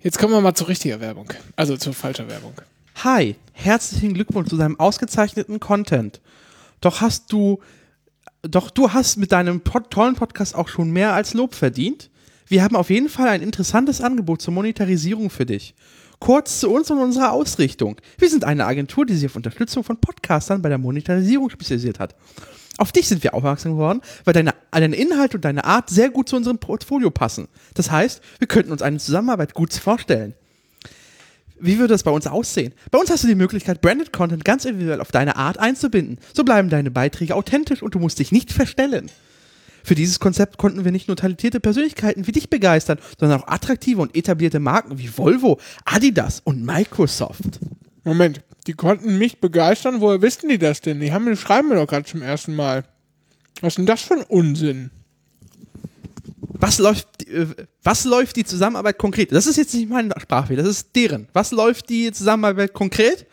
[0.00, 1.28] Jetzt kommen wir mal zu richtiger Werbung.
[1.54, 2.54] Also zu falscher Werbung.
[2.96, 6.20] Hi, herzlichen Glückwunsch zu deinem ausgezeichneten Content.
[6.80, 7.58] Doch hast du,
[8.42, 12.10] doch du hast mit deinem pod tollen Podcast auch schon mehr als Lob verdient.
[12.46, 15.74] Wir haben auf jeden Fall ein interessantes Angebot zur Monetarisierung für dich.
[16.20, 17.96] Kurz zu uns und unserer Ausrichtung.
[18.18, 22.14] Wir sind eine Agentur, die sich auf Unterstützung von Podcastern bei der Monetarisierung spezialisiert hat.
[22.78, 26.28] Auf dich sind wir aufmerksam geworden, weil deine, deine Inhalte und deine Art sehr gut
[26.28, 27.48] zu unserem Portfolio passen.
[27.74, 30.34] Das heißt, wir könnten uns eine Zusammenarbeit gut vorstellen.
[31.64, 32.74] Wie würde das bei uns aussehen?
[32.90, 36.18] Bei uns hast du die Möglichkeit, Branded Content ganz individuell auf deine Art einzubinden.
[36.34, 39.08] So bleiben deine Beiträge authentisch und du musst dich nicht verstellen.
[39.84, 44.00] Für dieses Konzept konnten wir nicht nur talentierte Persönlichkeiten wie dich begeistern, sondern auch attraktive
[44.00, 47.60] und etablierte Marken wie Volvo, Adidas und Microsoft.
[48.02, 50.00] Moment, die konnten mich begeistern?
[50.00, 50.98] Woher wissen die das denn?
[50.98, 52.82] Die haben schreiben mir doch gerade zum ersten Mal.
[53.60, 54.90] Was ist denn das für ein Unsinn?
[56.42, 57.46] Was läuft, äh,
[57.82, 59.32] was läuft die Zusammenarbeit konkret?
[59.32, 61.28] Das ist jetzt nicht meine Sprachfehler, das ist deren.
[61.32, 63.26] Was läuft die Zusammenarbeit konkret?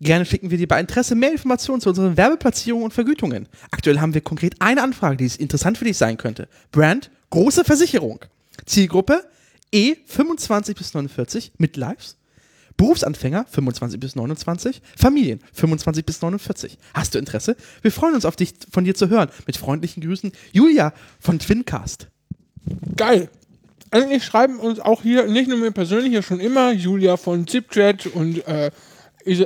[0.00, 3.48] Gerne schicken wir dir bei Interesse mehr Informationen zu unseren Werbeplatzierungen und Vergütungen.
[3.70, 6.48] Aktuell haben wir konkret eine Anfrage, die interessant für dich sein könnte.
[6.70, 8.20] Brand, große Versicherung.
[8.66, 9.24] Zielgruppe
[9.72, 12.16] E 25 bis 49 mit Lives.
[12.76, 16.76] Berufsanfänger 25 bis 29, Familien 25 bis 49.
[16.92, 17.56] Hast du Interesse?
[17.80, 19.30] Wir freuen uns auf dich von dir zu hören.
[19.46, 22.08] Mit freundlichen Grüßen, Julia von Twincast.
[22.96, 23.28] Geil.
[23.90, 28.06] Eigentlich schreiben uns auch hier, nicht nur mir persönlich, ja schon immer, Julia von ZipChat
[28.06, 28.70] und äh,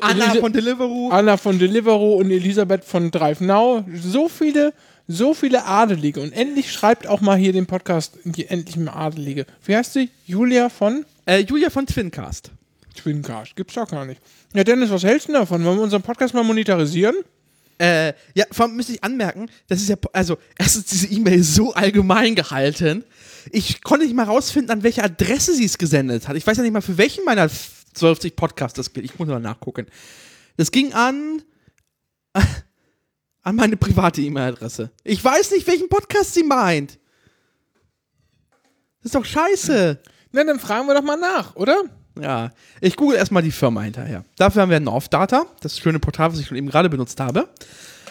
[0.00, 1.10] Anna Elisa von Deliveroo.
[1.10, 3.84] Anna von Deliveroo und Elisabeth von Drive Now.
[3.94, 4.72] So viele,
[5.08, 6.20] so viele Adelige.
[6.20, 9.46] Und endlich schreibt auch mal hier den Podcast, endlich mal Adelige.
[9.64, 10.10] Wie heißt sie?
[10.26, 11.04] Julia von?
[11.26, 12.50] Äh, Julia von Twincast.
[12.94, 14.20] Twincast, gibt's doch gar nicht.
[14.52, 15.64] Ja, Dennis, was hältst du davon?
[15.64, 17.16] Wollen wir unseren Podcast mal monetarisieren?
[17.80, 21.72] Äh, ja, vor allem müsste ich anmerken, das ist ja, also, erstens, diese E-Mail so
[21.72, 23.04] allgemein gehalten.
[23.52, 26.36] Ich konnte nicht mal rausfinden, an welche Adresse sie es gesendet hat.
[26.36, 29.06] Ich weiß ja nicht mal, für welchen meiner 12 Podcasts das gilt.
[29.06, 29.86] Ich muss mal nachgucken.
[30.58, 31.42] Das ging an,
[33.42, 34.90] an meine private E-Mail-Adresse.
[35.02, 36.98] Ich weiß nicht, welchen Podcast sie meint.
[39.02, 40.02] Das ist doch scheiße.
[40.32, 41.82] Na, dann fragen wir doch mal nach, oder?
[42.18, 42.50] Ja,
[42.80, 44.24] ich google erstmal die Firma hinterher.
[44.36, 47.48] Dafür haben wir North Data, das schöne Portal, was ich schon eben gerade benutzt habe.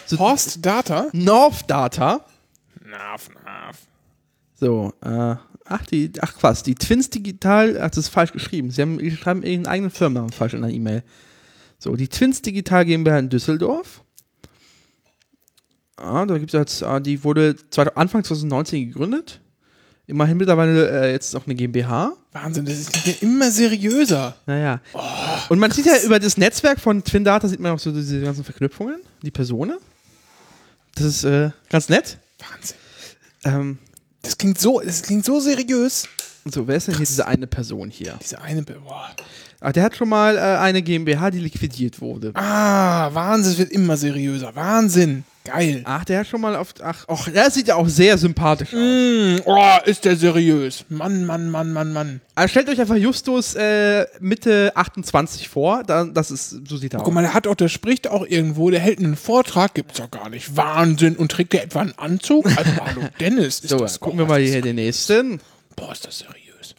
[0.06, 1.08] So, Horst Data?
[1.12, 2.24] North Data.
[2.84, 3.76] Nav, nav.
[4.54, 8.70] So, äh, ach, die, ach was, die Twins Digital, ach, das ist falsch geschrieben.
[8.70, 11.02] Sie haben, die schreiben ihren eigenen Firmennamen falsch in der E-Mail.
[11.78, 14.02] So, die Twins Digital GmbH in Düsseldorf.
[15.96, 17.56] Ah, da gibt es jetzt, ah, die wurde
[17.94, 19.40] Anfang 2019 gegründet.
[20.10, 22.12] Immerhin mittlerweile äh, jetzt auch eine GmbH.
[22.32, 24.34] Wahnsinn, das ist ja immer seriöser.
[24.44, 24.80] Naja.
[24.92, 25.00] Oh,
[25.50, 25.76] und man krass.
[25.76, 28.96] sieht ja über das Netzwerk von Twin Data sieht man auch so diese ganzen Verknüpfungen,
[29.22, 29.78] die Personen.
[30.96, 32.18] Das ist äh, ganz nett.
[32.40, 32.76] Wahnsinn.
[33.44, 33.78] Ähm,
[34.22, 36.08] das klingt so, das klingt so seriös.
[36.44, 36.98] So, wer ist denn krass.
[36.98, 38.18] hier diese eine Person hier?
[38.20, 39.10] Diese eine, boah.
[39.60, 42.32] Ach, der hat schon mal äh, eine GmbH, die liquidiert wurde.
[42.34, 44.56] Ah, Wahnsinn, es wird immer seriöser.
[44.56, 45.22] Wahnsinn.
[45.44, 45.80] Geil.
[45.84, 46.74] Ach, der hat schon mal auf.
[46.82, 48.78] Ach, och, der sieht ja auch sehr sympathisch aus.
[48.78, 50.84] Mm, oh, ist der seriös.
[50.90, 52.20] Mann, Mann, Mann, Mann, Mann.
[52.34, 55.82] Also stellt euch einfach Justus äh, Mitte 28 vor.
[55.84, 57.14] Da, das ist, so sieht er Guck aus.
[57.14, 60.28] mal, der hat auch, der spricht auch irgendwo, der hält einen Vortrag, gibt's doch gar
[60.28, 60.56] nicht.
[60.56, 61.16] Wahnsinn.
[61.16, 62.44] Und trägt der etwa einen Anzug?
[62.46, 63.60] Also, hallo, Dennis.
[63.60, 65.40] Ist So, das, gucken oh, wir mal hier den nächsten.
[65.74, 66.74] Boah, ist das seriös.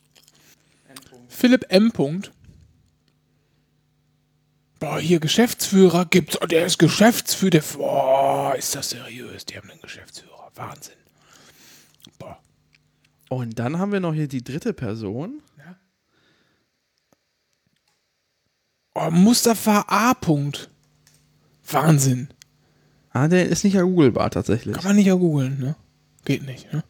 [1.29, 1.91] Philipp M.
[1.91, 2.31] Punkt.
[4.81, 6.41] Boah, hier Geschäftsführer gibt's.
[6.41, 7.61] Oh, der ist Geschäftsführer.
[7.77, 9.45] Boah, ist das seriös.
[9.45, 10.51] Die haben einen Geschäftsführer.
[10.55, 10.95] Wahnsinn.
[12.17, 12.39] Boah.
[13.29, 15.43] Und dann haben wir noch hier die dritte Person.
[18.95, 20.15] Oh, Mustafa A.
[20.15, 20.71] Punkt.
[21.69, 22.29] Wahnsinn.
[23.11, 24.75] Ah, der ist nicht googelbar tatsächlich.
[24.75, 25.75] Kann man nicht ja googeln, ne?
[26.25, 26.83] Geht nicht, ne?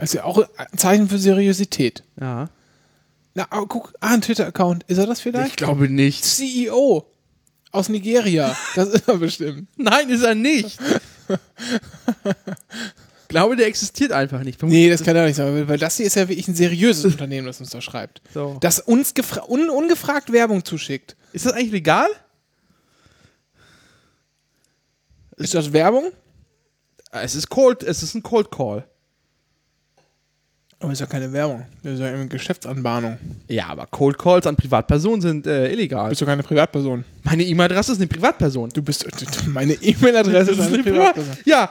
[0.00, 2.04] Ja auch ein Zeichen für Seriosität.
[2.18, 2.48] Ja.
[3.34, 4.84] Na, aber guck, ah, ein Twitter-Account.
[4.84, 5.50] Ist er das vielleicht?
[5.50, 6.24] Ich glaube nicht.
[6.24, 7.06] CEO
[7.74, 8.56] aus Nigeria.
[8.74, 9.68] Das ist er bestimmt.
[9.76, 10.78] Nein, ist er nicht.
[11.28, 11.38] ich
[13.28, 14.62] glaube, der existiert einfach nicht.
[14.62, 17.46] Nee, das kann er nicht sein, weil das hier ist ja wirklich ein seriöses Unternehmen,
[17.46, 18.22] das uns da schreibt.
[18.32, 18.58] So.
[18.60, 19.12] Das uns
[19.48, 21.16] un ungefragt Werbung zuschickt.
[21.32, 22.08] Ist das eigentlich legal?
[25.36, 26.12] Ist das Werbung?
[27.10, 28.86] Es ist cold, es ist ein Cold Call.
[30.84, 31.64] Aber ist ja keine Werbung.
[31.82, 33.16] Das ist ja eine Geschäftsanbahnung.
[33.48, 36.10] Ja, aber Cold Calls an Privatpersonen sind äh, illegal.
[36.10, 37.04] Bist du keine Privatperson?
[37.22, 38.68] Meine E-Mail-Adresse ist eine Privatperson.
[38.70, 39.06] Du bist.
[39.46, 41.36] Meine E-Mail-Adresse ist eine Privatperson.
[41.46, 41.70] Ja,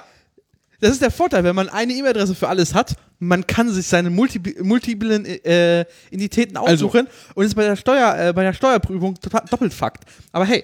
[0.80, 4.10] das ist der Vorteil, wenn man eine E-Mail-Adresse für alles hat, man kann sich seine
[4.10, 6.88] multi multiplen äh, Identitäten Also.
[6.88, 10.03] aussuchen und ist bei der Steuer äh, bei der Steuerprüfung total doppelt fuckt.
[10.31, 10.64] Aber hey,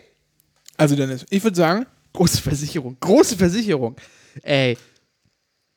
[0.75, 3.95] Also Dennis, ich würde sagen, große Versicherung, große Versicherung.
[4.41, 4.75] Ey,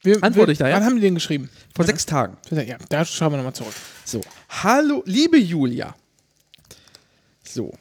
[0.03, 0.77] wir, Antworte wir, ich da, ja?
[0.77, 1.49] Wann haben die den geschrieben?
[1.75, 2.37] vor sechs Tagen.
[2.51, 3.75] Ja, da schauen wir nochmal zurück.
[4.05, 5.95] So, hallo, liebe Julia.
[7.45, 7.73] So,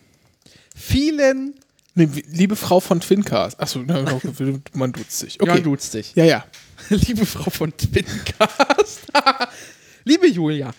[0.76, 1.56] vielen,
[1.94, 3.60] Nee, liebe Frau von Twincast.
[3.60, 3.80] Achso,
[4.74, 5.42] man duzt sich.
[5.42, 5.58] Okay.
[5.58, 6.16] ja, duzt dich.
[6.16, 6.46] Ja, ja.
[6.90, 9.08] liebe Frau von Twincast.
[10.06, 10.74] liebe Julia,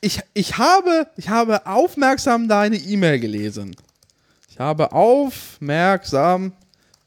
[0.00, 3.74] ich, ich, habe, ich habe aufmerksam deine E-Mail gelesen.
[4.50, 6.52] Ich habe aufmerksam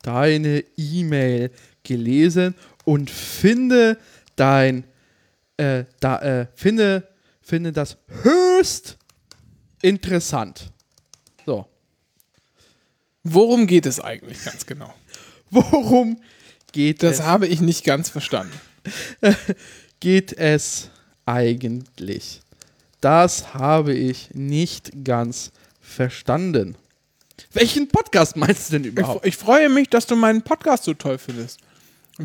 [0.02, 1.52] deine E-Mail
[1.84, 2.56] gelesen
[2.86, 3.98] und finde
[4.36, 4.86] dein,
[5.58, 7.08] äh, da, äh, finde,
[7.42, 8.98] finde das höchst
[9.82, 10.72] interessant.
[11.46, 11.68] So,
[13.24, 14.94] Worum geht es eigentlich ganz genau?
[15.52, 16.20] worum
[16.72, 17.26] geht Das es?
[17.26, 18.60] habe ich nicht ganz verstanden.
[20.00, 20.90] geht es
[21.26, 22.42] eigentlich?
[23.00, 26.76] Das habe ich nicht ganz verstanden.
[27.54, 29.26] Welchen Podcast meinst du denn Ich, überhaupt?
[29.26, 31.60] ich freue mich, dass du meinen Podcast so toll findest.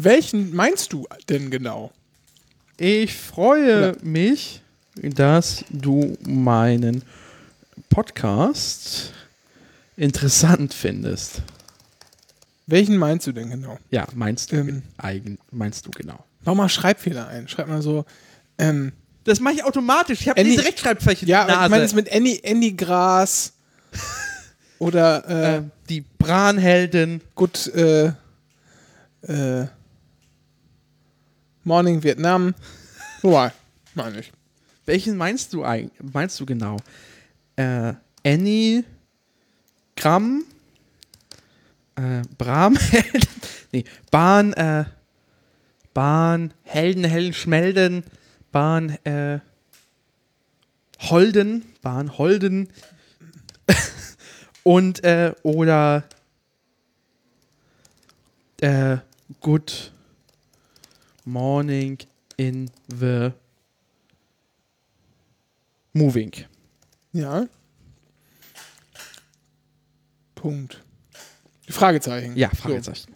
[0.04, 1.90] Welchen meinst du denn genau?
[2.76, 4.60] Ich freue mich,
[4.94, 7.02] dass du meinen
[7.88, 9.12] Podcast
[9.96, 11.40] interessant findest.
[12.66, 13.78] Welchen meinst du denn genau?
[13.90, 14.82] Ja, meinst du, Ähm.
[14.98, 16.18] eigen, meinst du genau.
[16.44, 17.48] Mach mal Schreibfehler ein.
[17.48, 18.04] Schreib mal so.
[18.58, 18.92] Ähm,
[19.24, 20.20] Das mache ich automatisch.
[20.20, 21.84] Ich habe Annie- die Rechtschreibfläche ja, der ich meine Nase.
[21.84, 23.54] es mit Annie, Annie Gras
[24.78, 27.20] oder äh, äh, die Branheldin.
[27.34, 28.12] gut äh,
[29.22, 29.66] äh,
[31.66, 32.54] Morning Vietnam.
[33.22, 33.50] Wobei,
[33.94, 34.32] meine ich.
[34.84, 36.00] Welchen meinst du eigentlich?
[36.12, 36.76] Meinst du genau?
[37.56, 37.94] Äh,
[38.24, 38.84] Annie
[39.96, 40.44] Gramm,
[41.96, 43.20] äh, Bramhelden,
[43.72, 43.82] nee,
[44.12, 44.84] Bahn, äh,
[45.92, 48.04] Bahn, Helden, Helden, Schmelden,
[48.52, 49.40] Bahn, äh,
[51.00, 52.68] Holden, Bahn, Holden
[54.62, 56.04] und, äh, oder,
[58.60, 58.98] äh,
[59.40, 59.90] Good
[61.26, 61.98] Morning
[62.36, 63.32] in the
[65.92, 66.32] Moving.
[67.12, 67.46] Ja.
[70.36, 70.82] Punkt.
[71.68, 72.36] Fragezeichen.
[72.36, 72.56] Ja, So.
[72.62, 73.12] Fragezeichen.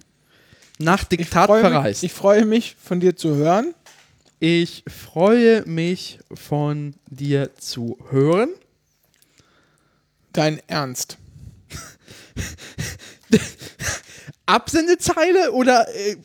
[0.79, 2.03] Nach Ich Diktat mich, verreist.
[2.03, 3.75] ich freue mich, von dir zu hören.
[4.41, 8.49] Ich freue mich von dir zu hören.
[10.33, 11.17] Dein Ernst.
[14.47, 16.17] Absendezeile oder äh,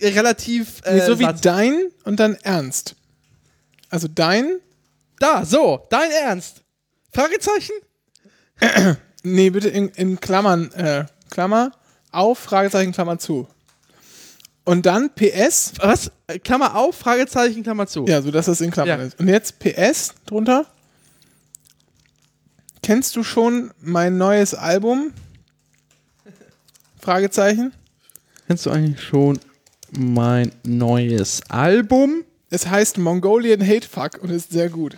[0.00, 1.40] äh, relativ äh, Nee, so wie Satz?
[1.42, 2.94] dein und dann Ernst.
[3.90, 4.58] Also dein.
[5.18, 6.62] da, so, dein Ernst.
[7.12, 7.72] Fragezeichen?
[9.28, 10.70] Nee, bitte in, in Klammern.
[10.74, 11.72] Äh, Klammer
[12.12, 13.48] auf, Fragezeichen, Klammer zu.
[14.64, 15.72] Und dann PS.
[15.78, 16.12] Was?
[16.44, 18.06] Klammer auf, Fragezeichen, Klammer zu.
[18.06, 19.06] Ja, so dass das in Klammern Ja.
[19.06, 19.18] ist.
[19.18, 20.64] Und jetzt PS drunter.
[22.84, 25.12] Kennst du schon mein neues Album?
[27.06, 27.72] Fragezeichen.
[28.48, 29.38] Kennst du eigentlich schon
[29.96, 32.24] mein neues Album?
[32.50, 34.96] Es heißt Mongolian Hate Fuck und ist sehr gut.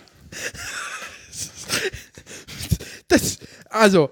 [3.08, 3.36] Das,
[3.68, 4.08] also,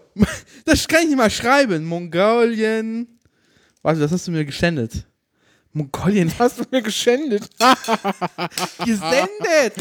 [0.66, 1.86] das kann ich nicht mal schreiben.
[1.86, 3.18] Mongolien.
[3.80, 5.06] Warte, das hast du mir geschändet.
[5.72, 6.30] Mongolien.
[6.38, 7.48] Hast du mir geschändet?
[8.84, 9.74] Gesendet!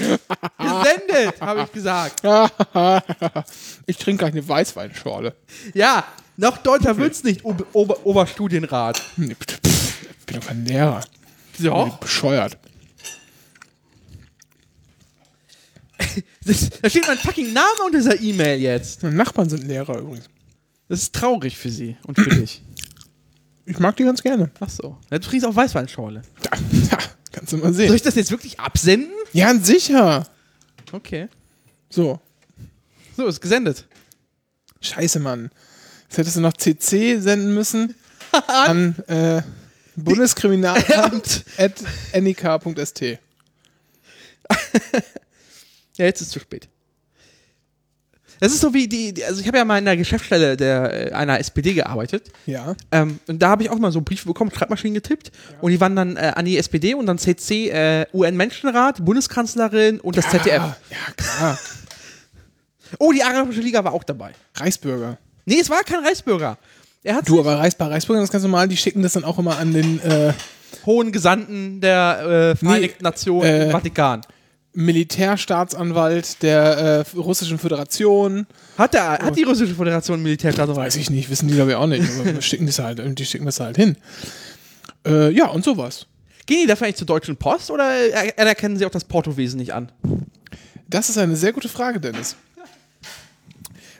[0.58, 2.22] Gesendet, habe ich gesagt.
[3.86, 5.36] ich trinke gleich eine Weißweinschorle.
[5.74, 6.06] Ja,
[6.38, 9.02] noch deutscher wird's nicht, Ober Ober Oberstudienrat.
[9.18, 11.02] Nee, pff, pff, Ich bin doch kein Lehrer.
[11.60, 11.98] Doch.
[11.98, 12.58] Bescheuert.
[16.46, 19.02] Das, da steht mein fucking Name unter dieser E-Mail jetzt.
[19.04, 20.30] Meine Nachbarn sind Lehrer übrigens.
[20.88, 22.62] Das ist traurig für sie und für dich.
[23.66, 24.52] Ich mag die ganz gerne.
[24.60, 24.98] Ach so.
[25.10, 26.22] Ja, du trinkst auch Weißweinschorle.
[26.44, 26.98] Ja,
[27.32, 27.96] kannst du mal Soll sehen.
[27.96, 29.12] ich das jetzt wirklich absenden?
[29.34, 30.28] Ja, sicher.
[30.92, 31.28] Okay.
[31.90, 32.20] So.
[33.18, 33.88] So, ist gesendet.
[34.82, 35.50] Scheiße, Mann.
[36.16, 37.94] Jetzt hättest du noch CC senden müssen
[38.48, 39.42] an äh,
[39.98, 41.74] Bundeskriminalamt at
[42.22, 43.02] nik.st.
[45.98, 46.70] Ja, jetzt ist es zu spät.
[48.40, 51.12] Das ist so wie die, die also ich habe ja mal in der Geschäftsstelle der,
[51.12, 52.32] äh, einer SPD gearbeitet.
[52.46, 52.78] Ja.
[52.94, 55.34] Ähm, und da habe ich auch mal so Briefe bekommen, Schreibmaschinen getippt.
[55.60, 60.16] Und die waren dann äh, an die SPD und dann CC, äh, UN-Menschenrat, Bundeskanzlerin und
[60.16, 60.48] das ZDF.
[60.48, 61.60] Ja, ja, klar.
[63.00, 64.32] Oh, die Arabische Liga war auch dabei.
[64.56, 65.18] Reichsbürger.
[65.46, 66.58] Nee, es war kein Reichsbürger.
[67.04, 69.38] Er hat Du, aber Reichs bei Reichsbürgern ist ganz normal, die schicken das dann auch
[69.38, 70.34] immer an den äh,
[70.86, 74.22] hohen Gesandten der äh, Vereinigten Nationen äh, im Vatikan.
[74.74, 78.46] Militärstaatsanwalt der äh, Russischen Föderation.
[78.78, 80.88] Hat, der, hat die russische Föderation Militärstaatsanwalt?
[80.88, 83.46] Weiß ich nicht, wissen die glaube ich auch nicht, aber schicken das halt, die schicken
[83.46, 83.96] das halt hin.
[85.06, 86.08] Äh, ja, und sowas.
[86.46, 89.74] Gehen die dafür eigentlich zur Deutschen Post oder er- anerkennen sie auch das Portowesen nicht
[89.74, 89.92] an?
[90.88, 92.36] Das ist eine sehr gute Frage, Dennis.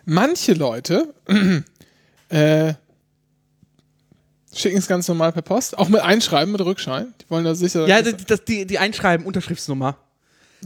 [0.06, 1.14] Manche Leute
[2.30, 2.74] äh,
[4.54, 7.14] schicken es ganz normal per Post, auch mit Einschreiben, mit Rückschein.
[7.22, 7.88] Die wollen da sicher.
[7.88, 9.98] Ja, das, das, die, die Einschreiben, Unterschriftsnummer.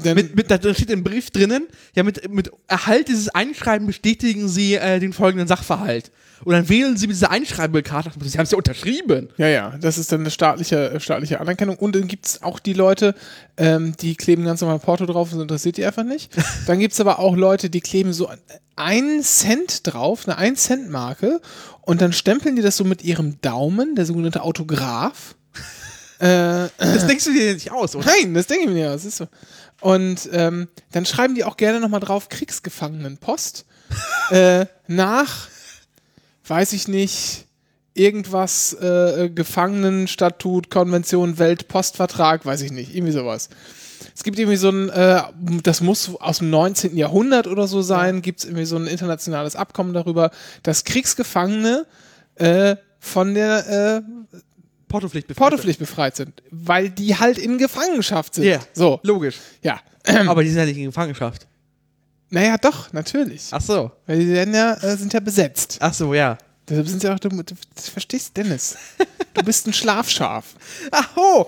[0.04, 4.76] Mit, mit, da steht im Brief drinnen, ja, mit, mit Erhalt dieses Einschreiben bestätigen Sie
[4.76, 6.12] äh, den folgenden Sachverhalt.
[6.44, 9.30] Und dann wählen Sie mit dieser Einschreibekarte, Sie haben es ja unterschrieben.
[9.38, 11.76] ja, ja, das ist dann eine staatliche, äh, staatliche Anerkennung.
[11.78, 13.14] Und dann gibt es auch die Leute,
[13.58, 16.32] ähm, die kleben ganz normal Porto drauf, das interessiert die einfach nicht.
[16.68, 18.30] Dann gibt es aber auch Leute, die kleben so
[18.76, 21.42] einen Cent drauf, eine 1-Cent-Marke,
[21.82, 25.36] und dann stempeln die das so mit ihrem Daumen, der sogenannte Autograph.
[26.20, 28.06] Äh, Das denkst du dir nicht aus, oder?
[28.06, 29.28] Nein, das denke ich mir ja, das ist so.
[29.81, 33.65] Und ähm, dann schreiben die auch gerne nochmal drauf Kriegsgefangenenpost
[34.31, 35.47] äh, nach,
[36.47, 37.45] weiß ich nicht,
[37.93, 43.49] irgendwas, äh, Gefangenenstatut, Konvention, Weltpostvertrag, weiß ich nicht, irgendwie sowas.
[44.15, 45.22] Es gibt irgendwie so ein, äh,
[45.64, 46.95] das muss aus dem 19.
[46.95, 50.31] Jahrhundert oder so sein, gibt es irgendwie so ein internationales Abkommen darüber,
[50.64, 51.85] dass Kriegsgefangene
[52.35, 54.38] äh, von der äh,
[54.90, 55.40] Portopflicht befreit.
[55.40, 58.44] Portopflicht befreit sind, weil die halt in Gefangenschaft sind.
[58.44, 58.60] Ja.
[58.74, 59.38] So, Logisch.
[59.61, 59.80] ja.
[60.28, 61.48] Aber die sind ja nicht in Gefangenschaft.
[62.32, 63.48] Naja, doch, natürlich.
[63.52, 63.91] Ach so.
[64.06, 65.78] Weil die werden ja, äh, sind ja besetzt.
[65.80, 66.38] Ach so, ja.
[66.68, 68.76] Deshalb sind sie auch, du, du, du verstehst, Dennis.
[69.36, 70.56] Du bist ein Schlafschaf.
[70.91, 71.45] Ach oh.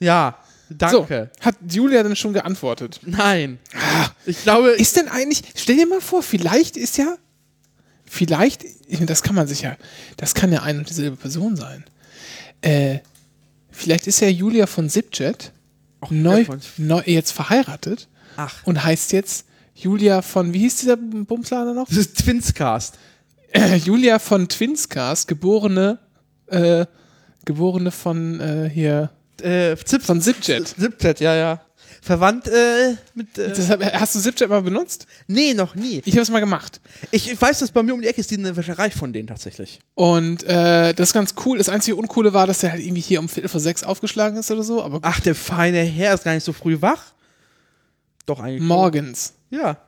[0.00, 0.36] Ja,
[0.70, 1.30] danke.
[1.38, 2.98] So, hat Julia denn schon geantwortet?
[3.04, 3.58] Nein.
[4.24, 7.16] Ich glaube, Ist denn eigentlich, stell dir mal vor, vielleicht ist ja,
[8.06, 9.76] vielleicht, das kann man sich ja,
[10.16, 11.84] das kann ja eine und dieselbe Person sein.
[12.64, 13.00] Äh,
[13.70, 15.52] vielleicht ist ja Julia von Zipjet
[16.10, 16.44] neu,
[16.76, 21.88] neu, jetzt verheiratet ach, und heißt jetzt Julia von, wie hieß dieser Bumslader noch?
[21.88, 22.98] das ist Twinscast.
[23.52, 25.98] Äh, Julia von Twinscast, geborene,
[26.46, 26.86] äh,
[27.44, 29.10] geborene von äh, hier,
[29.42, 30.68] Äh, Zips, von Zipjet.
[30.68, 31.60] Zipjet, ja, ja.
[32.04, 33.38] Verwandt äh, mit.
[33.38, 35.06] Äh, Deshalb, hast du Zipjet mal benutzt?
[35.26, 36.02] nee, noch nie.
[36.04, 36.80] Ich habe es mal gemacht.
[37.10, 39.26] Ich, ich weiß, dass bei mir um die Ecke ist die eine Wäscherei von denen
[39.26, 39.80] tatsächlich.
[39.94, 41.56] Und äh, das ist ganz cool.
[41.56, 44.50] Das einzige Uncoole war, dass der halt irgendwie hier um Viertel vor sechs aufgeschlagen ist
[44.50, 47.02] oder so, aber Ach, der feine Herr ist gar nicht so früh wach.
[48.26, 48.58] Doch eigentlich.
[48.58, 48.66] schon.
[48.68, 49.32] morgens.
[49.48, 49.78] Ja.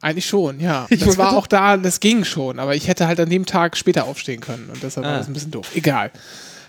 [0.00, 0.86] Eigentlich schon, ja.
[0.90, 3.76] Ich das war auch da, das ging schon, aber ich hätte halt an dem Tag
[3.76, 5.18] später aufstehen können und deshalb war Ah.
[5.18, 5.68] das ein bisschen doof.
[5.74, 6.12] Egal.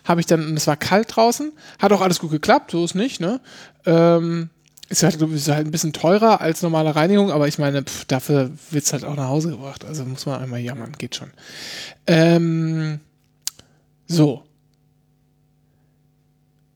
[0.06, 2.96] Habe ich dann, und es war kalt draußen, hat auch alles gut geklappt, so ist
[2.96, 3.42] nicht, ne?
[3.86, 4.50] Ähm,
[4.90, 8.52] ist halt, ist halt ein bisschen teurer als normale Reinigung, aber ich meine, pff, dafür
[8.70, 9.84] wird's halt auch nach Hause gebracht.
[9.86, 11.32] Also muss man einmal jammern, geht schon.
[12.08, 13.00] Ähm,
[14.08, 14.44] so.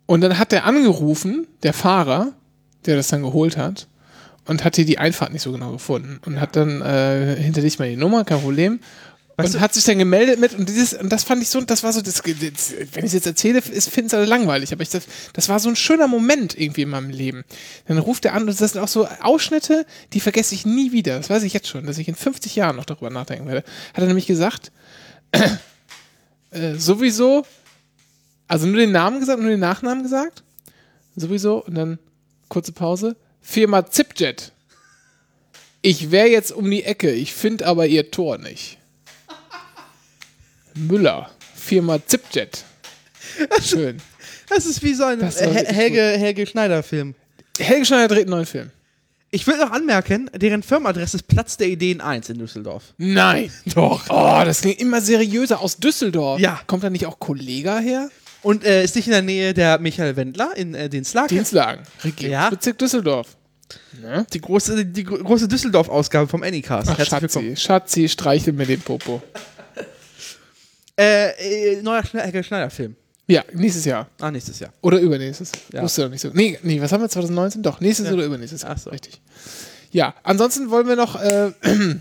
[0.06, 2.34] Und dann hat der angerufen, der Fahrer,
[2.86, 3.88] der das dann geholt hat,
[4.46, 6.20] und hat hier die Einfahrt nicht so genau gefunden.
[6.26, 8.80] Und hat dann äh, hinter dich mal die Nummer, kein Problem.
[9.40, 11.60] Weißt und du- hat sich dann gemeldet mit, und dieses, und das fand ich so,
[11.62, 14.84] das war so, das, das, wenn ich es jetzt erzähle, finden es alle langweilig, aber
[14.84, 17.44] ich, das, das war so ein schöner Moment irgendwie in meinem Leben.
[17.88, 21.18] Dann ruft er an, und das sind auch so Ausschnitte, die vergesse ich nie wieder.
[21.18, 23.64] Das weiß ich jetzt schon, dass ich in 50 Jahren noch darüber nachdenken werde.
[23.94, 24.72] Hat er nämlich gesagt,
[26.52, 27.46] äh, sowieso,
[28.48, 30.44] also nur den Namen gesagt, nur den Nachnamen gesagt,
[31.16, 32.00] sowieso, und dann
[32.48, 34.52] kurze Pause, Firma Zipjet.
[35.82, 38.79] Ich wäre jetzt um die Ecke, ich finde aber ihr Tor nicht.
[40.76, 42.64] Müller, Firma Zipjet.
[43.62, 43.98] Schön.
[44.50, 47.16] Das ist wie so ein Helge, Helge Schneider-Film.
[47.60, 48.72] Helge Schneider dreht einen neuen Film.
[49.32, 52.94] Ich will noch anmerken, deren Firmenadresse ist Platz der Ideen 1 in Düsseldorf.
[52.98, 53.52] Nein.
[53.76, 54.06] Doch.
[54.10, 55.62] Oh, das klingt immer seriöser.
[55.62, 56.40] Aus Düsseldorf.
[56.40, 56.60] Ja.
[56.66, 58.10] Kommt da nicht auch Kollega her?
[58.42, 61.28] Und äh, ist nicht in der Nähe der Michael Wendler in äh, den Slag.
[61.28, 61.84] Dienstlagen.
[62.04, 63.36] Regierungsbezirk Düsseldorf.
[64.02, 64.26] Ne?
[64.34, 66.90] Die große, die gro- große Düsseldorf-Ausgabe vom Anycast.
[66.90, 67.56] Ach, Herzlich Schatzi.
[67.56, 69.22] Schatzi, streichel mir den Popo.
[71.00, 72.96] Äh, äh, neuer Helge Schneider-Film.
[73.28, 74.08] Ja, nächstes Jahr.
[74.20, 74.74] Ah, nächstes Jahr.
[74.82, 75.52] Oder übernächstes.
[75.72, 75.84] Ja.
[75.84, 76.30] Wusste doch nicht so.
[76.34, 77.62] Nee, nee, was haben wir 2019?
[77.64, 78.14] Doch, nächstes Ja.
[78.14, 78.66] oder übernächstes.
[78.66, 78.90] Ach so.
[78.90, 79.22] Richtig.
[79.92, 81.52] Ja, ansonsten wollen wir noch, äh,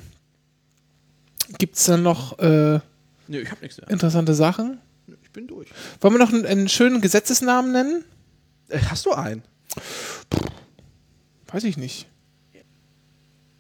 [1.59, 2.81] gibt es dann noch äh,
[3.29, 3.89] Nö, ich hab nichts mehr.
[3.91, 4.81] interessante Sachen?
[5.23, 5.69] Ich bin durch.
[6.01, 8.05] Wollen wir noch einen, einen schönen Gesetzesnamen nennen?
[8.69, 9.43] Äh, hast du einen?
[11.53, 12.07] Weiß ich nicht.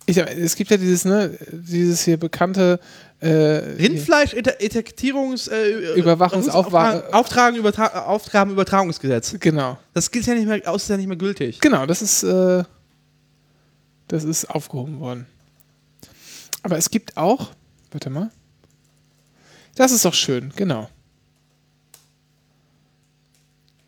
[0.08, 2.80] Ich, sag, es gibt ja dieses, ne, dieses hier bekannte
[3.20, 9.36] äh, Rindfleisch Etikettierungs äh, Überwachungsaufwa- Auftragen, Übertra Aufgabenübertragungsgesetz.
[9.38, 9.78] Genau.
[9.92, 11.60] Das gilt ja nicht mehr, aus ist ja nicht mehr gültig.
[11.60, 12.64] Genau, das ist, äh,
[14.08, 15.26] das ist aufgehoben worden.
[16.62, 17.50] Aber es gibt auch,
[17.90, 18.30] warte mal.
[19.74, 20.88] Das ist doch schön, genau.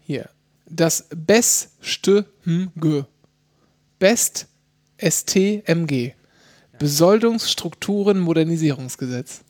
[0.03, 0.29] Hier.
[0.67, 2.27] Das BESTMG.
[3.99, 4.47] BEST
[5.01, 6.13] STMG.
[6.79, 9.41] Besoldungsstrukturen Modernisierungsgesetz.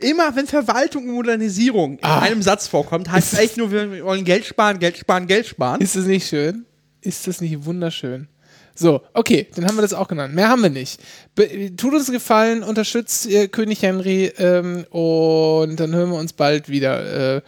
[0.00, 2.20] Immer wenn Verwaltung und Modernisierung in Ah.
[2.20, 5.80] einem Satz vorkommt, heißt es echt nur, wir wollen Geld sparen, Geld sparen, Geld sparen.
[5.80, 6.64] Ist das nicht schön?
[7.00, 8.28] Ist das nicht wunderschön?
[8.74, 10.34] So, okay, dann haben wir das auch genannt.
[10.34, 10.98] Mehr haben wir nicht.
[11.34, 16.68] Be tut uns Gefallen, unterstützt äh, König Henry ähm, und dann hören wir uns bald
[16.70, 17.36] wieder.
[17.36, 17.42] Äh,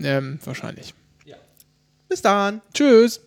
[0.00, 0.94] ähm, wahrscheinlich.
[2.08, 2.60] Bis dann.
[2.72, 3.20] Tschüss.